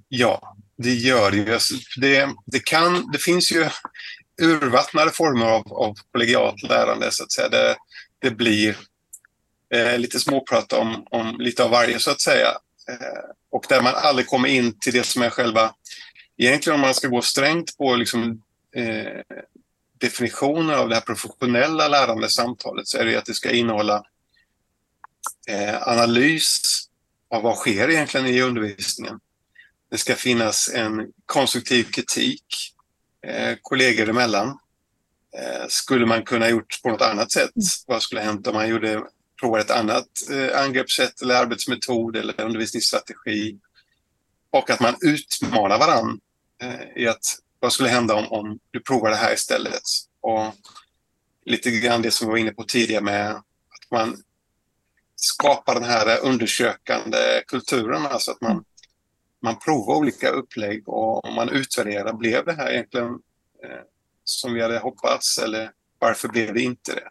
Ja, 0.07 0.55
det 0.77 0.93
gör 0.93 1.31
det 1.31 1.37
ju. 1.37 1.57
Det, 2.01 2.29
det, 2.45 2.59
kan, 2.59 3.11
det 3.11 3.17
finns 3.17 3.51
ju 3.51 3.69
urvattnade 4.41 5.11
former 5.11 5.45
av, 5.45 5.73
av 5.73 5.95
kollegialt 6.11 6.63
lärande 6.63 7.11
så 7.11 7.23
att 7.23 7.31
säga. 7.31 7.49
Det, 7.49 7.77
det 8.19 8.31
blir 8.31 8.77
eh, 9.73 9.99
lite 9.99 10.19
småprat 10.19 10.73
om, 10.73 11.07
om 11.11 11.35
lite 11.39 11.63
av 11.63 11.69
varje 11.69 11.99
så 11.99 12.11
att 12.11 12.21
säga. 12.21 12.47
Eh, 12.89 13.29
och 13.51 13.65
där 13.69 13.81
man 13.81 13.93
aldrig 13.95 14.27
kommer 14.27 14.49
in 14.49 14.79
till 14.79 14.93
det 14.93 15.03
som 15.03 15.21
är 15.21 15.29
själva, 15.29 15.73
egentligen 16.37 16.75
om 16.75 16.81
man 16.81 16.93
ska 16.93 17.07
gå 17.07 17.21
strängt 17.21 17.77
på 17.77 17.95
liksom, 17.95 18.41
eh, 18.75 19.37
definitionen 19.99 20.75
av 20.75 20.89
det 20.89 20.95
här 20.95 21.01
professionella 21.01 21.87
lärande 21.87 22.29
samtalet 22.29 22.87
så 22.87 22.97
är 22.97 23.05
det 23.05 23.15
att 23.15 23.25
det 23.25 23.33
ska 23.33 23.51
innehålla 23.51 24.03
eh, 25.47 25.87
analys 25.87 26.61
av 27.29 27.43
vad 27.43 27.55
sker 27.55 27.89
egentligen 27.89 28.27
i 28.27 28.41
undervisningen. 28.41 29.19
Det 29.91 29.97
ska 29.97 30.15
finnas 30.15 30.69
en 30.69 31.11
konstruktiv 31.25 31.83
kritik 31.83 32.73
eh, 33.25 33.57
kollegor 33.61 34.09
emellan. 34.09 34.47
Eh, 35.37 35.67
skulle 35.69 36.05
man 36.05 36.23
kunna 36.23 36.49
gjort 36.49 36.81
på 36.83 36.89
något 36.89 37.01
annat 37.01 37.31
sätt? 37.31 37.55
Mm. 37.55 37.65
Vad 37.87 38.01
skulle 38.01 38.21
hänt 38.21 38.47
om 38.47 38.55
man 38.55 38.69
gjorde, 38.69 39.03
provade 39.39 39.63
ett 39.63 39.71
annat 39.71 40.07
eh, 40.31 40.61
angreppssätt 40.61 41.21
eller 41.21 41.35
arbetsmetod 41.35 42.15
eller 42.15 42.41
undervisningsstrategi? 42.41 43.57
Och 44.51 44.69
att 44.69 44.79
man 44.79 44.95
utmanar 45.01 45.79
varann 45.79 46.19
eh, 46.61 47.03
i 47.03 47.07
att 47.07 47.37
vad 47.59 47.73
skulle 47.73 47.89
hända 47.89 48.15
om, 48.15 48.27
om 48.31 48.59
du 48.71 48.79
provar 48.79 49.09
det 49.09 49.15
här 49.15 49.33
istället? 49.33 49.83
Och 50.21 50.53
lite 51.45 51.71
grann 51.71 52.01
det 52.01 52.11
som 52.11 52.27
vi 52.27 52.31
var 52.31 52.37
inne 52.37 52.51
på 52.51 52.63
tidigare 52.63 53.03
med 53.03 53.31
att 53.31 53.91
man 53.91 54.23
skapar 55.15 55.73
den 55.73 55.83
här 55.83 56.19
undersökande 56.19 57.43
kulturen, 57.47 58.05
alltså 58.05 58.31
att 58.31 58.41
man 58.41 58.63
man 59.47 59.59
provar 59.59 59.95
olika 59.95 60.29
upplägg 60.29 60.89
och 60.89 61.33
man 61.33 61.49
utvärderar, 61.49 62.13
blev 62.13 62.45
det 62.45 62.53
här 62.53 62.71
egentligen 62.71 63.07
eh, 63.63 63.83
som 64.23 64.53
vi 64.53 64.61
hade 64.61 64.79
hoppats 64.79 65.37
eller 65.37 65.71
varför 65.99 66.27
blev 66.27 66.53
det 66.53 66.61
inte 66.61 66.93
det? 66.93 67.09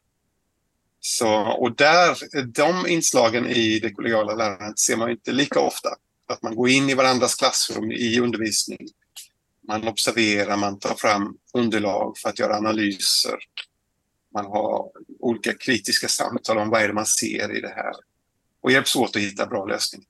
Så, 1.01 1.29
och 1.37 1.77
där, 1.77 2.17
de 2.45 2.87
inslagen 2.87 3.47
i 3.47 3.79
det 3.79 3.93
kollegiala 3.93 4.35
lärandet 4.35 4.79
ser 4.79 4.97
man 4.97 5.11
inte 5.11 5.33
lika 5.33 5.61
ofta. 5.61 5.89
Att 6.29 6.43
man 6.43 6.57
går 6.57 6.69
in 6.69 6.91
i 6.91 6.95
varandras 6.95 7.35
klassrum 7.35 7.93
i 7.93 8.21
undervisning. 8.21 8.89
Man 9.69 9.89
observerar, 9.89 10.57
man 10.57 10.79
tar 10.79 10.95
fram 10.95 11.37
underlag 11.55 12.19
för 12.19 12.29
att 12.29 12.39
göra 12.39 12.57
analyser. 12.57 13.39
Man 14.35 14.47
har 14.47 14.91
olika 15.21 15.53
kritiska 15.53 16.09
samtal 16.09 16.59
om 16.59 16.71
vad 16.71 16.83
är 16.83 16.89
det 16.89 16.95
man 16.95 17.07
ser 17.07 17.57
i 17.57 17.61
det 17.61 17.73
här 17.77 17.93
och 18.61 18.73
hjälps 18.73 18.97
åt 18.97 19.17
att 19.17 19.23
hitta 19.23 19.47
bra 19.47 19.65
lösningar. 19.65 20.09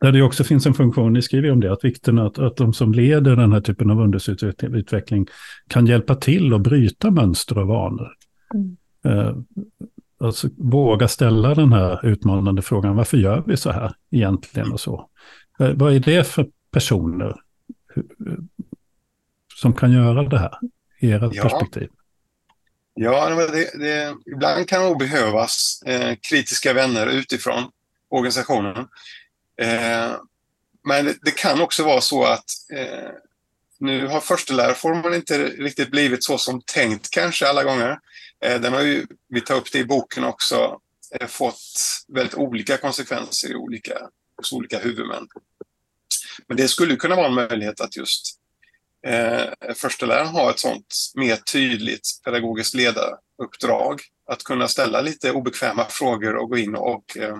Där 0.00 0.12
det 0.12 0.22
också 0.22 0.44
finns 0.44 0.66
en 0.66 0.74
funktion, 0.74 1.12
ni 1.12 1.22
skriver 1.22 1.50
om 1.50 1.60
det, 1.60 1.72
att 1.72 1.84
vikten 1.84 2.18
att, 2.18 2.38
att 2.38 2.56
de 2.56 2.72
som 2.72 2.92
leder 2.92 3.36
den 3.36 3.52
här 3.52 3.60
typen 3.60 3.90
av 3.90 4.00
undersutveckling 4.00 5.26
kan 5.68 5.86
hjälpa 5.86 6.14
till 6.14 6.54
att 6.54 6.60
bryta 6.60 7.10
mönster 7.10 7.58
och 7.58 7.66
vanor. 7.66 8.08
Mm. 8.54 8.76
Eh, 9.04 9.36
alltså 10.20 10.48
våga 10.56 11.08
ställa 11.08 11.54
den 11.54 11.72
här 11.72 12.06
utmanande 12.06 12.62
frågan, 12.62 12.96
varför 12.96 13.16
gör 13.16 13.44
vi 13.46 13.56
så 13.56 13.70
här 13.70 13.92
egentligen 14.10 14.72
och 14.72 14.80
så? 14.80 15.08
Eh, 15.60 15.70
vad 15.74 15.94
är 15.94 16.00
det 16.00 16.26
för 16.26 16.46
personer 16.70 17.36
som 19.54 19.72
kan 19.72 19.92
göra 19.92 20.22
det 20.22 20.38
här, 20.38 20.58
i 21.00 21.12
ert 21.12 21.34
ja. 21.34 21.42
perspektiv? 21.42 21.88
Ja, 22.94 23.28
det, 23.28 23.78
det, 23.78 24.14
ibland 24.32 24.68
kan 24.68 24.88
det 24.88 24.96
behövas 24.96 25.82
eh, 25.86 26.16
kritiska 26.30 26.72
vänner 26.72 27.06
utifrån 27.06 27.70
organisationen 28.08 28.86
Eh, 29.60 30.16
men 30.84 31.14
det, 31.22 31.30
kan 31.30 31.60
också 31.60 31.84
vara 31.84 32.00
så 32.00 32.24
att 32.24 32.50
eh, 32.72 33.10
nu 33.78 34.06
har 34.06 34.20
förstelärarformen 34.20 35.14
inte 35.14 35.44
riktigt 35.44 35.90
blivit 35.90 36.24
så 36.24 36.38
som 36.38 36.62
tänkt 36.62 37.10
kanske 37.10 37.48
alla 37.48 37.64
gånger. 37.64 37.98
Eh, 38.44 38.60
den 38.60 38.72
har 38.72 38.82
ju, 38.82 39.06
vi 39.28 39.40
tar 39.40 39.54
upp 39.54 39.72
det 39.72 39.78
i 39.78 39.84
boken 39.84 40.24
också, 40.24 40.80
eh, 41.20 41.26
fått 41.26 41.60
väldigt 42.08 42.34
olika 42.34 42.76
konsekvenser 42.76 43.50
i 43.50 43.54
olika, 43.54 43.98
hos 44.36 44.52
olika 44.52 44.78
huvudmän. 44.78 45.28
Men 46.46 46.56
det 46.56 46.68
skulle 46.68 46.96
kunna 46.96 47.16
vara 47.16 47.26
en 47.26 47.34
möjlighet 47.34 47.80
att 47.80 47.96
just 47.96 48.38
eh, 49.06 49.74
försteläraren 49.74 50.28
har 50.28 50.50
ett 50.50 50.58
sånt 50.58 50.94
mer 51.14 51.36
tydligt 51.36 52.08
pedagogiskt 52.24 52.74
ledaruppdrag. 52.74 54.00
Att 54.26 54.44
kunna 54.44 54.68
ställa 54.68 55.00
lite 55.00 55.32
obekväma 55.32 55.84
frågor 55.84 56.36
och 56.36 56.48
gå 56.48 56.58
in 56.58 56.74
och 56.74 57.16
eh, 57.16 57.38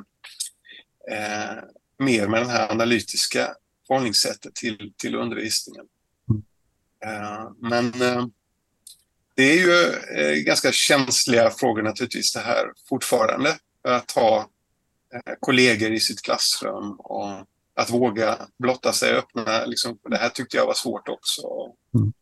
eh 1.11 1.62
mer 2.01 2.28
med 2.28 2.42
det 2.42 2.51
här 2.51 2.70
analytiska 2.70 3.48
förhållningssättet 3.86 4.55
till, 4.55 4.92
till 4.96 5.14
undervisningen. 5.14 5.84
Mm. 6.30 6.42
Uh, 7.22 7.53
men 7.59 8.03
uh, 8.03 8.26
det 9.34 9.42
är 9.42 9.57
ju 9.57 9.70
uh, 10.20 10.44
ganska 10.44 10.72
känsliga 10.72 11.51
frågor 11.51 11.82
naturligtvis 11.82 12.32
det 12.32 12.40
här 12.40 12.72
fortfarande. 12.88 13.59
Att 13.84 14.11
ha 14.11 14.48
kollegor 15.40 15.92
i 15.92 16.01
sitt 16.01 16.22
klassrum 16.22 16.92
och 16.98 17.46
att 17.74 17.90
våga 17.90 18.38
blotta 18.59 18.92
sig 18.92 19.12
och 19.12 19.18
öppna. 19.18 19.64
Liksom, 19.64 19.98
det 20.11 20.16
här 20.16 20.28
tyckte 20.28 20.57
jag 20.57 20.66
var 20.66 20.74
svårt 20.74 21.09
också. 21.09 21.42
Mm. 21.94 22.12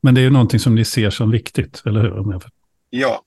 Men 0.00 0.14
det 0.14 0.20
är 0.20 0.22
ju 0.22 0.30
någonting 0.30 0.60
som 0.60 0.74
ni 0.74 0.84
ser 0.84 1.10
som 1.10 1.30
viktigt, 1.30 1.82
eller 1.86 2.00
hur? 2.00 2.40
Ja. 2.90 3.24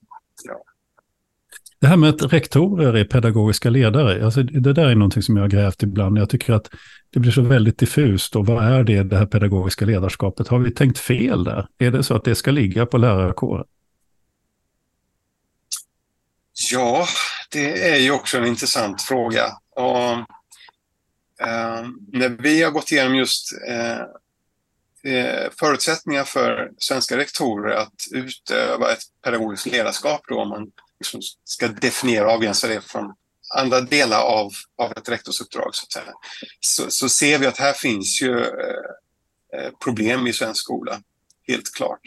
Det 1.86 1.90
här 1.90 1.96
med 1.96 2.10
att 2.10 2.32
rektorer 2.32 2.94
är 2.94 3.04
pedagogiska 3.04 3.70
ledare, 3.70 4.24
alltså 4.24 4.42
det 4.42 4.72
där 4.72 4.86
är 4.86 4.94
någonting 4.94 5.22
som 5.22 5.36
jag 5.36 5.44
har 5.44 5.48
grävt 5.48 5.82
ibland. 5.82 6.18
Jag 6.18 6.30
tycker 6.30 6.52
att 6.52 6.70
det 7.10 7.20
blir 7.20 7.32
så 7.32 7.42
väldigt 7.42 7.78
diffust. 7.78 8.36
Och 8.36 8.46
vad 8.46 8.64
är 8.64 8.84
det, 8.84 9.02
det 9.02 9.16
här 9.16 9.26
pedagogiska 9.26 9.84
ledarskapet? 9.84 10.48
Har 10.48 10.58
vi 10.58 10.70
tänkt 10.70 10.98
fel 10.98 11.44
där? 11.44 11.68
Är 11.78 11.90
det 11.90 12.02
så 12.02 12.14
att 12.16 12.24
det 12.24 12.34
ska 12.34 12.50
ligga 12.50 12.86
på 12.86 12.98
lärarkåren? 12.98 13.64
Ja, 16.72 17.06
det 17.50 17.88
är 17.88 17.96
ju 17.96 18.10
också 18.10 18.38
en 18.38 18.46
intressant 18.46 19.02
fråga. 19.02 19.44
Och, 19.70 20.12
eh, 21.46 21.86
när 22.12 22.42
vi 22.42 22.62
har 22.62 22.70
gått 22.70 22.92
igenom 22.92 23.14
just 23.14 23.52
eh, 23.68 23.98
eh 25.12 25.50
förutsättningar 25.60 26.24
för 26.24 26.70
svenska 26.78 27.16
rektorer 27.16 27.74
att 27.74 27.94
utöva 28.12 28.92
ett 28.92 29.02
pedagogiskt 29.24 29.66
ledarskap, 29.66 30.20
då, 30.28 30.40
om 30.40 30.48
man 30.48 30.70
liksom 31.00 31.20
ska 31.44 31.68
definiera 31.68 32.26
och 32.26 32.32
avgränsa 32.32 32.68
det 32.68 32.80
från 32.80 33.14
andra 33.54 33.80
delar 33.80 34.22
av, 34.22 34.52
av 34.78 34.92
ett 34.92 35.08
rektorsuppdrag 35.08 35.74
så, 35.74 35.84
att 35.84 35.92
säga. 35.92 36.14
Så, 36.60 36.90
så 36.90 37.08
ser 37.08 37.38
vi 37.38 37.46
att 37.46 37.58
här 37.58 37.72
finns 37.72 38.22
ju 38.22 38.40
eh, 38.40 39.60
eh, 39.60 39.70
problem 39.84 40.26
i 40.26 40.32
svensk 40.32 40.60
skola, 40.60 41.00
helt 41.48 41.74
klart. 41.74 42.00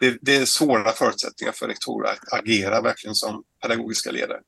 Det, 0.00 0.18
det, 0.20 0.36
är 0.36 0.44
svåra 0.44 0.92
förutsättningar 0.92 1.52
för 1.52 1.68
rektorer 1.68 2.12
att 2.12 2.32
agera 2.32 2.80
verkligen 2.80 3.14
som 3.14 3.44
pedagogiska 3.62 4.10
ledare. 4.10 4.40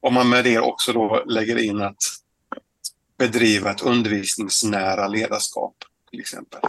Om 0.00 0.14
man 0.14 0.28
med 0.28 0.44
det 0.44 0.58
också 0.58 0.92
då 0.92 1.24
lägger 1.26 1.58
in 1.58 1.82
att 1.82 2.02
bedriva 3.18 3.70
ett 3.70 3.82
undervisningsnära 3.82 5.08
ledarskap 5.08 5.76
till 6.10 6.20
exempel. 6.20 6.60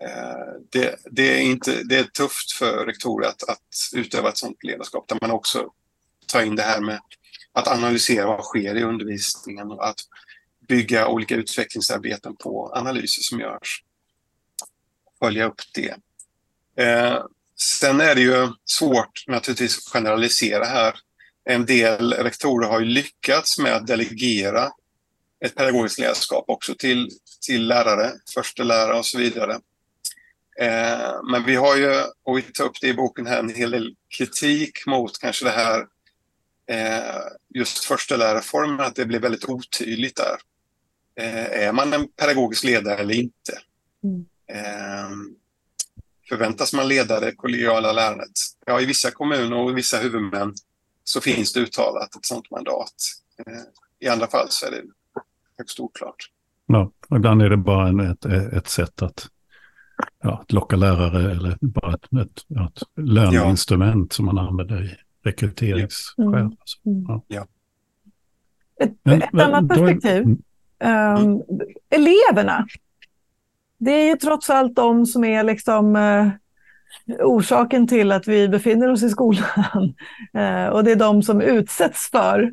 Eh, 0.00 0.60
det, 0.70 0.96
det, 1.10 1.36
är 1.36 1.40
inte, 1.40 1.82
det 1.82 1.96
är 1.96 2.04
tufft 2.04 2.52
för 2.52 2.86
rektorer 2.86 3.28
att, 3.28 3.42
att 3.42 3.68
utöva 3.92 4.28
ett 4.28 4.38
sådant 4.38 4.64
ledarskap 4.64 5.08
där 5.08 5.18
man 5.20 5.30
också 5.30 5.70
ta 6.26 6.42
in 6.42 6.56
det 6.56 6.62
här 6.62 6.80
med 6.80 7.00
att 7.52 7.68
analysera 7.68 8.26
vad 8.26 8.44
sker 8.44 8.76
i 8.76 8.82
undervisningen 8.82 9.70
och 9.70 9.88
att 9.88 10.00
bygga 10.68 11.08
olika 11.08 11.34
utvecklingsarbeten 11.34 12.36
på 12.36 12.72
analyser 12.74 13.22
som 13.22 13.40
görs. 13.40 13.82
Följa 15.18 15.46
upp 15.46 15.60
det. 15.74 15.96
Eh, 16.84 17.24
sen 17.60 18.00
är 18.00 18.14
det 18.14 18.20
ju 18.20 18.48
svårt 18.64 19.24
naturligtvis 19.26 19.78
att 19.78 19.92
generalisera 19.92 20.64
här. 20.64 20.94
En 21.44 21.66
del 21.66 22.12
rektorer 22.12 22.68
har 22.68 22.80
ju 22.80 22.86
lyckats 22.86 23.58
med 23.58 23.72
att 23.72 23.86
delegera 23.86 24.70
ett 25.44 25.54
pedagogiskt 25.54 25.98
ledarskap 25.98 26.44
också 26.48 26.74
till, 26.74 27.10
till 27.46 27.66
lärare, 27.66 28.12
förstelärare 28.34 28.98
och 28.98 29.06
så 29.06 29.18
vidare. 29.18 29.52
Eh, 30.60 31.22
men 31.30 31.44
vi 31.46 31.54
har 31.54 31.76
ju, 31.76 32.02
och 32.22 32.38
vi 32.38 32.42
tar 32.42 32.64
upp 32.64 32.80
det 32.80 32.88
i 32.88 32.94
boken 32.94 33.26
här, 33.26 33.38
en 33.38 33.54
hel 33.54 33.70
del 33.70 33.94
kritik 34.16 34.86
mot 34.86 35.18
kanske 35.18 35.44
det 35.44 35.50
här 35.50 35.86
eh, 36.68 37.20
just 37.54 37.84
förstelärarformen, 37.84 38.80
att 38.80 38.94
det 38.94 39.06
blir 39.06 39.20
väldigt 39.20 39.48
otydligt 39.48 40.16
där. 40.16 40.36
Eh, 41.20 41.66
är 41.66 41.72
man 41.72 41.92
en 41.92 42.08
pedagogisk 42.08 42.64
ledare 42.64 42.96
eller 42.96 43.14
inte? 43.14 43.58
Mm. 44.04 44.26
Eh, 44.52 45.10
förväntas 46.28 46.72
man 46.72 46.88
leda 46.88 47.20
det 47.20 47.32
kollegiala 47.32 47.92
lärandet? 47.92 48.30
Ja, 48.66 48.80
i 48.80 48.86
vissa 48.86 49.10
kommuner 49.10 49.56
och 49.56 49.78
vissa 49.78 49.98
huvudmän 49.98 50.54
så 51.04 51.20
finns 51.20 51.52
det 51.52 51.60
uttalat 51.60 52.16
ett 52.16 52.26
sådant 52.26 52.50
mandat. 52.50 52.94
I 54.00 54.08
andra 54.08 54.26
fall 54.26 54.46
så 54.50 54.66
är 54.66 54.70
det 54.70 54.82
högst 55.58 55.80
oklart. 55.80 56.30
Ja, 56.66 56.92
ibland 57.16 57.42
är 57.42 57.50
det 57.50 57.56
bara 57.56 57.88
en, 57.88 58.00
ett, 58.00 58.24
ett 58.24 58.68
sätt 58.68 59.02
att, 59.02 59.28
ja, 60.22 60.40
att 60.40 60.52
locka 60.52 60.76
lärare 60.76 61.30
eller 61.30 61.58
bara 61.60 61.94
ett, 61.94 62.04
ett, 62.04 62.38
ett 62.38 62.82
löneinstrument 62.96 64.12
ja. 64.12 64.14
som 64.14 64.24
man 64.24 64.38
använder 64.38 64.84
i 64.84 64.96
rekryteringsskäl. 65.26 66.26
Mm. 66.26 66.56
Mm. 66.86 67.04
Ja. 67.08 67.22
ja. 67.28 67.46
Ett, 68.80 68.92
men, 69.02 69.22
ett 69.22 69.34
annat 69.34 69.68
perspektiv. 69.68 70.24
Um, 70.78 71.42
eleverna. 71.90 72.66
Det 73.78 73.90
är 73.90 74.08
ju 74.08 74.16
trots 74.16 74.50
allt 74.50 74.76
de 74.76 75.06
som 75.06 75.24
är 75.24 75.42
liksom 75.42 75.96
uh, 75.96 76.28
orsaken 77.20 77.86
till 77.86 78.12
att 78.12 78.28
vi 78.28 78.48
befinner 78.48 78.88
oss 78.88 79.02
i 79.02 79.10
skolan. 79.10 79.94
Uh, 80.36 80.66
och 80.72 80.84
det 80.84 80.92
är 80.92 80.96
de 80.96 81.22
som 81.22 81.40
utsätts 81.40 82.10
för 82.10 82.52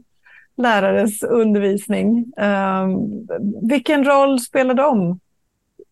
lärares 0.57 1.23
undervisning. 1.23 2.33
Um, 2.37 3.27
vilken 3.69 4.03
roll 4.03 4.39
spelar 4.39 4.73
de 4.73 5.19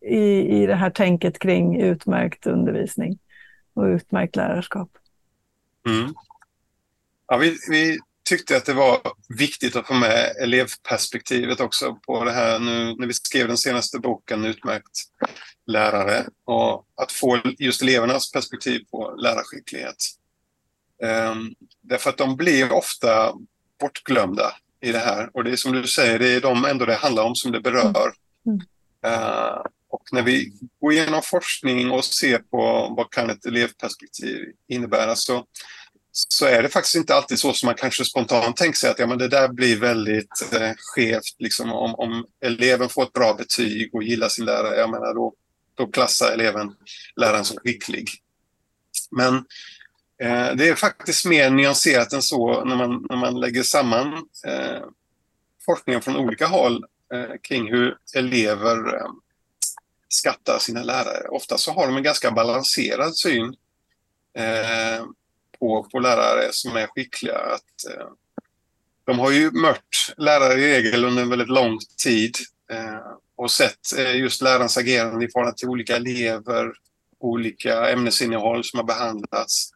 i, 0.01 0.61
i 0.61 0.65
det 0.65 0.75
här 0.75 0.89
tänket 0.89 1.39
kring 1.39 1.81
utmärkt 1.81 2.47
undervisning 2.47 3.19
och 3.73 3.83
utmärkt 3.83 4.35
lärarskap? 4.35 4.89
Mm. 5.89 6.13
Ja, 7.31 7.37
vi, 7.37 7.57
vi, 7.69 7.99
tyckte 8.29 8.57
att 8.57 8.65
det 8.65 8.73
var 8.73 9.01
viktigt 9.29 9.75
att 9.75 9.87
få 9.87 9.93
med 9.93 10.35
elevperspektivet 10.41 11.59
också 11.59 11.95
på 11.95 12.23
det 12.23 12.31
här 12.31 12.59
nu 12.59 12.95
när 12.95 13.07
vi 13.07 13.13
skrev 13.13 13.47
den 13.47 13.57
senaste 13.57 13.99
boken 13.99 14.45
Utmärkt 14.45 14.99
lärare 15.67 16.25
och 16.45 16.85
att 16.95 17.11
få 17.11 17.41
just 17.57 17.81
elevernas 17.81 18.31
perspektiv 18.31 18.85
på 18.91 19.15
lärarskicklighet. 19.17 19.95
Um, 21.03 21.55
därför 21.81 22.09
att 22.09 22.17
de 22.17 22.35
blir 22.35 22.71
ofta 22.71 23.33
bortglömda 23.79 24.55
i 24.81 24.91
det 24.91 24.99
här. 24.99 25.29
Och 25.33 25.43
det 25.43 25.51
är 25.51 25.55
som 25.55 25.71
du 25.71 25.87
säger, 25.87 26.19
det 26.19 26.29
är 26.29 26.41
de 26.41 26.65
ändå 26.65 26.85
det 26.85 26.95
handlar 26.95 27.23
om 27.23 27.35
som 27.35 27.51
det 27.51 27.61
berör. 27.61 28.13
Mm. 28.45 28.61
Uh, 29.05 29.61
och 29.89 30.03
när 30.11 30.21
vi 30.21 30.51
går 30.81 30.93
igenom 30.93 31.21
forskning 31.21 31.91
och 31.91 32.05
ser 32.05 32.37
på 32.37 32.93
vad 32.97 33.11
kan 33.11 33.29
ett 33.29 33.45
elevperspektiv 33.45 34.45
innebära 34.67 35.15
så, 35.15 35.45
så 36.11 36.45
är 36.45 36.63
det 36.63 36.69
faktiskt 36.69 36.95
inte 36.95 37.15
alltid 37.15 37.39
så 37.39 37.53
som 37.53 37.67
man 37.67 37.75
kanske 37.75 38.05
spontant 38.05 38.57
tänker 38.57 38.77
sig 38.77 38.89
att 38.89 38.99
ja, 38.99 39.07
men 39.07 39.17
det 39.17 39.27
där 39.27 39.47
blir 39.47 39.79
väldigt 39.79 40.53
eh, 40.53 40.71
skevt. 40.77 41.35
Liksom, 41.39 41.71
om, 41.71 41.95
om 41.95 42.25
eleven 42.41 42.89
får 42.89 43.03
ett 43.03 43.13
bra 43.13 43.33
betyg 43.33 43.95
och 43.95 44.03
gillar 44.03 44.29
sin 44.29 44.45
lärare, 44.45 44.75
jag 44.75 44.89
menar, 44.89 45.13
då, 45.13 45.33
då 45.75 45.87
klassar 45.87 46.31
eleven 46.31 46.75
läraren 47.15 47.45
som 47.45 47.57
skicklig. 47.57 48.09
Men 49.11 49.45
Eh, 50.21 50.55
det 50.55 50.67
är 50.67 50.75
faktiskt 50.75 51.25
mer 51.25 51.49
nyanserat 51.49 52.13
än 52.13 52.21
så 52.21 52.65
när 52.65 52.75
man, 52.75 53.05
när 53.09 53.17
man 53.17 53.39
lägger 53.39 53.63
samman 53.63 54.13
eh, 54.45 54.83
forskningen 55.65 56.01
från 56.01 56.15
olika 56.17 56.47
håll 56.47 56.85
eh, 57.13 57.35
kring 57.41 57.71
hur 57.71 57.97
elever 58.15 58.95
eh, 58.95 59.07
skattar 60.09 60.59
sina 60.59 60.83
lärare. 60.83 61.27
Ofta 61.27 61.57
så 61.57 61.71
har 61.71 61.87
de 61.87 61.97
en 61.97 62.03
ganska 62.03 62.31
balanserad 62.31 63.15
syn 63.15 63.55
eh, 64.37 65.05
på, 65.61 65.87
på 65.91 65.99
lärare 65.99 66.49
som 66.51 66.75
är 66.75 66.87
skickliga. 66.87 67.37
Att, 67.37 67.93
eh, 67.93 68.07
de 69.03 69.19
har 69.19 69.31
ju 69.31 69.51
mött 69.51 70.13
lärare 70.17 70.53
i 70.53 70.73
regel 70.73 71.05
under 71.05 71.21
en 71.21 71.29
väldigt 71.29 71.49
lång 71.49 71.79
tid 72.03 72.35
eh, 72.71 73.11
och 73.35 73.51
sett 73.51 73.97
eh, 73.97 74.15
just 74.15 74.41
lärarens 74.41 74.77
agerande 74.77 75.25
i 75.25 75.29
förhållande 75.31 75.57
till 75.57 75.69
olika 75.69 75.95
elever, 75.95 76.73
olika 77.19 77.89
ämnesinnehåll 77.89 78.63
som 78.63 78.79
har 78.79 78.85
behandlats 78.85 79.71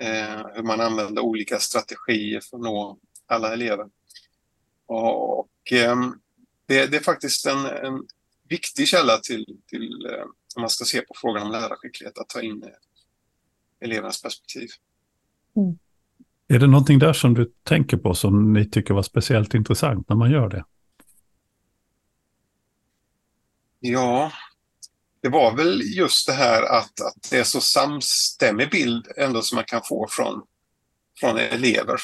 eh, 0.00 0.46
hur 0.54 0.62
man 0.62 0.80
använder 0.80 1.22
olika 1.22 1.58
strategier 1.58 2.40
för 2.40 2.56
att 2.56 2.62
nå 2.62 2.98
alla 3.26 3.52
elever. 3.52 3.86
Och, 4.86 5.72
eh, 5.72 5.96
det, 6.66 6.86
det, 6.86 6.96
är 6.96 7.02
faktiskt 7.02 7.46
en, 7.46 7.66
en 7.66 8.06
viktig 8.48 8.88
källa 8.88 9.18
till, 9.18 9.46
till 9.66 10.06
eh, 10.06 10.24
om 10.56 10.60
man 10.60 10.70
ska 10.70 10.84
se 10.84 11.00
på 11.00 11.14
frågan 11.16 11.42
om 11.42 11.52
lärarskicklighet, 11.52 12.18
att 12.18 12.28
ta 12.28 12.40
in 12.40 12.62
eh, 12.62 12.70
elevernas 13.80 14.22
perspektiv. 14.22 14.68
Mm. 15.56 15.78
Är 16.48 16.58
det 16.58 16.66
någonting 16.66 16.98
där 16.98 17.12
som 17.12 17.34
du 17.34 17.52
tänker 17.62 17.96
på 17.96 18.14
som 18.14 18.52
ni 18.52 18.70
tycker 18.70 18.94
var 18.94 19.02
speciellt 19.02 19.54
intressant 19.54 20.08
när 20.08 20.16
man 20.16 20.30
gör 20.30 20.48
det? 20.48 20.64
Ja, 23.80 24.32
det 25.22 25.28
var 25.28 25.56
väl 25.56 25.82
just 25.84 26.26
det 26.26 26.32
här 26.32 26.62
att, 26.62 27.00
att 27.00 27.30
det 27.30 27.38
är 27.38 27.44
så 27.44 27.60
samstämmig 27.60 28.70
bild 28.70 29.06
ändå 29.16 29.42
som 29.42 29.56
man 29.56 29.64
kan 29.64 29.82
få 29.84 30.06
från, 30.10 30.42
från 31.20 31.38
elever. 31.38 32.00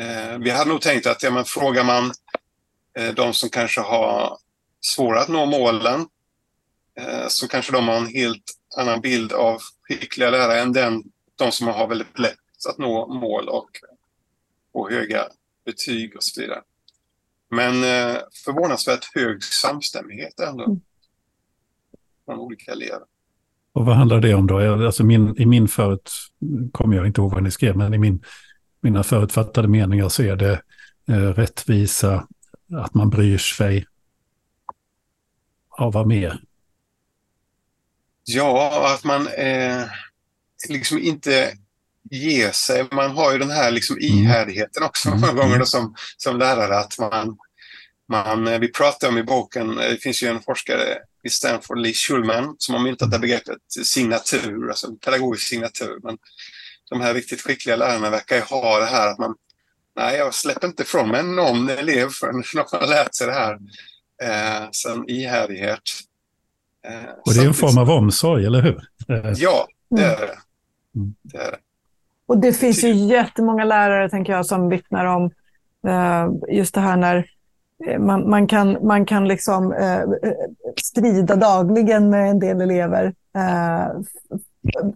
Eh, 0.00 0.38
vi 0.38 0.50
hade 0.50 0.70
nog 0.70 0.80
tänkt 0.80 1.06
att 1.06 1.22
ja, 1.22 1.30
men 1.30 1.44
frågar 1.44 1.84
man 1.84 2.12
eh, 2.98 3.14
de 3.14 3.34
som 3.34 3.48
kanske 3.48 3.80
har 3.80 4.38
svårare 4.80 5.20
att 5.20 5.28
nå 5.28 5.46
målen 5.46 6.06
eh, 7.00 7.28
så 7.28 7.48
kanske 7.48 7.72
de 7.72 7.88
har 7.88 7.96
en 7.96 8.06
helt 8.06 8.52
annan 8.76 9.00
bild 9.00 9.32
av 9.32 9.60
skickliga 9.82 10.30
lärare 10.30 10.60
än 10.60 10.72
den, 10.72 11.02
de 11.36 11.52
som 11.52 11.66
har 11.66 11.88
väldigt 11.88 12.18
lätt 12.18 12.38
att 12.68 12.78
nå 12.78 13.06
mål 13.06 13.48
och 13.48 13.70
få 14.72 14.90
höga 14.90 15.28
betyg 15.64 16.16
och 16.16 16.24
så 16.24 16.40
vidare. 16.40 16.62
Men 17.50 17.74
eh, 17.74 18.20
förvånansvärt 18.44 19.14
hög 19.14 19.44
samstämmighet 19.44 20.40
ändå. 20.40 20.64
Mm 20.64 20.80
från 22.26 22.38
olika 22.38 22.72
elever. 22.72 23.06
Och 23.72 23.86
vad 23.86 23.96
handlar 23.96 24.20
det 24.20 24.34
om 24.34 24.46
då? 24.46 24.86
Alltså 24.86 25.04
min, 25.04 25.40
I 25.40 25.46
min 25.46 25.68
förut, 25.68 26.10
kommer 26.72 26.96
jag 26.96 27.06
inte 27.06 27.20
ihåg 27.20 27.32
vad 27.32 27.42
ni 27.42 27.50
skrev, 27.50 27.76
men 27.76 27.94
i 27.94 27.98
min, 27.98 28.24
mina 28.80 29.02
förutfattade 29.02 29.68
meningar 29.68 30.08
så 30.08 30.22
är 30.22 30.36
det 30.36 30.62
eh, 31.08 31.14
rättvisa, 31.14 32.26
att 32.72 32.94
man 32.94 33.10
bryr 33.10 33.38
sig. 33.38 33.86
Ja, 35.78 35.90
vad 35.90 36.06
mer? 36.06 36.40
Ja, 38.24 38.94
att 38.94 39.04
man 39.04 39.26
eh, 39.26 39.84
liksom 40.68 40.98
inte 40.98 41.52
ger 42.10 42.50
sig. 42.50 42.88
Man 42.92 43.10
har 43.10 43.32
ju 43.32 43.38
den 43.38 43.50
här 43.50 43.70
liksom 43.70 43.96
mm. 43.96 44.18
ihärdigheten 44.18 44.82
också 44.82 45.08
mm. 45.08 45.20
många 45.20 45.32
gånger 45.32 45.54
mm. 45.54 45.66
som, 45.66 45.94
som 46.16 46.38
lärare. 46.38 46.78
Att 46.78 46.98
man, 46.98 47.36
man, 48.08 48.46
eh, 48.46 48.58
vi 48.58 48.72
pratar 48.72 49.08
om 49.08 49.18
i 49.18 49.22
boken, 49.22 49.76
det 49.76 50.02
finns 50.02 50.22
ju 50.22 50.28
en 50.28 50.40
forskare 50.40 50.98
vid 51.22 51.32
Stanford, 51.32 51.78
Lee 51.78 51.92
Schulman, 51.92 52.54
som 52.58 52.74
har 52.74 52.82
myntat 52.82 53.10
det 53.10 53.18
begreppet 53.18 53.58
signatur, 53.84 54.68
alltså 54.68 54.94
pedagogisk 54.94 55.48
signatur. 55.48 55.98
Men 56.02 56.18
de 56.90 57.00
här 57.00 57.14
riktigt 57.14 57.40
skickliga 57.40 57.76
lärarna 57.76 58.10
verkar 58.10 58.36
ju 58.36 58.42
ha 58.42 58.78
det 58.78 58.86
här 58.86 59.10
att 59.10 59.18
man, 59.18 59.34
nej, 59.96 60.16
jag 60.16 60.34
släpper 60.34 60.66
inte 60.66 60.82
ifrån 60.82 61.08
mig 61.08 61.22
någon 61.22 61.68
elev 61.68 62.08
förrän 62.08 62.42
de 62.70 62.78
har 62.78 62.86
lärt 62.86 63.14
sig 63.14 63.26
det 63.26 63.32
här. 63.32 63.58
Eh, 64.22 64.68
sen 64.72 65.10
ihärdighet. 65.10 65.80
Eh, 66.88 67.10
och 67.24 67.34
det 67.34 67.40
är 67.40 67.46
en 67.46 67.54
form 67.54 67.78
av 67.78 67.90
omsorg, 67.90 68.46
eller 68.46 68.62
hur? 68.62 68.82
Eh. 69.08 69.32
Ja, 69.36 69.66
det 69.90 70.02
är 70.02 70.26
det. 70.26 70.38
Mm. 70.96 71.14
det, 71.22 71.38
är 71.38 71.50
det. 71.50 71.58
Och 72.26 72.38
det 72.38 72.52
finns 72.52 72.84
ju 72.84 72.92
jättemånga 72.92 73.64
lärare, 73.64 74.10
tänker 74.10 74.32
jag, 74.32 74.46
som 74.46 74.68
vittnar 74.68 75.04
om 75.04 75.30
eh, 75.86 76.54
just 76.56 76.74
det 76.74 76.80
här 76.80 76.96
när 76.96 77.26
Eh, 77.84 77.98
man, 77.98 78.30
man, 78.30 78.46
kan, 78.46 78.86
man 78.86 79.06
kan 79.06 79.28
liksom 79.28 79.72
eh, 79.72 80.00
strida 80.82 81.36
dagligen 81.36 82.10
med 82.10 82.30
en 82.30 82.38
del 82.38 82.60
elever. 82.60 83.14
Eh, 83.36 83.88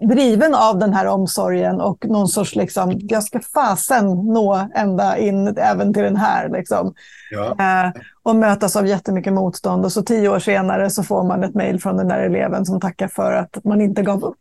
driven 0.00 0.54
av 0.54 0.78
den 0.78 0.92
här 0.92 1.06
omsorgen 1.06 1.80
och 1.80 2.04
någon 2.04 2.28
sorts, 2.28 2.54
liksom, 2.54 2.92
jag 3.02 3.24
ska 3.24 3.40
fasen 3.40 4.06
nå 4.06 4.68
ända 4.74 5.18
in 5.18 5.56
även 5.56 5.94
till 5.94 6.02
den 6.02 6.16
här. 6.16 6.48
Liksom. 6.48 6.94
Ja. 7.30 7.56
Eh, 7.58 7.92
och 8.22 8.36
mötas 8.36 8.76
av 8.76 8.86
jättemycket 8.86 9.32
motstånd 9.32 9.84
och 9.84 9.92
så 9.92 10.02
tio 10.02 10.28
år 10.28 10.38
senare 10.38 10.90
så 10.90 11.02
får 11.02 11.24
man 11.24 11.44
ett 11.44 11.54
mejl 11.54 11.80
från 11.80 11.96
den 11.96 12.08
där 12.08 12.20
eleven 12.20 12.66
som 12.66 12.80
tackar 12.80 13.08
för 13.08 13.32
att 13.32 13.64
man 13.64 13.80
inte 13.80 14.02
gav 14.02 14.24
upp. 14.24 14.38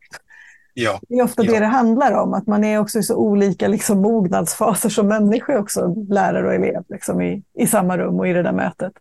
Ja. 0.81 0.99
Det 1.09 1.15
är 1.15 1.23
ofta 1.23 1.43
ja. 1.43 1.51
det 1.51 1.59
det 1.59 1.65
handlar 1.65 2.11
om, 2.11 2.33
att 2.33 2.47
man 2.47 2.63
är 2.63 2.79
också 2.79 2.99
i 2.99 3.03
så 3.03 3.15
olika 3.15 3.67
liksom, 3.67 4.01
mognadsfaser 4.01 4.89
som 4.89 5.07
människa 5.07 5.59
också, 5.59 5.95
lärare 6.09 6.47
och 6.47 6.53
elev, 6.53 6.83
liksom, 6.89 7.21
i, 7.21 7.43
i 7.59 7.67
samma 7.67 7.97
rum 7.97 8.19
och 8.19 8.27
i 8.27 8.33
det 8.33 8.43
där 8.43 8.51
mötet. 8.51 8.93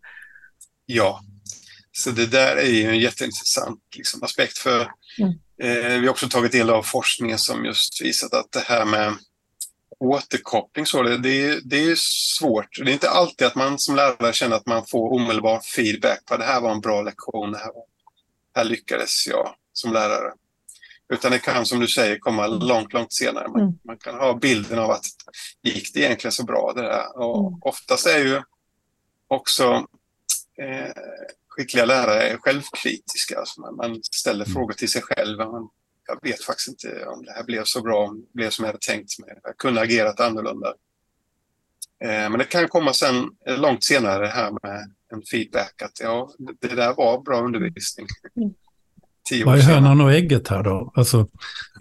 Ja, 0.86 1.20
så 1.92 2.10
det 2.10 2.26
där 2.26 2.56
är 2.56 2.70
ju 2.70 2.88
en 2.88 2.98
jätteintressant 2.98 3.80
liksom, 3.96 4.22
aspekt. 4.22 4.58
för 4.58 4.92
mm. 5.18 5.32
eh, 5.62 6.00
Vi 6.00 6.06
har 6.06 6.10
också 6.10 6.28
tagit 6.28 6.52
del 6.52 6.70
av 6.70 6.82
forskningen 6.82 7.38
som 7.38 7.64
just 7.64 8.02
visat 8.02 8.34
att 8.34 8.52
det 8.52 8.64
här 8.66 8.84
med 8.84 9.14
återkoppling, 10.00 10.86
så 10.86 11.02
det, 11.02 11.18
det, 11.18 11.60
det 11.64 11.84
är 11.84 11.94
svårt. 12.38 12.78
Det 12.84 12.90
är 12.90 12.94
inte 12.94 13.10
alltid 13.10 13.46
att 13.46 13.54
man 13.54 13.78
som 13.78 13.96
lärare 13.96 14.32
känner 14.32 14.56
att 14.56 14.66
man 14.66 14.86
får 14.86 15.12
omedelbar 15.12 15.60
feedback 15.60 16.24
på 16.24 16.36
det 16.36 16.44
här 16.44 16.60
var 16.60 16.72
en 16.72 16.80
bra 16.80 17.02
lektion, 17.02 17.52
det 17.52 17.58
här, 17.58 17.72
här 18.56 18.64
lyckades 18.64 19.26
jag 19.26 19.54
som 19.72 19.92
lärare. 19.92 20.32
Utan 21.08 21.30
det 21.30 21.38
kan 21.38 21.66
som 21.66 21.80
du 21.80 21.88
säger 21.88 22.18
komma 22.18 22.46
långt, 22.46 22.92
långt 22.92 23.12
senare. 23.12 23.48
Man, 23.48 23.60
mm. 23.60 23.78
man 23.84 23.98
kan 23.98 24.14
ha 24.14 24.34
bilden 24.34 24.78
av 24.78 24.90
att 24.90 25.06
gick 25.62 25.94
det 25.94 26.00
egentligen 26.00 26.32
så 26.32 26.44
bra 26.44 26.72
det 26.76 26.82
där? 26.82 27.18
Och 27.18 27.48
mm. 27.48 27.60
oftast 27.62 28.06
är 28.06 28.18
ju 28.18 28.42
också 29.28 29.86
eh, 30.58 30.92
skickliga 31.48 31.84
lärare 31.84 32.38
självkritiska. 32.40 33.38
Alltså 33.38 33.60
man, 33.60 33.76
man 33.76 34.00
ställer 34.02 34.44
mm. 34.44 34.54
frågor 34.54 34.72
till 34.72 34.90
sig 34.90 35.02
själv. 35.02 35.38
Man, 35.38 35.68
jag 36.06 36.18
vet 36.22 36.44
faktiskt 36.44 36.68
inte 36.68 37.06
om 37.06 37.24
det 37.24 37.32
här 37.32 37.44
blev 37.44 37.64
så 37.64 37.82
bra, 37.82 38.06
om 38.08 38.20
det 38.20 38.34
blev 38.34 38.50
som 38.50 38.64
jag 38.64 38.72
hade 38.72 38.86
tänkt 38.86 39.18
mig. 39.18 39.38
Jag 39.42 39.56
kunde 39.56 39.80
agerat 39.80 40.20
annorlunda. 40.20 40.74
Eh, 42.04 42.30
men 42.30 42.38
det 42.38 42.44
kan 42.44 42.68
komma 42.68 42.92
sen 42.92 43.30
långt 43.46 43.84
senare 43.84 44.26
här 44.26 44.50
med 44.62 44.92
en 45.12 45.22
feedback 45.22 45.82
att 45.82 46.00
ja, 46.00 46.32
det 46.60 46.74
där 46.74 46.94
var 46.94 47.22
bra 47.22 47.40
undervisning. 47.40 48.06
Mm. 48.36 48.54
Vad 49.44 49.58
är 49.58 49.62
hönan 49.62 50.00
och 50.00 50.12
ägget 50.12 50.48
här 50.48 50.62
då? 50.62 50.92
Alltså, 50.94 51.26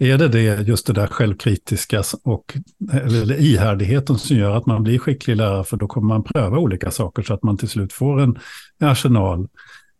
är 0.00 0.18
det, 0.18 0.28
det 0.28 0.68
just 0.68 0.86
det 0.86 0.92
där 0.92 1.06
självkritiska 1.06 2.02
och 2.24 2.56
eller 2.92 3.40
ihärdigheten 3.40 4.18
som 4.18 4.36
gör 4.36 4.56
att 4.56 4.66
man 4.66 4.82
blir 4.82 4.98
skicklig 4.98 5.36
lärare 5.36 5.64
för 5.64 5.76
då 5.76 5.86
kommer 5.86 6.08
man 6.08 6.24
pröva 6.24 6.58
olika 6.58 6.90
saker 6.90 7.22
så 7.22 7.34
att 7.34 7.42
man 7.42 7.56
till 7.56 7.68
slut 7.68 7.92
får 7.92 8.20
en 8.20 8.38
arsenal 8.80 9.48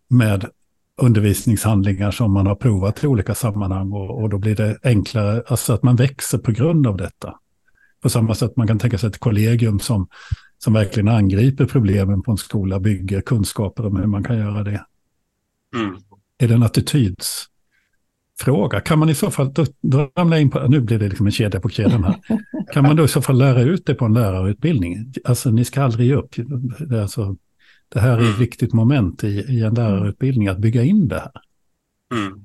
med 0.09 0.45
undervisningshandlingar 0.99 2.11
som 2.11 2.33
man 2.33 2.47
har 2.47 2.55
provat 2.55 3.05
i 3.05 3.07
olika 3.07 3.35
sammanhang 3.35 3.93
och, 3.93 4.23
och 4.23 4.29
då 4.29 4.39
blir 4.39 4.57
det 4.57 4.79
enklare, 4.83 5.43
alltså 5.47 5.73
att 5.73 5.83
man 5.83 5.97
växer 5.97 6.39
på 6.39 6.53
grund 6.53 6.87
av 6.87 6.97
detta. 6.97 7.35
På 8.03 8.09
samma 8.09 8.35
sätt 8.35 8.57
man 8.57 8.67
kan 8.67 8.79
tänka 8.79 8.99
sig 8.99 9.09
ett 9.09 9.19
kollegium 9.19 9.81
som, 9.81 10.09
som 10.59 10.73
verkligen 10.73 11.09
angriper 11.09 11.67
problemen 11.67 12.23
på 12.23 12.31
en 12.31 12.39
skola, 12.39 12.81
bygger 12.81 13.21
kunskaper 13.21 13.87
om 13.87 13.97
hur 13.97 14.07
man 14.07 14.25
kan 14.25 14.39
göra 14.39 14.63
det. 14.65 14.85
Mm. 15.77 15.97
Är 16.39 16.49
det 16.49 16.55
en 16.55 16.63
attitydsfråga? 16.63 18.81
Kan 18.81 18.99
man 18.99 19.09
i 19.09 19.15
så 19.15 19.31
fall, 19.31 19.53
då, 19.53 19.67
då 19.81 20.11
ramlar 20.17 20.37
in 20.37 20.51
på, 20.51 20.69
nu 20.69 20.81
blir 20.81 20.99
det 20.99 21.09
liksom 21.09 21.27
en 21.27 21.33
kedja 21.33 21.61
på 21.61 21.69
kedjan 21.69 22.05
här. 22.05 22.17
Kan 22.73 22.83
man 22.83 22.97
då 22.97 23.05
i 23.05 23.09
så 23.09 23.23
fall 23.23 23.39
lära 23.39 23.63
ut 23.63 23.87
det 23.87 23.95
på 23.95 24.05
en 24.05 24.15
lärarutbildning? 24.15 25.13
Alltså 25.25 25.51
ni 25.51 25.65
ska 25.65 25.83
aldrig 25.83 26.09
ge 26.09 26.15
upp. 26.15 26.35
Alltså, 27.03 27.37
det 27.89 28.01
här 28.01 28.13
är 28.13 28.21
ett 28.21 28.27
mm. 28.27 28.39
viktigt 28.39 28.73
moment 28.73 29.25
i, 29.25 29.29
i 29.29 29.63
en 29.63 29.75
lärarutbildning, 29.75 30.49
att 30.49 30.59
bygga 30.59 30.83
in 30.83 31.09
det 31.09 31.21
här. 31.21 31.33
Mm. 32.13 32.45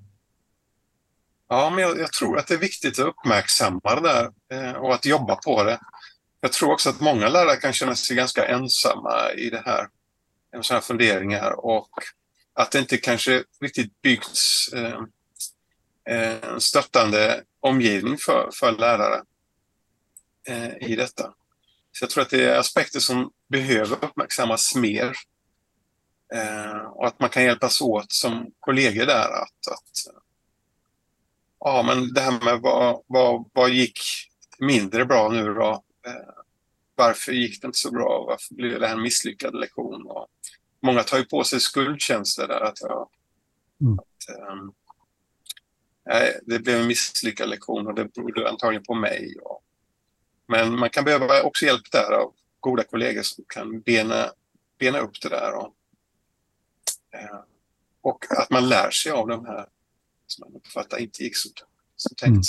Ja, 1.50 1.70
men 1.70 1.84
jag, 1.84 2.00
jag, 2.00 2.12
tror 2.12 2.38
att 2.38 2.48
det 2.48 2.54
är 2.54 2.60
viktigt 2.60 3.00
att 3.00 3.06
uppmärksamma 3.06 3.96
det 3.96 4.02
där 4.02 4.30
eh, 4.54 4.74
och 4.74 4.94
att 4.94 5.06
jobba 5.06 5.36
på 5.36 5.64
det. 5.64 5.80
Jag 6.42 6.52
tror 6.52 6.72
också 6.72 6.90
att 6.90 7.00
många 7.00 7.30
lärare 7.30 7.56
kan 7.56 7.74
känna 7.74 7.96
sig 7.96 8.18
ganska 8.18 8.46
ensamma 8.46 9.32
i 9.38 9.50
det 9.50 9.62
här, 9.66 9.88
med 10.54 10.66
sådana 10.66 10.80
här 10.80 10.86
funderingar 10.86 11.66
och 11.66 11.90
att 12.54 12.72
det 12.72 12.80
inte 12.80 12.98
kanske 12.98 13.44
riktigt 13.62 14.02
byggts 14.02 14.68
eh, 14.74 15.02
en 16.06 16.62
stöttande 16.62 17.44
omgivning 17.60 18.18
för, 18.18 18.50
för 18.54 18.72
lärare 18.72 19.24
eh, 20.48 20.90
i 20.92 20.96
detta. 20.96 21.34
Så 21.92 22.04
jag 22.04 22.10
tror 22.10 22.22
att 22.22 22.30
det 22.30 22.44
är 22.44 22.60
aspekter 22.60 23.00
som 23.00 23.32
behöver 23.48 24.06
uppmärksammas 24.06 24.76
mer. 24.76 25.16
Eh, 26.34 26.78
och 26.78 27.08
att 27.08 27.20
man 27.20 27.30
kan 27.30 27.44
hjälpas 27.44 27.82
åt 27.82 28.12
som 28.12 28.52
kollegor 28.60 29.06
där 29.06 29.42
att, 29.42 29.68
att 29.72 30.14
ja 31.60 31.84
men 31.84 32.14
det 32.14 32.22
här 32.22 32.46
med 32.46 32.60
vad, 32.62 33.04
vad, 33.08 33.50
vad 33.54 33.70
gick 33.70 34.00
mindre 34.60 35.06
bra 35.06 35.30
nu 35.30 35.54
då? 35.54 35.84
Varför 36.96 37.32
gick 37.32 37.62
det 37.62 37.66
inte 37.66 37.80
så 37.80 37.92
bra? 37.92 38.26
Varför 38.28 38.56
blev 38.56 38.80
det 38.80 38.88
här 38.88 38.96
en 38.96 39.02
misslyckad 39.02 39.56
lektion? 39.56 40.08
Och 40.08 40.28
många 40.84 41.04
tar 41.04 41.18
ju 41.18 41.26
på 41.26 41.44
sig 41.44 41.60
skuldkänslor 41.60 42.48
där. 42.48 42.62
Att, 42.62 42.82
ja, 42.82 43.10
mm. 43.82 43.94
att 43.94 44.52
um, 44.52 44.74
nej, 46.06 46.40
det 46.46 46.60
blev 46.60 46.82
en 46.82 46.88
misslyckad 46.88 47.50
lektion 47.50 47.88
och 47.88 47.96
det 47.96 48.14
berodde 48.14 48.50
antagligen 48.50 48.84
på 48.84 48.94
mig. 48.94 49.36
Och, 49.44 49.64
men 50.48 50.80
man 50.80 50.90
kan 50.90 51.04
behöva 51.04 51.42
också 51.42 51.66
hjälp 51.66 51.92
där 51.92 52.12
av 52.12 52.34
goda 52.60 52.84
kollegor 52.84 53.22
som 53.22 53.44
kan 53.48 53.82
bena, 53.82 54.32
bena 54.80 55.00
upp 55.00 55.22
det 55.22 55.30
där. 55.30 55.54
Och, 55.54 55.74
uh, 57.16 57.42
och 58.02 58.26
att 58.30 58.50
man 58.50 58.70
lär 58.70 58.92
sig 58.92 59.12
av 59.12 59.28
de 59.28 59.46
här 59.46 59.66
som 60.28 60.46
man 60.48 60.56
uppfattar 60.56 60.98
inte 60.98 61.24
gick 61.24 61.38
som, 61.38 61.52
som 61.96 62.16
tänkt. 62.16 62.48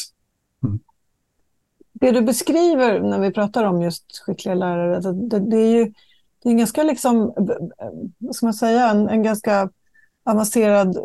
Mm. 0.62 0.72
Mm. 0.72 0.80
Det 1.92 2.10
du 2.10 2.22
beskriver 2.22 3.00
när 3.00 3.20
vi 3.20 3.30
pratar 3.30 3.64
om 3.64 3.82
just 3.82 4.18
skickliga 4.18 4.54
lärare, 4.54 5.12
det, 5.12 5.50
det 5.50 5.56
är 5.56 5.70
ju 5.70 5.92
det 6.44 6.48
är 6.48 6.52
en 6.52 6.58
ganska, 6.58 6.82
liksom, 6.82 7.34
vad 8.18 8.34
ska 8.34 8.46
man 8.46 8.54
säga, 8.54 8.90
en, 8.90 9.08
en 9.08 9.22
ganska 9.22 9.68
avancerad 10.24 10.96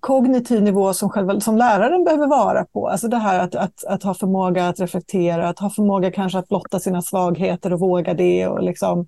kognitiv 0.00 0.62
nivå 0.62 0.94
som, 0.94 1.10
själva, 1.10 1.40
som 1.40 1.56
läraren 1.56 2.04
behöver 2.04 2.26
vara 2.26 2.64
på. 2.64 2.88
Alltså 2.88 3.08
det 3.08 3.16
här 3.16 3.38
att, 3.38 3.54
att, 3.54 3.84
att 3.84 4.02
ha 4.02 4.14
förmåga 4.14 4.68
att 4.68 4.80
reflektera, 4.80 5.48
att 5.48 5.58
ha 5.58 5.70
förmåga 5.70 6.10
kanske 6.10 6.38
att 6.38 6.48
blotta 6.48 6.80
sina 6.80 7.02
svagheter 7.02 7.72
och 7.72 7.80
våga 7.80 8.14
det 8.14 8.46
och 8.46 8.62
liksom 8.62 9.06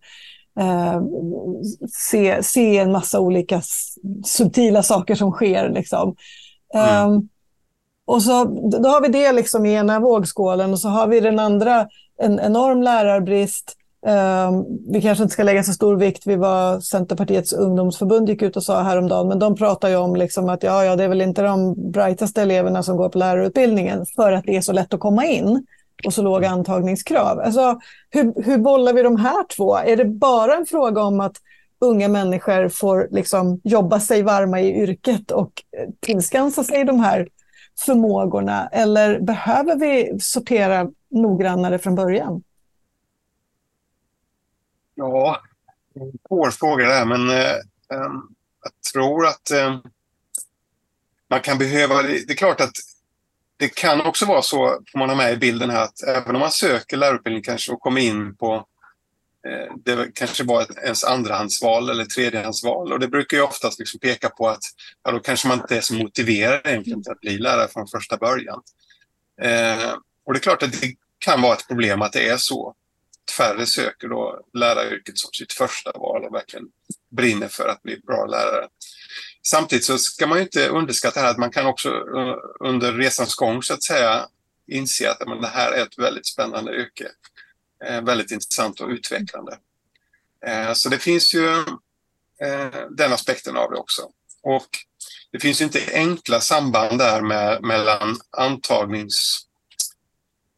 eh, 0.60 1.02
se, 1.90 2.42
se 2.42 2.78
en 2.78 2.92
massa 2.92 3.20
olika 3.20 3.62
subtila 4.24 4.82
saker 4.82 5.14
som 5.14 5.30
sker. 5.30 5.70
Liksom. 5.70 6.16
Mm. 6.74 7.10
Um, 7.10 7.28
och 8.04 8.22
så, 8.22 8.44
då 8.82 8.88
har 8.88 9.00
vi 9.00 9.08
det 9.08 9.32
liksom 9.32 9.66
i 9.66 9.74
ena 9.74 10.00
vågskålen 10.00 10.72
och 10.72 10.78
så 10.78 10.88
har 10.88 11.06
vi 11.06 11.20
den 11.20 11.38
andra, 11.38 11.86
en 12.18 12.40
enorm 12.40 12.82
lärarbrist 12.82 13.76
vi 14.92 15.02
kanske 15.02 15.22
inte 15.22 15.32
ska 15.32 15.42
lägga 15.42 15.62
så 15.62 15.72
stor 15.72 15.96
vikt 15.96 16.26
vid 16.26 16.38
vad 16.38 16.84
Centerpartiets 16.84 17.52
ungdomsförbund 17.52 18.28
gick 18.28 18.42
ut 18.42 18.56
och 18.56 18.62
sa 18.62 18.82
häromdagen, 18.82 19.28
men 19.28 19.38
de 19.38 19.56
pratar 19.56 19.88
ju 19.88 19.96
om 19.96 20.16
liksom 20.16 20.48
att 20.48 20.62
ja, 20.62 20.84
ja, 20.84 20.96
det 20.96 21.04
är 21.04 21.08
väl 21.08 21.22
inte 21.22 21.42
de 21.42 21.74
brightaste 21.92 22.42
eleverna 22.42 22.82
som 22.82 22.96
går 22.96 23.08
på 23.08 23.18
lärarutbildningen 23.18 24.06
för 24.16 24.32
att 24.32 24.44
det 24.44 24.56
är 24.56 24.60
så 24.60 24.72
lätt 24.72 24.94
att 24.94 25.00
komma 25.00 25.24
in 25.26 25.66
och 26.06 26.14
så 26.14 26.22
låga 26.22 26.50
antagningskrav. 26.50 27.40
Alltså, 27.40 27.80
hur, 28.10 28.42
hur 28.44 28.58
bollar 28.58 28.92
vi 28.92 29.02
de 29.02 29.16
här 29.16 29.44
två? 29.56 29.76
Är 29.76 29.96
det 29.96 30.04
bara 30.04 30.54
en 30.54 30.66
fråga 30.66 31.02
om 31.02 31.20
att 31.20 31.36
unga 31.80 32.08
människor 32.08 32.68
får 32.68 33.08
liksom 33.10 33.60
jobba 33.64 34.00
sig 34.00 34.22
varma 34.22 34.60
i 34.60 34.82
yrket 34.82 35.30
och 35.30 35.52
tillskansa 36.00 36.64
sig 36.64 36.84
de 36.84 37.00
här 37.00 37.28
förmågorna? 37.86 38.68
Eller 38.72 39.20
behöver 39.20 39.76
vi 39.76 40.18
sortera 40.20 40.88
noggrannare 41.10 41.78
från 41.78 41.94
början? 41.94 42.42
Ja, 45.02 45.42
svår 46.28 46.50
fråga 46.50 46.88
där, 46.88 47.04
men 47.04 47.30
eh, 47.30 47.54
ehm, 47.92 48.22
jag 48.62 48.72
tror 48.92 49.26
att 49.26 49.50
eh, 49.50 49.78
man 51.30 51.40
kan 51.40 51.58
behöva... 51.58 52.02
Det. 52.02 52.30
Är 52.30 52.34
klart 52.34 52.60
att 52.60 52.72
det 53.56 53.68
kan 53.68 54.00
också 54.00 54.26
vara 54.26 54.42
så, 54.42 54.78
får 54.92 54.98
man 54.98 55.08
ha 55.08 55.16
med 55.16 55.32
i 55.32 55.36
bilden 55.36 55.70
här, 55.70 55.82
att 55.82 56.02
även 56.02 56.36
om 56.36 56.40
man 56.40 56.50
söker 56.50 56.96
lärarutbildning 56.96 57.42
kanske 57.42 57.72
och 57.72 57.80
kommer 57.80 58.00
in 58.00 58.36
på 58.36 58.66
eh, 59.48 59.76
det 59.84 60.14
kanske 60.14 60.44
var 60.44 60.66
ens 60.84 61.04
andrahandsval 61.04 61.90
eller 61.90 62.04
tredjehandsval. 62.04 62.92
Och 62.92 63.00
det 63.00 63.08
brukar 63.08 63.36
ju 63.36 63.42
oftast 63.42 63.78
liksom 63.78 64.00
peka 64.00 64.28
på 64.28 64.48
att 64.48 64.64
ja, 65.02 65.10
då 65.10 65.20
kanske 65.20 65.48
man 65.48 65.60
inte 65.60 65.76
är 65.76 65.80
så 65.80 65.94
motiverad 65.94 66.60
egentligen 66.64 67.02
till 67.02 67.12
att 67.12 67.20
bli 67.20 67.38
lärare 67.38 67.68
från 67.68 67.86
första 67.86 68.16
början. 68.16 68.62
Eh, 69.42 69.92
och 70.24 70.32
det 70.32 70.38
är 70.38 70.42
klart 70.42 70.62
att 70.62 70.80
det 70.80 70.94
kan 71.18 71.42
vara 71.42 71.52
ett 71.52 71.68
problem 71.68 72.02
att 72.02 72.12
det 72.12 72.28
är 72.28 72.36
så 72.36 72.74
färre 73.30 73.66
söker 73.66 74.08
då 74.08 74.40
läraryrket 74.52 75.18
som 75.18 75.32
sitt 75.32 75.52
första 75.52 75.92
val 75.92 76.24
och 76.24 76.34
verkligen 76.34 76.66
brinner 77.10 77.48
för 77.48 77.68
att 77.68 77.82
bli 77.82 77.96
bra 77.96 78.26
lärare. 78.26 78.68
Samtidigt 79.42 79.84
så 79.84 79.98
ska 79.98 80.26
man 80.26 80.40
inte 80.40 80.68
underskatta 80.68 81.20
det 81.20 81.26
här 81.26 81.32
att 81.32 81.38
man 81.38 81.50
kan 81.50 81.66
också 81.66 81.88
eh, 81.88 82.36
under 82.60 82.92
resans 82.92 83.34
gång 83.34 83.62
så 83.62 83.74
att 83.74 83.82
säga 83.82 84.26
inse 84.66 85.10
att 85.10 85.28
men, 85.28 85.40
det 85.40 85.48
här 85.48 85.72
är 85.72 85.82
ett 85.82 85.98
väldigt 85.98 86.26
spännande 86.26 86.72
yrke. 86.72 87.08
Eh, 87.84 88.02
väldigt 88.02 88.30
intressant 88.30 88.80
och 88.80 88.88
utvecklande. 88.88 89.58
Eh, 90.46 90.72
så 90.72 90.88
det 90.88 90.98
finns 90.98 91.34
ju 91.34 91.48
eh, 92.42 92.86
den 92.90 93.12
aspekten 93.12 93.56
av 93.56 93.70
det 93.70 93.76
också. 93.76 94.02
Och 94.42 94.68
det 95.32 95.38
finns 95.38 95.60
inte 95.60 95.80
enkla 95.92 96.40
samband 96.40 96.98
där 96.98 97.22
med, 97.22 97.62
mellan 97.62 98.16
antagnings 98.30 99.46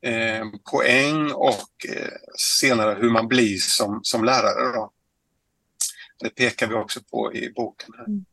eh, 0.05 0.45
poäng 0.73 1.33
och 1.33 1.87
eh, 1.97 2.13
senare 2.37 2.97
hur 3.01 3.11
man 3.11 3.29
blir 3.29 3.57
som, 3.57 4.01
som 4.03 4.25
lärare. 4.25 4.73
Då. 4.75 4.91
Det 6.21 6.31
pekar 6.31 6.69
vi 6.69 6.75
också 6.75 7.01
på 7.11 7.35
i 7.35 7.53
boken. 7.57 7.89
Här. 7.99 8.07
Mm. 8.07 8.25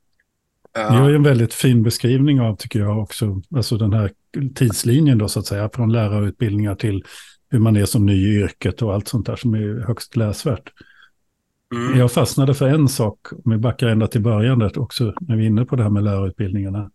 Uh, 0.77 1.01
har 1.01 1.09
ju 1.09 1.15
en 1.15 1.23
väldigt 1.23 1.53
fin 1.53 1.83
beskrivning 1.83 2.41
av, 2.41 2.55
tycker 2.55 2.79
jag 2.79 2.99
också, 2.99 3.41
alltså 3.55 3.77
den 3.77 3.93
här 3.93 4.11
tidslinjen 4.55 5.17
då 5.17 5.27
så 5.27 5.39
att 5.39 5.45
säga, 5.45 5.69
från 5.73 5.91
lärarutbildningar 5.91 6.75
till 6.75 7.03
hur 7.49 7.59
man 7.59 7.75
är 7.75 7.85
som 7.85 8.05
ny 8.05 8.27
i 8.27 8.41
yrket 8.41 8.81
och 8.81 8.93
allt 8.93 9.07
sånt 9.07 9.25
där 9.25 9.35
som 9.35 9.53
är 9.53 9.85
högst 9.87 10.15
läsvärt. 10.15 10.71
Mm. 11.75 11.99
Jag 11.99 12.11
fastnade 12.11 12.53
för 12.53 12.67
en 12.67 12.89
sak, 12.89 13.17
om 13.31 13.51
vi 13.51 13.57
backar 13.57 13.87
ända 13.87 14.07
till 14.07 14.21
början 14.21 14.59
där 14.59 14.79
också, 14.79 15.13
när 15.21 15.35
vi 15.35 15.43
är 15.43 15.47
inne 15.47 15.65
på 15.65 15.75
det 15.75 15.83
här 15.83 15.89
med 15.89 16.03
lärarutbildningarna 16.03 16.91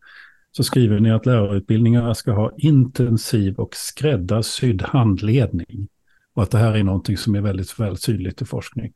så 0.56 0.62
skriver 0.62 1.00
ni 1.00 1.10
att 1.10 1.26
lärarutbildningarna 1.26 2.14
ska 2.14 2.32
ha 2.32 2.52
intensiv 2.56 3.54
och 3.54 3.76
skräddarsydd 3.76 4.82
handledning. 4.82 5.88
Och 6.34 6.42
att 6.42 6.50
det 6.50 6.58
här 6.58 6.74
är 6.74 6.82
någonting 6.82 7.16
som 7.16 7.34
är 7.34 7.40
väldigt 7.40 7.80
väl 7.80 7.96
tydligt 7.96 8.42
i 8.42 8.44
forskning. 8.44 8.92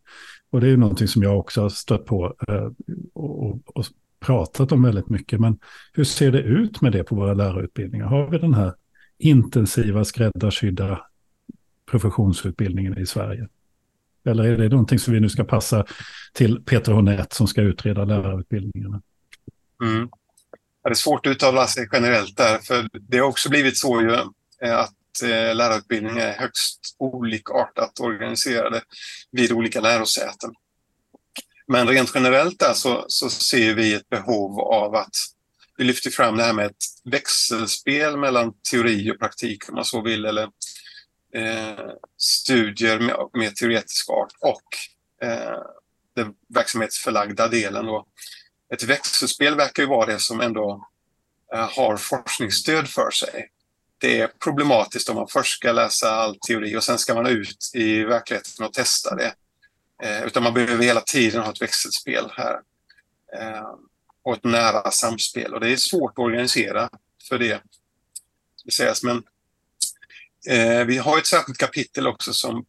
Och 0.51 0.61
det 0.61 0.67
är 0.67 0.71
ju 0.71 0.77
någonting 0.77 1.09
som 1.09 1.23
jag 1.23 1.39
också 1.39 1.63
har 1.63 1.69
stött 1.69 2.05
på 2.05 2.35
eh, 2.49 2.69
och, 3.15 3.77
och, 3.77 3.85
pratat 4.21 4.73
om 4.73 4.83
väldigt 4.83 5.09
mycket. 5.09 5.41
Men 5.41 5.59
hur 5.93 6.05
ser 6.05 6.33
det 6.33 6.41
ut 6.41 6.81
med 6.81 6.93
det 6.93 7.05
på 7.05 7.15
våra 7.15 7.35
lärarutbildningar? 7.35 8.07
Har 8.07 8.31
vi 8.31 8.39
den 8.39 8.55
här 8.55 8.75
intensiva 9.19 10.05
skräddarsydda 10.05 11.01
professionsutbildningen 11.91 12.99
i 12.99 13.07
Sverige? 13.07 13.49
Eller 14.25 14.45
är 14.45 14.59
det 14.59 14.69
någonting 14.69 14.99
som 14.99 15.15
vi 15.15 15.21
nu 15.21 15.29
ska 15.29 15.45
passa 15.45 15.85
till 16.33 16.65
Peter 16.65 16.93
Honett 16.93 17.33
som 17.33 17.47
ska 17.47 17.63
utreda 17.63 18.05
lärarutbildningarna? 18.05 19.03
Mm. 19.83 20.09
Det 20.83 20.91
är 20.91 20.95
svårt 20.95 21.27
att 21.27 21.31
uttala 21.31 21.67
sig 21.67 21.89
generellt 21.93 22.37
där, 22.37 22.59
för 22.59 22.89
det 23.09 23.19
har 23.19 23.27
också 23.27 23.49
blivit 23.49 23.79
så 23.79 24.03
ju 24.03 24.15
eh, 24.63 24.79
att 24.79 25.23
eh, 25.23 25.55
lärarutbildningar 25.55 26.27
är 26.27 26.39
högst 26.39 26.97
olikartat 26.99 28.01
organiserade 28.01 28.83
vid 29.31 29.53
olika 29.53 29.81
lärosäten. 29.81 30.51
Men 31.67 31.89
rent 31.89 32.11
generellt 32.15 32.59
där 32.59 32.75
så, 32.75 33.05
så 33.09 33.31
ser 33.31 33.75
vi 33.75 33.95
ett 33.95 34.09
behov 34.09 34.61
av 34.61 34.95
att 34.95 35.17
vi 35.77 35.85
lyfter 35.85 36.11
fram 36.11 36.37
det 36.37 36.43
här 36.43 36.53
med 36.53 36.67
ett 36.67 36.85
växelspel 37.05 38.17
mellan 38.17 38.53
teori 38.71 39.11
och 39.11 39.19
praktik 39.19 39.69
om 39.69 39.75
man 39.75 39.85
så 39.85 40.03
vill, 40.03 40.25
eller 40.25 40.49
eh, 41.35 41.91
studier 42.19 42.99
med, 43.01 43.17
med 43.35 43.57
teoretisk 43.57 44.11
art 44.11 44.33
och 44.41 44.63
eh, 45.27 45.59
den 46.17 46.35
verksamhetsförlagda 46.49 47.49
delen. 47.49 47.87
Då. 47.87 48.07
Ett 48.75 48.83
växelspel 48.83 49.57
verkar 49.57 49.83
ju 49.83 49.89
vara 49.89 50.07
det 50.07 50.19
som 50.19 50.41
ändå 50.41 50.89
eh, 51.55 51.71
har 51.77 51.97
forskningsstöd 51.97 52.89
för 52.89 53.11
sig. 53.11 53.51
Det 53.99 54.21
är 54.21 54.27
problematiskt 54.27 55.09
om 55.09 55.17
man 55.17 55.29
först 55.29 55.59
ska 55.59 55.73
läsa 55.73 56.11
all 56.11 56.39
teori 56.39 56.77
och 56.77 56.85
sen 56.85 56.99
ska 56.99 57.15
man 57.15 57.27
ut 57.27 57.71
i 57.75 58.05
verkligheten 58.05 58.67
och 58.67 58.73
testa 58.73 59.15
det. 59.15 59.35
Eh, 60.03 60.23
utan 60.25 60.43
man 60.43 60.55
behöver 60.55 60.85
hela 60.85 61.01
tiden 61.01 61.43
ha 61.43 61.53
ett 61.53 61.63
växelspel 61.63 62.33
här. 62.37 62.61
Eh, 63.39 63.75
och 64.23 64.35
ett 64.35 64.45
nära 64.45 64.91
samspel. 64.91 65.55
Och 65.55 65.61
det 65.61 65.73
är 65.73 65.77
svårt 65.77 66.13
att 66.13 66.19
organisera 66.19 66.89
för 67.29 67.39
det. 67.39 67.63
det 68.65 68.73
sägas. 68.73 69.03
Men 69.03 69.23
eh, 70.49 70.85
vi 70.85 70.99
har 70.99 71.19
ett 71.19 71.27
särskilt 71.27 71.59
kapitel 71.59 72.07
också 72.07 72.33
som 72.33 72.65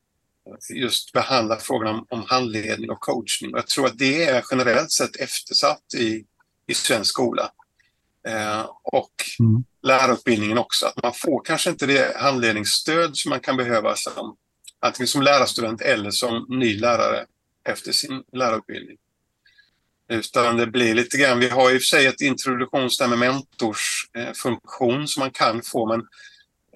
just 0.74 1.12
behandlar 1.12 1.58
frågan 1.58 1.96
om, 1.96 2.06
om 2.10 2.24
handledning 2.28 2.89
och 2.89 3.00
coachning. 3.00 3.52
Jag 3.52 3.68
tror 3.68 3.86
att 3.88 3.98
det 3.98 4.24
är 4.24 4.44
generellt 4.52 4.92
sett 4.92 5.16
eftersatt 5.16 5.94
i, 5.98 6.26
i 6.68 6.74
svensk 6.74 7.10
skola. 7.10 7.52
Eh, 8.28 8.70
och 8.84 9.14
mm. 9.39 9.64
lärarutbildningen 9.82 10.58
också. 10.58 10.86
Att 10.86 11.04
man 11.04 11.14
får 11.14 11.44
kanske 11.46 11.70
inte 11.70 11.86
det 11.86 12.18
handledningsstöd 12.18 13.18
som 13.18 13.30
man 13.30 13.39
kan 13.39 13.58
behöva 13.58 13.96
som, 13.96 14.36
antingen 14.80 15.08
som 15.08 15.22
lärarstudent 15.22 15.82
eller 15.82 16.12
som 16.12 16.46
ny 16.50 16.80
lärare 16.80 17.26
efter 17.64 17.92
sin 17.92 18.24
lärarutbildning. 18.32 18.98
Utan 20.10 20.58
det 20.58 20.68
blir 20.68 20.94
lite 20.94 21.18
grann, 21.18 21.39
vi 21.39 21.50
har 21.50 21.72
i 21.72 21.78
och 21.78 21.82
för 21.82 21.86
sig 21.86 22.06
ett 22.06 22.22
introduktions 22.22 23.00
med 23.00 23.18
mentorsfunktion 23.18 25.00
eh, 25.00 25.06
som 25.06 25.20
man 25.20 25.32
kan 25.32 25.62
få 25.64 25.86
men 25.86 26.00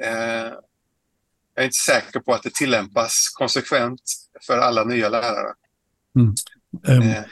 eh, 0.01 0.53
jag 1.55 1.63
är 1.63 1.65
inte 1.65 1.77
säker 1.77 2.19
på 2.19 2.33
att 2.33 2.43
det 2.43 2.53
tillämpas 2.53 3.29
konsekvent 3.33 4.01
för 4.47 4.57
alla 4.57 4.83
nya 4.83 5.09
lärare. 5.09 5.53
Mm. 6.15 6.35
Um, 6.87 7.09
eh, 7.09 7.23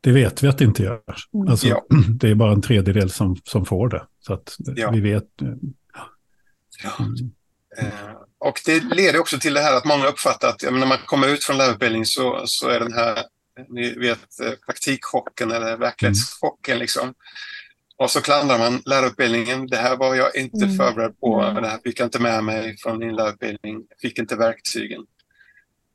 det 0.00 0.12
vet 0.12 0.42
vi 0.42 0.48
att 0.48 0.58
det 0.58 0.64
inte 0.64 0.82
gör. 0.82 1.00
Mm. 1.34 1.48
Alltså, 1.48 1.66
ja. 1.66 1.86
Det 2.08 2.30
är 2.30 2.34
bara 2.34 2.52
en 2.52 2.62
tredjedel 2.62 3.10
som, 3.10 3.36
som 3.44 3.66
får 3.66 3.88
det. 3.88 4.06
Så 4.20 4.34
att 4.34 4.56
ja. 4.58 4.90
vi 4.90 5.00
vet. 5.00 5.42
Eh, 5.42 5.48
ja. 6.82 6.96
Mm. 6.98 7.30
Eh, 7.78 8.10
och 8.38 8.60
det 8.66 8.80
leder 8.80 9.20
också 9.20 9.38
till 9.38 9.54
det 9.54 9.60
här 9.60 9.76
att 9.76 9.84
många 9.84 10.06
uppfattar 10.06 10.48
att 10.48 10.62
när 10.62 10.86
man 10.86 10.98
kommer 11.06 11.28
ut 11.28 11.44
från 11.44 11.58
lärarutbildning 11.58 12.04
så, 12.06 12.42
så 12.46 12.68
är 12.68 12.80
den 12.80 12.92
här 12.92 13.24
ni 13.68 13.98
vet, 13.98 14.40
eh, 14.40 14.52
praktikchocken 14.66 15.50
eller 15.50 15.76
verklighetschocken. 15.76 16.72
Mm. 16.72 16.80
Liksom. 16.80 17.14
Och 17.98 18.10
så 18.10 18.20
klandrar 18.20 18.58
man 18.58 18.82
lärarutbildningen. 18.84 19.66
Det 19.66 19.76
här 19.76 19.96
var 19.96 20.14
jag 20.14 20.36
inte 20.36 20.64
mm. 20.64 20.76
förberedd 20.76 21.20
på. 21.20 21.40
Mm. 21.40 21.62
Det 21.62 21.68
här 21.68 21.78
fick 21.84 22.00
jag 22.00 22.06
inte 22.06 22.22
med 22.22 22.44
mig 22.44 22.76
från 22.76 22.98
min 22.98 23.16
lärarutbildning. 23.16 23.82
Fick 24.02 24.18
inte 24.18 24.36
verktygen. 24.36 25.06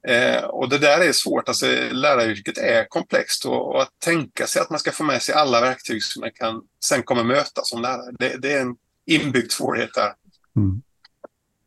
Eh, 0.07 0.43
och 0.43 0.69
det 0.69 0.77
där 0.77 0.99
är 0.99 1.11
svårt. 1.11 1.47
Alltså, 1.47 1.65
läraryrket 1.91 2.57
är 2.57 2.85
komplext 2.89 3.45
och, 3.45 3.75
och, 3.75 3.81
att 3.81 3.99
tänka 3.99 4.47
sig 4.47 4.61
att 4.61 4.69
man 4.69 4.79
ska 4.79 4.91
få 4.91 5.03
med 5.03 5.21
sig 5.21 5.35
alla 5.35 5.61
verktyg 5.61 6.03
som 6.03 6.19
man 6.19 6.31
kan 6.33 6.61
sen 6.85 7.03
kommer 7.03 7.23
möta 7.23 7.61
som 7.63 7.81
lärare. 7.81 8.11
Det, 8.19 8.41
det 8.41 8.53
är 8.53 8.61
en 8.61 8.75
inbyggd 9.05 9.51
svårighet 9.51 9.93
där. 9.93 10.13
Mm. 10.55 10.81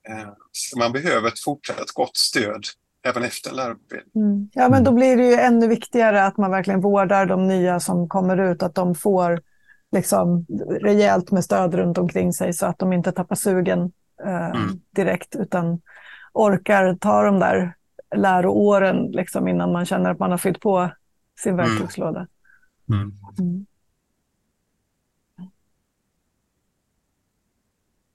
Eh, 0.09 0.33
så 0.53 0.79
man 0.79 0.93
behöver 0.93 1.29
ett 1.29 1.41
fortsatt 1.41 1.91
gott 1.91 2.17
stöd 2.17 2.65
även 3.07 3.23
efter 3.23 3.53
lärarutbildning. 3.53 4.25
Mm. 4.25 4.49
Ja, 4.53 4.69
men 4.69 4.85
då 4.85 4.93
blir 4.93 5.17
det 5.17 5.27
ju 5.27 5.35
ännu 5.35 5.69
viktigare 5.69 6.25
att 6.25 6.37
man 6.37 6.51
verkligen 6.51 6.81
vårdar 6.81 7.27
de 7.27 7.49
nya 7.49 7.81
som 7.81 8.09
kommer 8.09 8.53
ut, 8.53 8.63
att 8.63 8.75
de 8.75 8.95
får 8.95 9.41
liksom 9.95 10.47
rejält 10.81 11.31
med 11.31 11.45
stöd 11.45 11.75
runt 11.75 11.99
omkring 11.99 12.33
sig 12.33 12.53
så 12.53 12.67
att 12.67 12.79
de 12.79 12.93
inte 12.93 13.13
tappar 13.13 13.37
sugen 13.37 13.93
eh, 14.25 14.51
mm. 14.51 14.81
direkt 14.91 15.37
utan 15.37 15.81
orkar 16.33 16.95
ta 16.95 17.23
de 17.23 17.39
där 17.39 17.75
läroåren 18.17 19.07
liksom, 19.07 19.49
innan 19.49 19.73
man 19.73 19.87
känner 19.87 20.11
att 20.11 20.19
man 20.19 20.31
har 20.31 20.39
fyllt 20.39 20.61
på 20.61 20.91
sin 21.39 21.55
mm. 21.55 21.67
verktygslåda. 21.67 22.27
Mm. 22.89 23.13
Mm. 23.39 23.67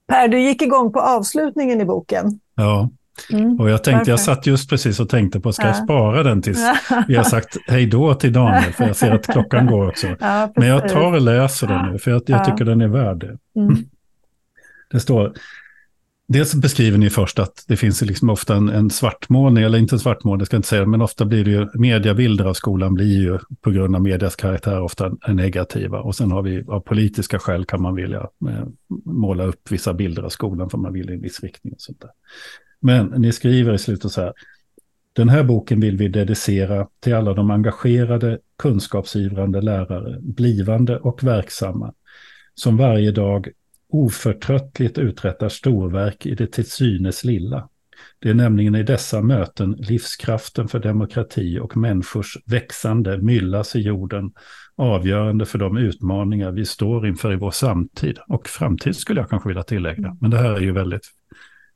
Per, 0.08 0.28
du 0.28 0.40
gick 0.40 0.62
igång 0.62 0.94
på 0.94 1.00
avslutningen 1.02 1.82
i 1.82 1.86
boken. 1.86 2.40
Ja, 2.56 2.90
mm. 3.30 3.60
och 3.60 3.70
jag 3.70 3.84
tänkte, 3.84 3.98
Varför? 3.98 4.12
jag 4.12 4.20
satt 4.20 4.48
just 4.48 4.70
precis 4.70 5.00
och 5.00 5.10
tänkte 5.10 5.40
på, 5.40 5.54
ska 5.54 5.68
jag 5.68 5.76
spara 5.76 6.24
den 6.24 6.42
tills 6.42 6.60
vi 7.08 7.16
har 7.16 7.24
sagt 7.24 7.58
hej 7.68 7.86
då 7.86 8.14
till 8.14 8.34
Daniel, 8.34 8.74
för 8.74 8.88
jag 8.88 8.96
ser 8.96 9.12
att 9.12 9.28
klockan 9.28 9.68
går 9.68 9.88
också. 9.88 10.08
Ja, 10.20 10.54
Men 10.56 10.68
jag 10.68 10.90
tar 10.90 11.14
och 11.14 11.22
läser 11.22 11.68
den 11.68 11.92
nu, 11.92 12.00
för 12.00 12.12
jag, 12.12 12.22
jag 12.26 12.46
tycker 12.46 12.66
den 12.66 12.82
är 12.82 12.88
värd 12.88 13.18
det. 13.20 13.60
Mm. 13.60 13.78
Det 14.92 15.00
står, 15.00 15.34
Dels 16.32 16.56
beskriver 16.56 16.98
ni 16.98 17.10
först 17.10 17.40
att 17.40 17.66
det 17.68 17.78
finns 17.78 18.02
liksom 18.02 18.30
ofta 18.30 18.56
en, 18.56 18.70
en 18.70 18.90
svartmålning, 18.90 19.64
eller 19.64 19.78
inte 19.78 19.96
en 19.96 20.00
svartmålning, 20.00 20.46
ska 20.46 20.56
jag 20.56 20.60
inte 20.60 20.70
säga, 20.70 20.86
men 20.86 21.02
ofta 21.02 21.26
blir 21.26 21.46
det 21.46 21.52
ju, 21.52 21.68
mediebilder 21.74 22.46
av 22.46 22.54
skolan 22.54 22.94
blir 22.94 23.22
ju 23.22 23.40
på 23.62 23.72
grund 23.72 23.96
av 23.96 24.02
medias 24.02 24.36
karaktär 24.36 24.82
ofta 24.82 25.12
negativa. 25.28 26.02
Och 26.02 26.16
sen 26.16 26.32
har 26.32 26.42
vi 26.42 26.64
av 26.68 26.80
politiska 26.80 27.40
skäl 27.40 27.66
kan 27.66 27.82
man 27.82 27.96
vilja 27.96 28.20
eh, 28.20 28.68
måla 29.06 29.44
upp 29.44 29.72
vissa 29.72 29.94
bilder 29.94 30.24
av 30.24 30.30
skolan 30.30 30.70
för 30.70 30.78
man 30.78 30.94
vill 30.94 31.10
i 31.10 31.14
en 31.14 31.22
viss 31.22 31.40
riktning. 31.40 31.74
Och 31.74 31.82
sånt 31.82 32.02
där. 32.02 32.10
Men 32.82 33.06
ni 33.06 33.32
skriver 33.32 33.74
i 33.74 33.78
slutet 33.78 34.12
så 34.12 34.22
här, 34.22 34.34
den 35.14 35.30
här 35.30 35.44
boken 35.44 35.80
vill 35.80 35.98
vi 35.98 36.08
dedicera 36.08 36.88
till 37.00 37.16
alla 37.16 37.34
de 37.34 37.52
engagerade, 37.52 38.40
kunskapsivrande 38.58 39.62
lärare, 39.62 40.18
blivande 40.22 41.00
och 41.00 41.24
verksamma, 41.24 41.94
som 42.56 42.78
varje 42.78 43.12
dag 43.12 43.50
oförtröttligt 43.90 44.98
uträttar 44.98 45.50
storverk 45.50 46.26
i 46.26 46.36
det 46.36 46.48
till 46.48 46.70
synes 46.70 47.24
lilla. 47.24 47.70
Det 48.20 48.30
är 48.30 48.34
nämligen 48.34 48.76
i 48.76 48.84
dessa 48.84 49.22
möten 49.22 49.72
livskraften 49.72 50.68
för 50.68 50.80
demokrati 50.80 51.60
och 51.60 51.78
människors 51.78 52.38
växande 52.46 53.18
myllas 53.18 53.76
i 53.76 53.80
jorden 53.80 54.32
avgörande 54.76 55.46
för 55.46 55.60
de 55.60 55.78
utmaningar 55.78 56.52
vi 56.52 56.66
står 56.66 57.08
inför 57.08 57.34
i 57.34 57.36
vår 57.36 57.52
samtid. 57.52 58.18
Och 58.28 58.48
framtid 58.48 58.96
skulle 58.96 59.20
jag 59.22 59.30
kanske 59.30 59.50
vilja 59.50 59.64
tillägga. 59.64 60.08
Mm. 60.08 60.18
Men 60.22 60.32
det 60.32 60.38
här 60.38 60.54
är 60.54 60.60
ju 60.60 60.72
väldigt 60.72 61.08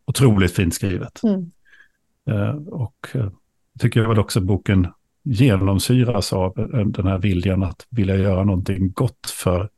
otroligt 0.05 0.51
fint 0.51 0.73
skrivet. 0.73 1.21
Mm. 1.23 1.51
Uh, 2.29 2.67
och 2.67 3.07
uh, 3.15 3.29
tycker 3.79 4.01
jag 4.01 4.09
väl 4.09 4.19
också 4.19 4.41
boken 4.41 4.87
genomsyras 5.23 6.33
av 6.33 6.53
den 6.85 7.07
här 7.07 7.17
viljan 7.17 7.63
att 7.63 7.87
vilja 7.89 8.15
göra 8.15 8.43
någonting 8.43 8.91
gott 8.91 9.29
för 9.29 9.69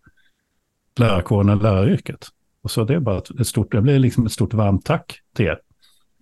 lärarkåren 0.99 1.49
och 1.49 1.63
läraryrket. 1.63 2.27
Och 2.61 2.71
så 2.71 2.83
det 2.83 2.93
är 2.93 2.99
bara 2.99 3.17
ett 3.17 3.47
stort, 3.47 3.71
det 3.71 3.81
blir 3.81 3.99
liksom 3.99 4.25
ett 4.25 4.31
stort 4.31 4.53
varmt 4.53 4.85
tack 4.85 5.19
till 5.35 5.45
er, 5.45 5.59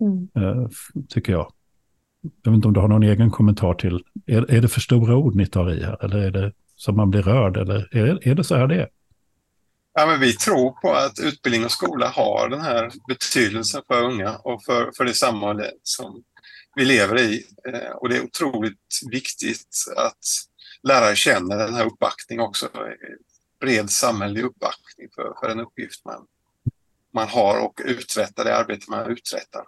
mm. 0.00 0.28
uh, 0.38 0.68
tycker 1.08 1.32
jag. 1.32 1.52
Jag 2.42 2.50
vet 2.50 2.56
inte 2.56 2.68
om 2.68 2.74
du 2.74 2.80
har 2.80 2.88
någon 2.88 3.02
egen 3.02 3.30
kommentar 3.30 3.74
till, 3.74 4.04
är, 4.26 4.50
är 4.50 4.60
det 4.60 4.68
för 4.68 4.80
stora 4.80 5.16
ord 5.16 5.34
ni 5.34 5.46
tar 5.46 5.72
i 5.72 5.84
här, 5.84 6.04
eller 6.04 6.18
är 6.18 6.30
det 6.30 6.52
så 6.76 6.92
man 6.92 7.10
blir 7.10 7.22
rörd, 7.22 7.56
eller 7.56 7.96
är, 7.96 8.28
är 8.28 8.34
det 8.34 8.44
så 8.44 8.56
här 8.56 8.66
det 8.66 8.74
är? 8.74 8.88
Ja, 9.96 10.06
men 10.06 10.20
vi 10.20 10.32
tror 10.32 10.70
på 10.70 10.92
att 10.92 11.18
utbildning 11.18 11.64
och 11.64 11.72
skola 11.72 12.08
har 12.08 12.48
den 12.48 12.60
här 12.60 12.92
betydelsen 13.08 13.82
för 13.86 14.02
unga 14.02 14.36
och 14.36 14.64
för, 14.64 14.92
för 14.96 15.04
det 15.04 15.14
samhälle 15.14 15.70
som 15.82 16.24
vi 16.76 16.84
lever 16.84 17.20
i. 17.20 17.46
Eh, 17.68 17.90
och 17.90 18.08
det 18.08 18.16
är 18.16 18.24
otroligt 18.24 19.00
viktigt 19.10 19.68
att 19.96 20.18
lärare 20.82 21.16
känner 21.16 21.56
den 21.56 21.74
här 21.74 21.86
uppbackningen 21.86 22.44
också 22.44 22.68
bred 23.60 23.90
samhällelig 23.90 24.44
uppbackning 24.44 25.08
för, 25.14 25.34
för 25.40 25.48
den 25.48 25.60
uppgift 25.60 26.04
man, 26.04 26.26
man 27.12 27.28
har 27.28 27.58
och 27.58 27.80
uträttar 27.84 28.44
det 28.44 28.56
arbete 28.56 28.90
man 28.90 29.10
uträttar. 29.10 29.64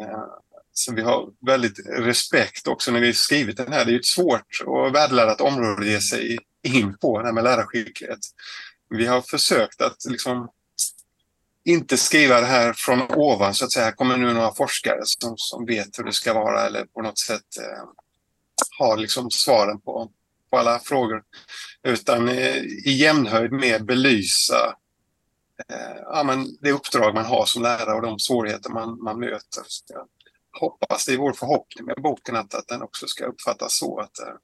Eh, 0.00 0.24
så 0.72 0.94
vi 0.94 1.02
har 1.02 1.30
väldigt 1.46 1.78
respekt 1.86 2.66
också 2.66 2.92
när 2.92 3.00
vi 3.00 3.12
skrivit 3.12 3.56
den 3.56 3.72
här. 3.72 3.84
Det 3.84 3.92
är 3.92 3.98
ett 3.98 4.06
svårt 4.06 4.62
och 4.66 4.94
värdeladdat 4.94 5.40
område 5.40 5.80
att 5.80 5.86
ge 5.86 6.00
sig 6.00 6.38
in 6.62 6.96
på, 6.98 7.18
det 7.18 7.24
här 7.24 7.32
med 7.32 7.44
lärarskicklighet. 7.44 8.18
Vi 8.96 9.06
har 9.06 9.20
försökt 9.20 9.80
att 9.80 10.04
liksom 10.04 10.48
inte 11.64 11.96
skriva 11.96 12.40
det 12.40 12.46
här 12.46 12.72
från 12.72 13.02
ovan 13.02 13.54
så 13.54 13.64
att 13.64 13.72
säga. 13.72 13.84
Här 13.84 13.92
kommer 13.92 14.16
nu 14.16 14.32
några 14.32 14.54
forskare 14.54 15.00
som, 15.04 15.34
som 15.36 15.66
vet 15.66 15.98
hur 15.98 16.04
det 16.04 16.12
ska 16.12 16.34
vara 16.34 16.66
eller 16.66 16.84
på 16.84 17.02
något 17.02 17.18
sätt 17.18 17.56
eh, 17.60 17.84
har 18.78 18.96
liksom 18.96 19.30
svaren 19.30 19.80
på 19.80 20.10
på 20.52 20.58
alla 20.58 20.78
frågor. 20.78 21.22
Utan 21.82 22.28
eh, 22.28 22.56
i 22.56 22.92
jämnhöjd 22.92 23.52
med 23.52 23.84
belysa 23.84 24.76
eh, 25.68 25.96
ja, 26.02 26.22
men 26.22 26.56
det 26.60 26.72
uppdrag 26.72 27.14
man 27.14 27.24
har 27.24 27.46
som 27.46 27.62
lärare 27.62 27.94
och 27.94 28.02
de 28.02 28.18
svårigheter 28.18 28.70
man, 28.70 29.02
man 29.02 29.20
möter. 29.20 29.62
Så 29.66 29.84
jag 29.88 30.06
hoppas, 30.60 31.06
det 31.06 31.12
är 31.12 31.16
vår 31.16 31.32
förhoppning 31.32 31.86
med 31.86 31.96
boken 32.02 32.36
att, 32.36 32.54
att 32.54 32.68
den 32.68 32.82
också 32.82 33.06
ska 33.06 33.24
uppfattas 33.24 33.78
så 33.78 34.00
att 34.00 34.18
eh, 34.18 34.34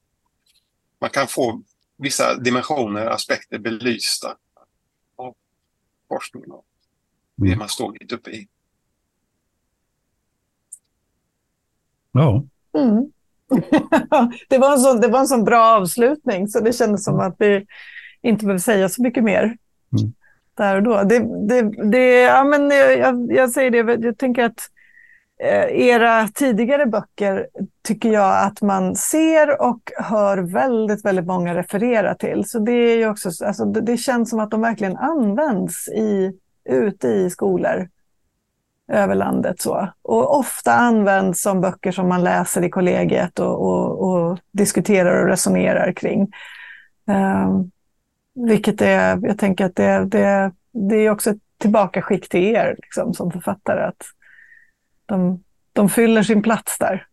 man 1.01 1.11
kan 1.11 1.29
få 1.29 1.63
vissa 1.99 2.35
dimensioner, 2.35 3.07
aspekter 3.07 3.59
belysta 3.59 4.29
av 5.17 5.35
forskningen 6.09 6.51
och 6.51 6.65
det 7.37 7.47
Mm. 7.47 7.59
man 7.59 7.69
står 7.69 7.93
mitt 8.01 8.13
uppe 8.13 8.31
i. 8.31 8.49
Ja, 12.13 12.45
Mm. 12.73 13.13
det, 14.49 14.59
var 14.59 14.73
en 14.73 14.79
sån, 14.81 15.01
det 15.01 15.09
var 15.09 15.21
en 15.21 15.27
sån 15.29 15.45
bra 15.45 15.77
avslutning 15.77 16.49
så 16.49 16.61
det 16.61 16.73
kändes 16.73 17.05
som 17.05 17.21
att 17.21 17.37
vi 17.39 17.67
inte 18.23 18.45
behöver 18.45 18.59
säga 18.59 18.89
så 18.89 19.03
mycket 19.03 19.25
mer 19.25 19.43
Mm. 19.45 20.13
där 20.55 20.77
och 20.77 20.83
då. 20.83 21.03
Det, 21.05 21.19
det, 21.49 21.91
det, 21.91 22.21
ja, 22.21 22.45
men 22.45 22.71
jag, 22.71 23.33
jag 23.33 23.51
säger 23.51 23.71
det, 23.71 24.07
jag 24.07 24.19
tänker 24.19 24.45
att 24.45 24.71
Eh, 25.41 25.89
era 25.89 26.29
tidigare 26.29 26.87
böcker 26.87 27.49
tycker 27.83 28.09
jag 28.09 28.47
att 28.47 28.63
man 28.63 28.97
ser 28.97 29.63
och 29.63 29.93
hör 29.97 30.39
väldigt, 30.39 31.05
väldigt 31.05 31.27
många 31.27 31.55
referera 31.55 32.15
till. 32.15 32.45
Så 32.47 32.59
det, 32.59 32.73
är 32.73 32.97
ju 32.97 33.09
också, 33.09 33.45
alltså, 33.45 33.65
det, 33.65 33.97
känns 33.97 34.31
som 34.31 34.41
att 34.41 34.51
de 34.51 34.61
verkligen 34.61 34.97
används 34.97 35.89
i, 35.89 36.33
ute 36.69 37.09
i 37.09 37.31
skolor 37.31 37.89
över 38.93 39.15
landet. 39.15 39.61
Så. 39.61 39.89
Och 40.03 40.39
ofta 40.39 40.75
används 40.75 41.43
som 41.43 41.61
böcker 41.61 41.93
som 41.93 42.09
man 42.09 42.25
läser 42.25 42.65
i 42.65 42.71
kollegiet 42.71 43.39
och, 43.39 43.63
och, 43.63 44.01
och 44.01 44.39
diskuterar 44.53 45.23
och 45.23 45.29
resonerar 45.29 45.93
kring. 45.93 46.33
Um, 47.07 47.71
vilket 48.35 48.81
är, 48.81 49.21
jag 49.23 49.39
tänker 49.39 49.65
att 49.65 49.77
det, 49.77 50.05
det, 50.05 50.53
det 50.73 50.97
är 50.97 51.11
också 51.11 51.31
ett 51.31 51.39
tillbakaskick 51.59 52.29
till 52.29 52.45
er 52.45 52.77
liksom, 52.83 53.15
som 53.15 53.31
författare. 53.31 53.83
Att 53.83 54.03
de, 55.09 55.45
de 55.73 55.89
fyller 55.89 56.23
sin 56.23 56.43
plats 56.43 56.79
där. 56.79 57.07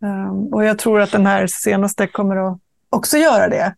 Um, 0.00 0.54
och 0.54 0.64
jag 0.64 0.78
tror 0.78 1.00
att 1.00 1.12
den 1.12 1.26
här 1.26 1.46
senaste 1.46 2.06
kommer 2.06 2.36
att 2.36 2.58
också 2.90 3.16
göra 3.16 3.48
det. 3.48 3.74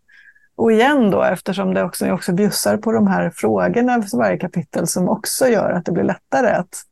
Och 0.56 0.72
igen 0.72 1.10
då, 1.10 1.22
eftersom 1.22 1.74
det 1.74 1.84
också, 1.84 2.10
också 2.10 2.32
bjussar 2.32 2.76
på 2.76 2.92
de 2.92 3.06
här 3.06 3.30
frågorna 3.30 4.02
för 4.02 4.18
varje 4.18 4.38
kapitel 4.38 4.86
som 4.86 5.08
också 5.08 5.48
gör 5.48 5.70
att 5.70 5.84
det 5.84 5.92
blir 5.92 6.04
lättare 6.04 6.48
att 6.48 6.84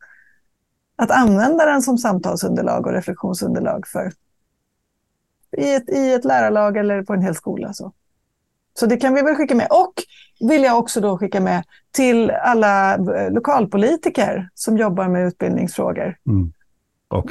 att 0.97 1.11
använda 1.11 1.67
den 1.67 1.83
som 1.83 1.99
samtalsunderlag 1.99 2.87
och 2.87 2.93
reflektionsunderlag 2.93 3.87
för 3.87 4.13
i 5.57 5.75
ett, 5.75 5.89
i 5.89 6.13
ett 6.13 6.25
lärarlag 6.25 6.77
eller 6.77 7.03
på 7.03 7.13
en 7.13 7.23
hel 7.23 7.35
skola. 7.35 7.73
Så. 7.73 7.93
så 8.79 8.87
det 8.87 8.97
kan 8.97 9.15
vi 9.15 9.23
väl 9.23 9.35
skicka 9.35 9.55
med. 9.55 9.67
Och 9.71 9.95
vill 10.49 10.63
jag 10.63 10.79
också 10.79 11.01
då 11.01 11.19
skicka 11.19 11.41
med 11.41 11.65
till 11.91 12.31
alla 12.31 12.95
eh, 12.95 13.31
lokalpolitiker 13.31 14.49
som 14.55 14.79
jobbar 14.79 15.09
med 15.09 15.27
utbildningsfrågor. 15.27 16.19
mm 16.27 16.53
och 17.09 17.31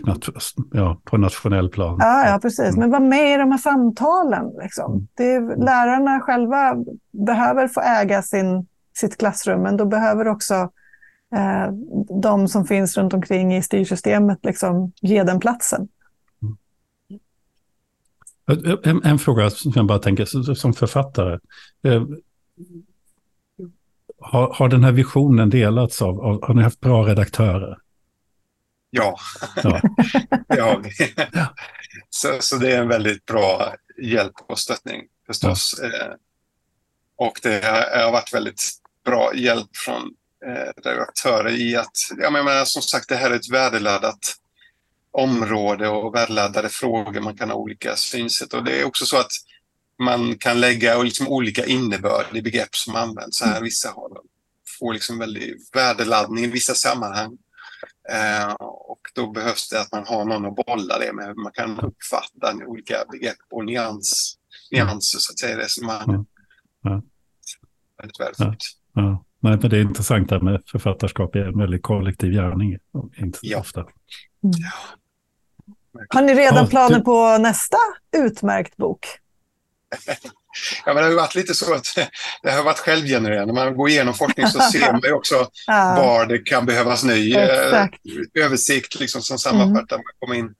ja, 0.71 1.01
på 1.03 1.17
nationell 1.17 1.69
plan. 1.69 1.97
Ja, 1.99 2.27
ja 2.27 2.39
precis. 2.41 2.77
Men 2.77 2.91
var 2.91 2.99
med 2.99 3.33
i 3.33 3.37
de 3.37 3.51
här 3.51 3.57
samtalen. 3.57 4.51
Liksom. 4.63 4.91
Mm. 4.91 5.07
Det 5.13 5.33
är, 5.33 5.65
lärarna 5.65 6.19
själva 6.19 6.75
behöver 7.11 7.67
få 7.67 7.81
äga 7.81 8.21
sin, 8.21 8.67
sitt 8.97 9.17
klassrum, 9.17 9.61
men 9.61 9.77
då 9.77 9.85
behöver 9.85 10.27
också 10.27 10.55
eh, 11.35 11.71
de 12.21 12.47
som 12.47 12.65
finns 12.65 12.97
runt 12.97 13.13
omkring 13.13 13.55
i 13.55 13.61
styrsystemet 13.61 14.39
liksom, 14.43 14.91
ge 15.01 15.23
den 15.23 15.39
platsen. 15.39 15.87
En, 18.83 19.03
en 19.03 19.19
fråga 19.19 19.49
som 19.49 19.71
jag 19.75 19.85
bara 19.85 19.99
tänker 19.99 20.53
som 20.53 20.73
författare. 20.73 21.39
Eh, 21.83 22.03
har, 24.19 24.53
har 24.53 24.69
den 24.69 24.83
här 24.83 24.91
visionen 24.91 25.49
delats 25.49 26.01
av, 26.01 26.21
av, 26.21 26.45
har 26.47 26.53
ni 26.53 26.61
haft 26.61 26.79
bra 26.79 27.03
redaktörer? 27.03 27.77
Ja, 28.95 29.19
Ja. 29.63 29.81
det 30.47 30.61
har 30.61 30.79
vi. 30.79 30.91
Så, 32.09 32.37
så 32.39 32.55
det 32.57 32.71
är 32.71 32.81
en 32.81 32.87
väldigt 32.87 33.25
bra 33.25 33.75
hjälp 34.01 34.33
och 34.49 34.59
stöttning 34.59 35.01
förstås. 35.27 35.79
Eh, 35.79 36.13
Och 37.17 37.39
det 37.43 37.65
har 37.65 38.11
varit 38.11 38.33
väldigt 38.33 38.61
bra 39.05 39.31
hjälp 39.35 39.77
från 39.77 40.01
eh, 40.45 40.71
redaktörer 40.83 41.51
i 41.51 41.75
att, 41.75 41.97
ja, 42.09 42.29
men 42.29 42.35
jag 42.35 42.45
menar, 42.45 42.65
som 42.65 42.81
sagt, 42.81 43.09
det 43.09 43.15
här 43.15 43.31
är 43.31 43.35
ett 43.35 43.49
värdeladdat 43.51 44.35
område 45.11 45.87
och 45.87 46.15
värdeladdade 46.15 46.69
frågor. 46.69 47.21
Man 47.21 47.37
kan 47.37 47.49
ha 47.49 47.57
olika 47.57 47.95
synsätt 47.95 48.53
och 48.53 48.63
det 48.63 48.81
är 48.81 48.85
också 48.85 49.05
så 49.05 49.17
att 49.17 49.31
man 49.99 50.37
kan 50.37 50.59
lägga 50.59 50.97
liksom 51.03 51.27
olika 51.27 51.65
innebörd 51.65 52.25
i 52.37 52.41
begrepp 52.41 52.75
som 52.75 52.95
används. 52.95 53.37
Så 53.37 53.45
här, 53.45 53.61
vissa 53.61 53.89
har, 53.89 54.09
får 54.79 54.93
liksom 54.93 55.19
väldigt 55.19 55.69
värdeladdning 55.75 56.43
i 56.43 56.47
vissa 56.47 56.73
sammanhang. 56.73 57.37
Eh, 58.11 58.53
och 58.59 58.99
då 59.15 59.31
behövs 59.31 59.69
det 59.69 59.81
att 59.81 59.91
man 59.91 60.05
har 60.07 60.25
någon 60.25 60.45
att 60.45 60.55
bolla 60.65 60.99
det 60.99 61.13
med. 61.13 61.35
Man 61.35 61.51
kan 61.51 61.79
uppfatta 61.79 62.53
olika 62.67 62.95
begrepp 63.11 63.37
och 63.51 63.65
nyans, 63.65 64.37
nyanser 64.71 65.19
så 65.19 65.31
att 65.31 65.39
säga 65.39 65.53
i 65.53 65.57
resonemanget. 65.63 66.07
Mm. 66.09 66.25
Ja. 66.81 67.01
Väldigt 67.97 68.19
värdefullt. 68.19 68.63
Ja. 68.93 69.23
Nej, 69.39 69.57
men 69.61 69.69
det 69.69 69.77
är 69.77 69.81
intressant 69.81 70.29
det 70.29 70.35
här 70.35 70.41
med 70.41 70.61
författarskap 70.65 71.35
är 71.35 71.39
en 71.47 71.59
väldigt 71.59 71.83
kollektiv 71.83 72.31
gärning. 72.31 72.77
Inte 73.17 73.39
Ja. 73.41 73.59
ofta. 73.59 73.85
Har 76.09 76.21
ni 76.21 76.33
redan 76.33 76.63
Ja, 76.63 76.67
planer 76.69 76.97
du- 76.97 77.03
på 77.03 77.37
nästa 77.37 77.77
utmärkt 78.17 78.77
bok? 78.77 79.05
Ja, 80.85 80.93
men 80.93 80.95
det 80.95 81.01
har 81.01 81.09
ju 81.09 81.15
varit 81.15 81.35
lite 81.35 81.53
så 81.53 81.73
att 81.73 81.95
det 82.43 82.51
har 82.51 82.63
varit 82.63 82.79
självgenererande. 82.79 83.53
När 83.53 83.65
man 83.65 83.75
går 83.77 83.89
igenom 83.89 84.13
forskning 84.13 84.47
så 84.47 84.59
ser 84.59 84.91
man 84.91 85.01
ju 85.03 85.11
också 85.13 85.35
Ja, 85.67 85.95
var 85.97 86.25
det 86.25 86.37
kan 86.39 86.65
behövas 86.65 87.03
ny 87.03 87.33
eh, 87.35 87.43
exakt. 87.43 87.95
översikt 88.39 88.99
liksom, 88.99 89.21
som 89.21 89.37
sammanfattar. 89.37 89.97
Man 89.97 90.03
kommer 90.19 90.35
in 90.35 90.53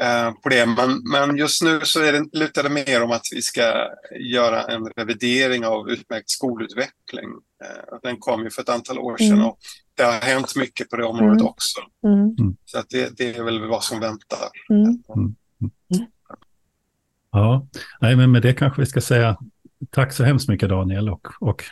eh, 0.00 0.32
på 0.42 0.48
det. 0.48 0.66
Men, 0.66 1.02
men 1.12 1.36
just 1.36 1.62
nu 1.62 1.80
så 1.84 2.00
är 2.00 2.12
det, 2.12 2.24
lutar 2.38 2.62
det 2.62 2.68
mer 2.68 3.02
om 3.02 3.10
att 3.10 3.26
vi 3.32 3.42
ska 3.42 3.74
göra 4.20 4.62
en 4.62 4.86
revidering 4.86 5.66
av 5.66 5.90
utmärkt 5.90 6.30
skolutveckling. 6.30 7.30
Eh, 7.64 7.98
den 8.02 8.16
kom 8.16 8.42
ju 8.44 8.50
för 8.50 8.62
ett 8.62 8.68
antal 8.68 8.98
år 8.98 9.16
sedan 9.16 9.32
Mm. 9.32 9.44
och 9.46 9.58
det 9.96 10.02
har 10.02 10.12
hänt 10.12 10.56
mycket 10.56 10.90
på 10.90 10.96
det 10.96 11.04
området 11.04 11.40
Mm. 11.40 11.46
också. 11.46 11.80
Mm. 12.04 12.56
Så 12.64 12.78
att 12.78 12.86
det, 12.90 13.16
det 13.18 13.36
är 13.36 13.42
väl 13.42 13.68
vad 13.68 13.84
som 13.84 14.00
väntar. 14.00 14.48
Mm. 14.70 15.02
Ja, 17.36 17.66
nej, 18.00 18.16
men 18.16 18.30
med 18.30 18.42
det 18.42 18.52
kanske 18.52 18.80
vi 18.82 18.86
ska 18.86 19.00
säga 19.00 19.36
tack 19.90 20.12
så 20.12 20.24
hemskt 20.24 20.48
mycket 20.48 20.68
Daniel 20.68 21.08
och, 21.08 21.28
och, 21.40 21.64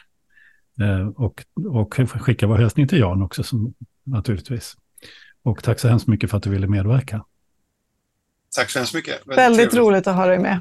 eh, 0.80 1.08
och, 1.08 1.44
och 1.68 1.94
skicka 1.94 2.46
vår 2.46 2.56
hälsning 2.56 2.88
till 2.88 2.98
Jan 2.98 3.22
också 3.22 3.42
som, 3.42 3.74
naturligtvis. 4.04 4.76
Och 5.42 5.62
tack 5.62 5.80
så 5.80 5.88
hemskt 5.88 6.06
mycket 6.06 6.30
för 6.30 6.36
att 6.36 6.42
du 6.42 6.50
ville 6.50 6.66
medverka. 6.66 7.24
Tack 8.56 8.70
så 8.70 8.78
hemskt 8.78 8.94
mycket. 8.94 9.26
Väldigt 9.26 9.70
trevligt. 9.70 9.74
roligt 9.74 10.06
att 10.06 10.16
ha 10.16 10.26
dig 10.26 10.38
med. 10.38 10.60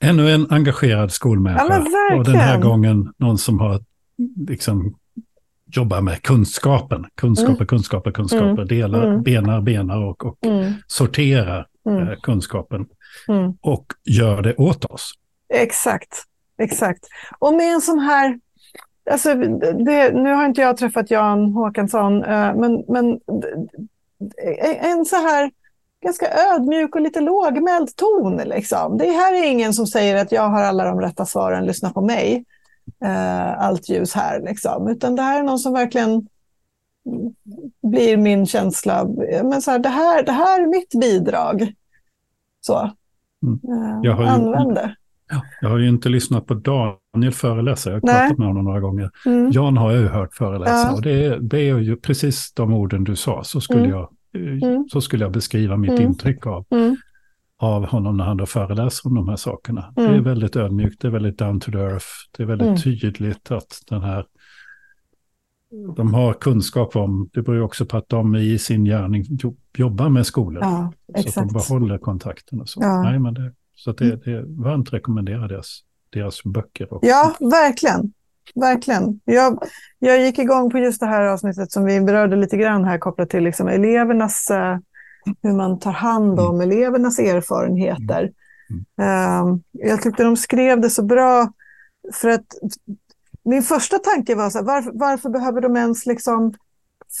Ännu 0.00 0.30
en 0.30 0.50
engagerad 0.50 1.12
skolmänniska. 1.12 1.86
Ja, 2.10 2.16
och 2.16 2.24
den 2.24 2.36
här 2.36 2.60
gången 2.60 3.12
någon 3.16 3.38
som 3.38 3.60
har 3.60 3.84
liksom 4.48 4.98
jobbar 5.66 6.00
med 6.00 6.22
kunskapen. 6.22 7.06
Kunskaper, 7.14 7.64
kunskaper, 7.64 8.10
kunskaper. 8.10 8.46
Mm. 8.48 8.66
Delar, 8.68 9.06
Mm. 9.06 9.22
benar, 9.22 9.60
benar 9.60 10.04
och, 10.04 10.26
och 10.26 10.38
Mm. 10.46 10.72
sorterar 10.86 11.66
Mm. 11.88 12.08
eh, 12.08 12.14
kunskapen. 12.22 12.86
Mm. 13.28 13.52
Och 13.60 13.86
gör 14.04 14.42
det 14.42 14.54
åt 14.56 14.84
oss. 14.84 15.12
Exakt, 15.54 16.22
exakt. 16.58 17.04
Och 17.38 17.54
med 17.54 17.74
en 17.74 17.80
sån 17.80 17.98
här, 17.98 18.38
alltså 19.10 19.34
det, 19.34 20.12
nu 20.12 20.32
har 20.32 20.46
inte 20.46 20.60
jag 20.60 20.76
träffat 20.76 21.10
Jan 21.10 21.52
Håkansson, 21.52 22.24
eh, 22.24 22.54
men, 22.54 22.84
men 22.88 23.20
eh, 24.44 24.90
en 24.90 25.04
så 25.04 25.16
här 25.16 25.50
ganska 26.04 26.26
ödmjuk 26.54 26.94
och 26.94 27.00
lite 27.00 27.20
lågmäld 27.20 27.96
ton. 27.96 28.36
Liksom. 28.36 28.98
Det 28.98 29.10
här 29.10 29.34
är 29.34 29.50
ingen 29.50 29.72
som 29.72 29.86
säger 29.86 30.16
att 30.16 30.32
jag 30.32 30.48
har 30.48 30.62
alla 30.62 30.84
de 30.84 31.00
rätta 31.00 31.26
svaren, 31.26 31.66
lyssna 31.66 31.90
på 31.90 32.00
mig. 32.00 32.44
Eh, 33.04 33.58
allt 33.62 33.88
ljus 33.88 34.14
här, 34.14 34.40
liksom. 34.40 34.88
utan 34.88 35.16
det 35.16 35.22
här 35.22 35.38
är 35.40 35.42
någon 35.44 35.58
som 35.58 35.72
verkligen 35.72 36.28
blir 37.82 38.16
min 38.16 38.46
känsla. 38.46 39.08
Men 39.44 39.62
så 39.62 39.70
här, 39.70 39.78
det, 39.78 39.88
här, 39.88 40.22
det 40.22 40.32
här 40.32 40.62
är 40.62 40.66
mitt 40.66 41.00
bidrag. 41.00 41.72
Så. 42.60 42.90
Mm. 43.42 43.60
Eh, 43.64 44.00
Jag 44.02 44.12
har 44.12 44.24
Använd 44.24 44.74
det. 44.74 44.96
Ja, 45.30 45.42
jag 45.60 45.68
har 45.68 45.78
ju 45.78 45.88
inte 45.88 46.08
lyssnat 46.08 46.46
på 46.46 46.54
Daniel 46.54 47.32
föreläsa, 47.32 47.90
jag 47.90 47.96
har 47.96 48.00
Nej. 48.04 48.14
pratat 48.20 48.38
med 48.38 48.48
honom 48.48 48.64
några 48.64 48.80
gånger. 48.80 49.10
Mm. 49.26 49.50
Jan 49.52 49.76
har 49.76 49.92
jag 49.92 50.00
ju 50.00 50.08
hört 50.08 50.34
föreläsa 50.34 50.72
Ja. 50.88 50.92
och 50.94 51.02
det 51.02 51.24
är, 51.26 51.38
det 51.38 51.58
är 51.58 51.78
ju 51.78 51.96
precis 51.96 52.52
de 52.52 52.72
orden 52.74 53.04
du 53.04 53.16
sa, 53.16 53.44
så 53.44 53.60
skulle, 53.60 53.78
Mm. 53.84 53.90
jag, 53.90 54.08
eh, 54.34 54.68
Mm. 54.70 54.88
så 54.88 55.00
skulle 55.00 55.24
jag 55.24 55.32
beskriva 55.32 55.76
mitt 55.76 55.90
Mm. 55.90 56.02
intryck 56.02 56.46
av, 56.46 56.64
Mm. 56.70 56.96
Av 57.64 57.86
honom 57.86 58.16
när 58.16 58.24
han 58.24 58.36
då 58.36 58.46
föreläser 58.46 59.06
om 59.08 59.14
de 59.14 59.28
här 59.28 59.36
sakerna. 59.36 59.92
Mm. 59.96 60.12
Det 60.12 60.16
är 60.18 60.20
väldigt 60.20 60.56
ödmjukt, 60.56 61.00
det 61.00 61.08
är 61.08 61.12
väldigt 61.12 61.38
down 61.38 61.60
to 61.60 61.72
the 61.72 61.78
earth, 61.78 62.06
det 62.36 62.42
är 62.42 62.46
väldigt 62.46 62.68
Mm. 62.68 62.80
tydligt 62.80 63.50
att 63.50 63.80
den 63.88 64.02
här 64.02 64.26
de 65.96 66.14
har 66.14 66.32
kunskap 66.32 66.96
om, 66.96 67.28
det 67.32 67.42
beror 67.42 67.56
ju 67.56 67.62
också 67.62 67.86
på 67.86 67.96
att 67.96 68.08
de 68.08 68.36
i 68.36 68.58
sin 68.58 68.84
gärning 68.84 69.24
jobbar 69.76 70.08
med 70.08 70.26
skolor. 70.26 70.62
Ja, 70.62 70.92
så 71.22 71.28
att 71.28 71.48
de 71.48 71.52
behåller 71.52 71.98
kontakten 71.98 72.60
och 72.60 72.68
så. 72.68 72.80
Ja. 72.82 73.02
Nej, 73.02 73.18
men 73.18 73.34
det, 73.34 73.52
så 73.74 73.90
att 73.90 73.98
det, 73.98 74.24
det 74.24 74.32
är 74.32 74.62
varmt 74.62 74.92
rekommendera 74.92 75.48
deras, 75.48 75.80
deras 76.10 76.44
böcker. 76.44 76.92
Och, 76.92 77.00
Ja, 77.02 77.34
verkligen. 77.40 78.12
Verkligen. 78.54 79.20
Jag, 79.24 79.62
jag 79.98 80.20
gick 80.20 80.38
igång 80.38 80.70
på 80.70 80.78
just 80.78 81.00
det 81.00 81.06
här 81.06 81.24
avsnittet 81.24 81.72
som 81.72 81.84
vi 81.84 82.00
berörde 82.00 82.36
lite 82.36 82.56
grann 82.56 82.84
här 82.84 82.98
kopplat 82.98 83.30
till 83.30 83.44
liksom 83.44 83.68
elevernas, 83.68 84.50
eh, 84.50 84.78
hur 85.42 85.52
man 85.52 85.78
tar 85.78 85.92
hand 85.92 86.40
om 86.40 86.60
elevernas 86.60 87.18
erfarenheter. 87.18 88.32
Eh, 89.00 89.56
jag 89.72 90.02
tyckte 90.02 90.24
de 90.24 90.36
skrev 90.36 90.80
det 90.80 90.90
så 90.90 91.02
bra 91.02 91.52
för 92.12 92.28
att 92.28 92.46
min 93.44 93.62
första 93.62 93.98
tanke 93.98 94.34
var 94.34 94.50
så 94.50 94.58
här, 94.58 94.64
varför, 94.64 94.90
varför 94.94 95.30
behöver 95.30 95.60
de 95.60 95.76
ens 95.76 96.06
liksom 96.06 96.54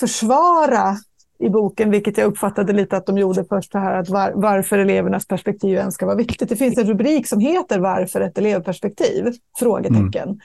försvara 0.00 0.96
i 1.38 1.48
boken, 1.48 1.90
vilket 1.90 2.18
jag 2.18 2.26
uppfattade 2.26 2.72
lite 2.72 2.96
att 2.96 3.06
de 3.06 3.18
gjorde 3.18 3.44
först, 3.44 3.72
det 3.72 3.78
här 3.78 3.94
att 4.00 4.08
var, 4.08 4.32
varför 4.34 4.78
elevernas 4.78 5.26
perspektiv 5.26 5.78
ens 5.78 5.94
ska 5.94 6.06
vara 6.06 6.16
viktigt. 6.16 6.48
Det 6.48 6.56
finns 6.56 6.78
en 6.78 6.86
rubrik 6.86 7.26
som 7.26 7.40
heter 7.40 7.78
Varför 7.78 8.20
ett 8.20 8.38
elevperspektiv? 8.38 9.32
Frågetecken. 9.58 10.40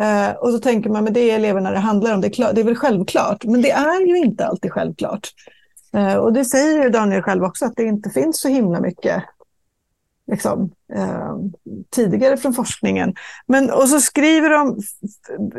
Eh, 0.00 0.36
och 0.36 0.50
så 0.50 0.58
tänker 0.58 0.90
man, 0.90 1.04
men 1.04 1.12
det 1.12 1.30
är 1.30 1.36
eleverna 1.36 1.70
det 1.70 1.78
handlar 1.78 2.14
om, 2.14 2.20
det 2.20 2.26
är, 2.26 2.32
klart, 2.32 2.54
det 2.54 2.60
är 2.60 2.64
väl 2.64 2.76
självklart. 2.76 3.44
Men 3.44 3.62
det 3.62 3.70
är 3.70 4.06
ju 4.06 4.18
inte 4.18 4.46
alltid 4.46 4.72
självklart. 4.72 5.28
Eh, 5.94 6.16
och 6.16 6.32
det 6.32 6.44
säger 6.44 6.82
ju 6.82 6.90
Daniel 6.90 7.22
själv 7.22 7.44
också, 7.44 7.64
att 7.64 7.76
det 7.76 7.84
inte 7.84 8.10
finns 8.10 8.40
så 8.40 8.48
himla 8.48 8.80
mycket 8.80 9.24
liksom, 10.30 10.70
eh, 10.94 11.36
tidigare 11.90 12.36
från 12.36 12.54
forskningen. 12.54 13.14
Men, 13.46 13.70
och 13.70 13.88
så 13.88 14.00
skriver 14.00 14.50
de 14.50 14.78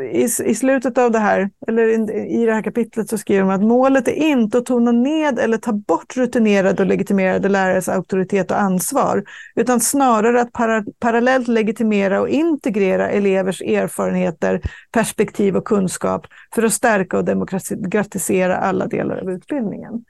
i, 0.02 0.24
i 0.50 0.54
slutet 0.54 0.98
av 0.98 1.10
det 1.10 1.18
här, 1.18 1.50
eller 1.66 1.82
i, 1.82 2.26
i 2.42 2.46
det 2.46 2.54
här 2.54 2.62
kapitlet 2.62 3.08
så 3.08 3.18
skriver 3.18 3.40
de 3.40 3.50
att 3.50 3.62
målet 3.62 4.08
är 4.08 4.12
inte 4.12 4.58
att 4.58 4.66
tona 4.66 4.92
ned 4.92 5.38
eller 5.38 5.58
ta 5.58 5.72
bort 5.72 6.16
rutinerade 6.16 6.82
och 6.82 6.88
legitimerade 6.88 7.48
lärares 7.48 7.88
auktoritet 7.88 8.50
och 8.50 8.60
ansvar, 8.60 9.24
utan 9.54 9.80
snarare 9.80 10.40
att 10.40 10.52
para, 10.52 10.84
parallellt 10.98 11.48
legitimera 11.48 12.20
och 12.20 12.28
integrera 12.28 13.10
elevers 13.10 13.62
erfarenheter, 13.62 14.60
perspektiv 14.92 15.56
och 15.56 15.64
kunskap 15.64 16.26
för 16.54 16.62
att 16.62 16.72
stärka 16.72 17.18
och 17.18 17.24
demokratisera 17.24 18.56
alla 18.56 18.86
delar 18.86 19.16
av 19.16 19.30
utbildningen. 19.30 20.04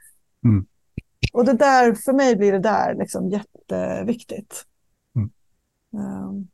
Mm. 0.45 0.65
Och 1.33 1.45
det 1.45 1.53
där, 1.53 1.95
för 1.95 2.13
mig 2.13 2.37
blir 2.37 2.53
det 2.53 2.59
där 2.59 2.95
liksom 2.95 3.31
jätteviktigt. 3.31 4.65
Mm. 5.17 5.31
Um, 6.25 6.49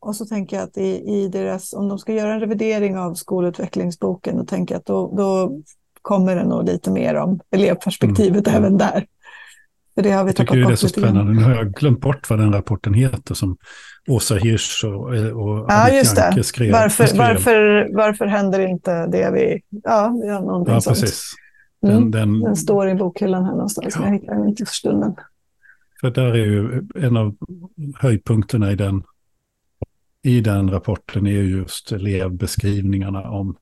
och 0.00 0.16
så 0.16 0.26
tänker 0.26 0.56
jag 0.56 0.64
att 0.64 0.76
i, 0.76 1.02
i 1.14 1.28
deras, 1.28 1.72
om 1.72 1.88
de 1.88 1.98
ska 1.98 2.12
göra 2.12 2.34
en 2.34 2.40
revidering 2.40 2.98
av 2.98 3.14
skolutvecklingsboken, 3.14 4.36
då 4.36 4.44
tänker 4.44 4.74
jag 4.74 4.80
att 4.80 4.86
då, 4.86 5.14
då 5.16 5.60
kommer 6.02 6.36
det 6.36 6.44
nog 6.44 6.64
lite 6.66 6.90
mer 6.90 7.14
om 7.14 7.40
elevperspektivet 7.50 8.48
Mm. 8.48 8.58
även 8.64 8.78
där. 8.78 9.06
För 9.94 10.02
det 10.02 10.10
har 10.10 10.24
vi 10.24 10.28
Jag 10.28 10.36
tycker 10.36 10.56
det 10.56 10.72
är 10.72 10.76
så 10.76 10.88
spännande. 10.88 11.32
Nu 11.32 11.42
har 11.42 11.54
jag 11.54 11.74
glömt 11.74 12.00
bort 12.00 12.30
vad 12.30 12.38
den 12.38 12.52
rapporten 12.52 12.94
heter 12.94 13.34
som 13.34 13.56
Åsa 14.08 14.34
Hirsch 14.34 14.84
och, 14.84 15.08
och 15.42 15.66
Ja, 15.68 15.90
just 15.90 16.16
det. 16.16 16.44
Skrev. 16.44 16.72
Varför, 16.72 17.06
skrev. 17.06 17.18
varför, 17.18 17.88
varför 17.94 18.26
händer 18.26 18.60
inte 18.68 19.06
det 19.06 19.30
vi... 19.30 19.62
Ja, 19.82 20.08
någonting 20.40 20.74
Ja, 20.74 20.80
sånt. 20.80 21.00
precis. 21.00 21.34
Mm. 21.82 21.94
Den, 21.94 22.10
den, 22.10 22.40
Den 22.40 22.56
står 22.56 22.88
i 22.88 22.94
bokhyllan 22.94 23.44
här 23.44 23.52
någonstans, 23.52 23.98
men 23.98 24.06
jag 24.08 24.20
hittar 24.20 24.34
den 24.34 24.48
inte 24.48 24.66
för 24.66 24.74
stunden. 24.74 25.14
För 26.00 26.10
där 26.10 26.32
är 26.32 26.46
ju 26.46 26.88
en 26.94 27.16
av 27.16 27.36
höjdpunkterna 27.96 28.72
i 28.72 28.74
den, 28.74 29.02
i 30.22 30.40
den 30.40 30.70
rapporten 30.70 31.26
är 31.26 31.30
ju 31.30 31.56
just 31.56 31.92
elevbeskrivningarna 31.92 33.30
om, 33.30 33.56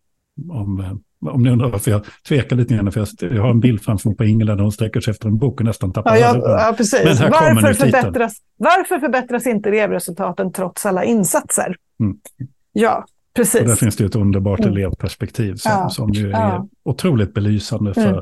om, 0.50 0.80
eh, 0.80 1.30
om 1.30 1.42
ni 1.42 1.50
undrar 1.50 1.68
varför 1.68 1.90
jag 1.90 2.04
tvekar 2.28 2.56
lite 2.56 2.74
grann, 2.74 2.92
för 2.92 3.06
jag, 3.20 3.42
har 3.42 3.50
en 3.50 3.60
bild 3.60 3.82
framför 3.82 4.08
mig 4.08 4.16
på 4.16 4.24
Ingela 4.24 4.54
där 4.54 4.62
hon 4.62 4.72
sträcker 4.72 5.00
sig 5.00 5.10
efter 5.10 5.28
en 5.28 5.38
bok 5.38 5.60
och 5.60 5.66
nästan 5.66 5.92
tappar 5.92 6.16
Ja, 6.16 6.36
ja, 6.36 6.66
ja 6.66 6.74
precis. 6.76 7.04
Men 7.04 7.16
här 7.16 7.30
kommer 7.30 7.62
Varför 7.62 7.74
förbättras, 7.74 8.36
varför 8.56 8.98
förbättras 8.98 9.46
inte 9.46 9.68
elevresultaten 9.68 10.52
trots 10.52 10.86
alla 10.86 11.04
insatser? 11.04 11.76
Mm. 12.00 12.16
Ja, 12.72 13.04
Och 13.32 13.38
där 13.38 13.42
precis. 13.64 13.78
finns 13.80 13.96
det 13.96 14.04
ett 14.04 14.16
underbart 14.16 14.60
Mm. 14.60 14.72
elevperspektiv 14.72 15.54
som, 15.54 15.72
Ja, 15.72 15.90
som 15.90 16.10
ju 16.12 16.26
är 16.28 16.30
ja. 16.32 16.68
otroligt 16.82 17.34
belysande 17.34 17.94
för, 17.94 18.08
Mm. 18.08 18.20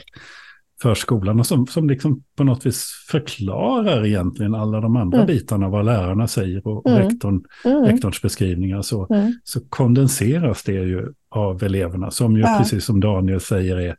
för 0.83 0.95
skolan 0.95 1.41
och 1.41 1.47
som, 1.47 1.67
som 1.67 1.89
liksom 1.89 2.23
på 2.37 2.45
något 2.45 2.67
vis 2.67 2.85
förklarar 3.11 4.07
egentligen 4.07 4.55
alla 4.55 4.81
de 4.81 4.97
andra 4.97 5.19
Mm. 5.19 5.27
bitarna, 5.27 5.69
vad 5.69 5.85
lärarna 5.85 6.29
säger 6.29 6.67
och 6.67 6.87
Mm. 6.91 7.03
rektorn, 7.03 7.45
Mm. 7.65 7.85
rektorns 7.85 8.23
beskrivningar. 8.23 8.83
Så, 8.83 9.07
Mm. 9.15 9.33
så 9.45 9.61
kondenseras 9.69 10.63
det 10.63 10.73
ju 10.73 11.13
av 11.29 11.63
eleverna 11.63 12.11
som 12.11 12.37
ju 12.37 12.41
Ja. 12.41 12.57
precis 12.59 12.85
som 12.85 13.01
Daniel 13.01 13.41
säger 13.41 13.77
är, 13.77 13.97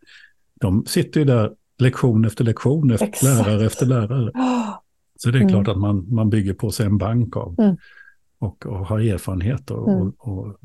de 0.62 0.86
sitter 0.86 1.20
ju 1.20 1.26
där 1.26 1.52
lektion 1.80 2.26
efter 2.26 2.44
lektion, 2.44 2.92
efter 2.92 3.08
Exakt. 3.08 3.24
lärare 3.48 3.66
efter 3.66 3.86
lärare. 3.86 4.32
Ah, 4.36 4.82
Så 5.16 5.32
det 5.32 5.40
är 5.40 5.50
klart 5.50 5.68
att 5.68 5.78
man, 5.78 6.06
man 6.14 6.30
bygger 6.30 6.54
på 6.54 6.72
sig 6.72 6.86
en 6.86 6.98
bank 6.98 7.38
av 7.38 7.56
och, 8.40 8.66
och 8.66 8.88
har 8.88 9.00
erfarenheter 9.00 9.76
och, 9.76 10.02
och, 10.02 10.14
och, 10.38 10.56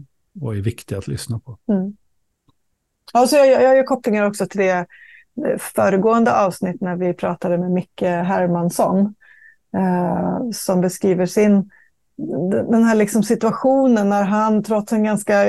och 0.41 0.57
är 0.57 0.61
viktiga 0.61 0.99
att 0.99 1.09
lyssna 1.09 1.39
på. 1.39 1.59
Mm. 1.68 1.97
Alltså 3.12 3.37
jag, 3.37 3.62
jag 3.62 3.76
gör 3.76 3.85
kopplingar 3.85 4.26
också 4.26 4.47
till 4.47 4.61
det 4.61 4.70
eh, 4.70 5.59
föregående 5.59 6.41
avsnitt 6.41 6.80
när 6.80 6.97
vi 6.97 7.14
pratade 7.14 7.59
med 7.59 7.70
Micke 7.70 8.03
Hermansson 8.03 9.14
eh, 9.76 10.51
som 10.53 10.80
beskriver 10.80 11.26
sin 11.26 11.70
den 12.70 12.85
här 12.85 12.95
liksom 12.95 13.22
situationen 13.22 14.09
när 14.09 14.22
han 14.22 14.62
trots 14.62 14.93
en 14.93 15.05
ganska 15.05 15.45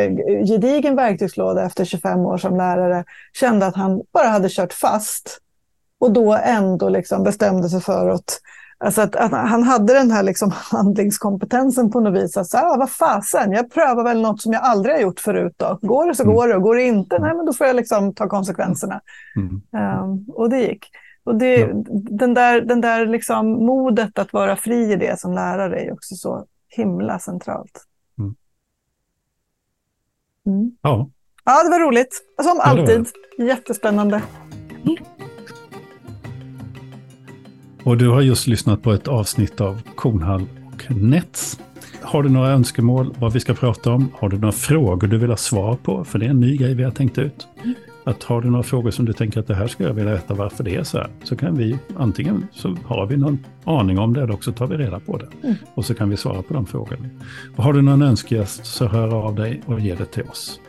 gedigen 0.48 0.96
verktygslåda 0.96 1.66
efter 1.66 1.86
25 1.86 2.20
år 2.20 2.38
som 2.38 2.58
lärare 2.58 3.04
kände 3.34 3.66
att 3.66 3.76
han 3.76 4.02
bara 4.14 4.28
hade 4.28 4.50
kört 4.50 4.74
fast 4.74 5.42
och 6.00 6.12
då 6.12 6.34
ändå 6.34 6.90
liksom 6.90 7.24
bestämde 7.24 7.70
sig 7.70 7.82
för 7.82 8.10
att 8.10 8.40
Alltså 8.86 9.02
att, 9.02 9.16
att 9.16 9.32
han 9.32 9.64
hade 9.64 9.94
den 9.94 10.12
här 10.12 10.24
liksom 10.24 10.52
handlingskompetensen 10.54 11.92
på 11.92 12.00
något 12.00 12.24
vis. 12.24 12.38
Att 12.38 12.48
så, 12.48 12.58
ah, 12.58 12.76
vad 12.80 12.92
fasen, 12.92 13.52
jag 13.52 13.72
prövar 13.72 14.04
väl 14.04 14.22
något 14.22 14.42
som 14.42 14.54
jag 14.54 14.62
aldrig 14.64 14.96
har 14.96 15.02
gjort 15.02 15.20
förut. 15.20 15.54
Då. 15.58 15.80
Går 15.82 16.08
det 16.08 16.16
så 16.16 16.24
Mm. 16.24 16.36
går 16.36 16.48
det 16.48 16.56
och 16.56 16.62
går 16.62 16.76
det 16.76 16.84
inte, 16.84 17.20
nej 17.20 17.36
men 17.36 17.46
då 17.46 17.54
får 17.54 17.68
jag 17.68 17.76
liksom 17.76 18.14
ta 18.14 18.28
konsekvenserna. 18.30 19.02
Mm. 19.36 19.62
Ehm, 19.84 20.26
och 20.28 20.50
det 20.50 20.60
gick. 20.60 20.86
Och 21.24 21.36
det, 21.36 21.56
Ja. 21.60 21.68
den 22.10 22.34
där, 22.34 22.62
den 22.62 22.82
där 22.82 23.06
liksom 23.06 23.48
modet 23.66 24.20
att 24.20 24.34
vara 24.34 24.56
fri 24.56 24.92
i 24.92 24.96
det 24.96 25.20
som 25.20 25.34
lärare 25.34 25.80
är 25.82 25.94
också 25.94 26.16
så 26.16 26.46
himla 26.70 27.20
centralt. 27.20 27.84
Mm. 28.20 28.36
Mm. 30.48 30.72
Ja, 30.82 31.10
Ja, 31.46 31.64
det 31.64 31.70
var 31.70 31.80
roligt. 31.80 32.24
Som 32.44 32.58
Ja, 32.66 32.74
det 32.74 32.82
alltid. 32.82 33.08
Jättespännande. 33.38 34.22
Och 37.86 37.98
du 37.98 38.10
har 38.10 38.22
just 38.22 38.48
lyssnat 38.48 38.82
på 38.82 38.92
ett 38.92 39.08
avsnitt 39.08 39.62
av 39.62 39.82
Kornhall 39.96 40.46
och 40.74 40.92
Nets. 40.96 41.60
Har 42.02 42.24
du 42.24 42.30
några 42.30 42.52
önskemål 42.52 43.14
vad 43.20 43.34
vi 43.34 43.40
ska 43.40 43.54
prata 43.54 43.92
om? 43.92 44.12
Har 44.14 44.30
du 44.30 44.38
några 44.38 44.52
frågor 44.52 45.08
du 45.08 45.18
vill 45.18 45.30
ha 45.30 45.38
svar 45.38 45.78
på? 45.84 46.04
För 46.04 46.20
det 46.20 46.26
är 46.26 46.30
en 46.30 46.40
ny 46.40 46.58
grej 46.58 46.74
vi 46.74 46.84
har 46.84 46.92
tänkt 46.92 47.18
ut. 47.18 47.48
Att 48.04 48.24
har 48.24 48.42
du 48.42 48.50
några 48.50 48.64
frågor 48.64 48.92
som 48.92 49.06
du 49.06 49.14
tänker 49.14 49.40
att 49.40 49.48
det 49.48 49.56
här 49.56 49.68
ska 49.68 49.84
jag 49.84 49.94
vilja 49.94 50.14
veta 50.14 50.34
varför 50.34 50.64
det 50.64 50.76
är 50.76 50.84
så 50.84 50.98
här. 50.98 51.08
Så 51.24 51.36
kan 51.36 51.58
vi 51.58 51.80
antingen 51.98 52.48
så 52.52 52.78
har 52.86 53.06
vi 53.06 53.18
någon 53.18 53.40
aning 53.64 54.00
om 54.00 54.14
det 54.14 54.22
eller 54.22 54.34
också 54.34 54.52
tar 54.52 54.68
vi 54.68 54.78
reda 54.78 55.00
på 55.00 55.18
det. 55.18 55.28
Mm. 55.48 55.56
Och 55.74 55.86
så 55.86 55.94
kan 55.94 56.10
vi 56.10 56.18
svara 56.18 56.42
på 56.42 56.54
de 56.54 56.66
frågorna. 56.66 57.10
Och 57.56 57.64
har 57.64 57.74
du 57.74 57.82
någon 57.82 58.02
önskegäst 58.02 58.66
så 58.66 58.88
hör 58.88 59.14
av 59.14 59.36
dig 59.36 59.62
och 59.66 59.80
ge 59.80 59.96
det 59.96 60.06
till 60.06 60.24
oss. 60.24 60.60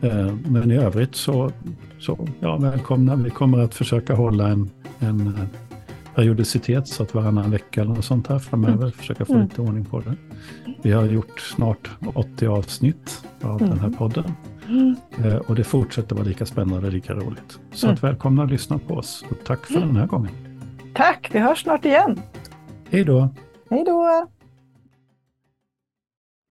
Eh, 0.00 0.34
Men 0.48 0.70
i 0.70 0.76
övrigt 0.76 1.14
så, 1.14 1.50
så 1.98 2.28
ja, 2.40 2.56
välkomna. 2.56 3.16
Vi 3.16 3.30
kommer 3.30 3.58
att 3.58 3.74
försöka 3.74 4.14
hålla 4.14 4.48
en, 4.48 4.70
en 4.98 5.48
periodicitet 6.14 6.88
så 6.88 7.02
att 7.02 7.14
varannan 7.14 7.50
vecka 7.50 7.80
eller 7.80 7.94
något 7.94 8.04
sånt 8.04 8.26
här 8.26 8.38
framöver. 8.38 8.90
Försöka 8.90 9.24
få 9.24 9.32
Mm. 9.32 9.44
lite 9.44 9.60
ordning 9.62 9.84
på 9.84 10.00
det. 10.00 10.14
Vi 10.82 10.92
har 10.92 11.04
gjort 11.04 11.40
snart 11.40 11.90
80 12.14 12.46
avsnitt 12.46 13.24
av 13.42 13.58
den 13.58 13.72
här 13.80 13.86
Mm. 13.86 13.92
podden. 13.98 14.24
Eh, 15.24 15.36
Och 15.36 15.54
det 15.54 15.64
fortsätter 15.64 16.14
vara 16.16 16.24
lika 16.26 16.46
spännande 16.46 16.86
och 16.86 16.92
lika 16.92 17.12
roligt. 17.14 17.58
Så 17.72 17.86
Mm. 17.86 17.94
att 17.94 18.02
välkomna 18.04 18.42
att 18.42 18.50
lyssna 18.50 18.78
på 18.78 18.94
oss. 18.94 19.24
Och 19.30 19.36
tack 19.44 19.66
för 19.66 19.76
Mm. 19.76 19.88
den 19.88 19.96
här 19.96 20.06
gången. 20.06 20.30
Tack, 20.94 21.28
vi 21.32 21.38
hörs 21.38 21.62
snart 21.62 21.84
igen. 21.84 22.20
Hej 22.90 23.04
då! 23.04 23.28
Hej 23.70 23.84
då! 23.86 24.26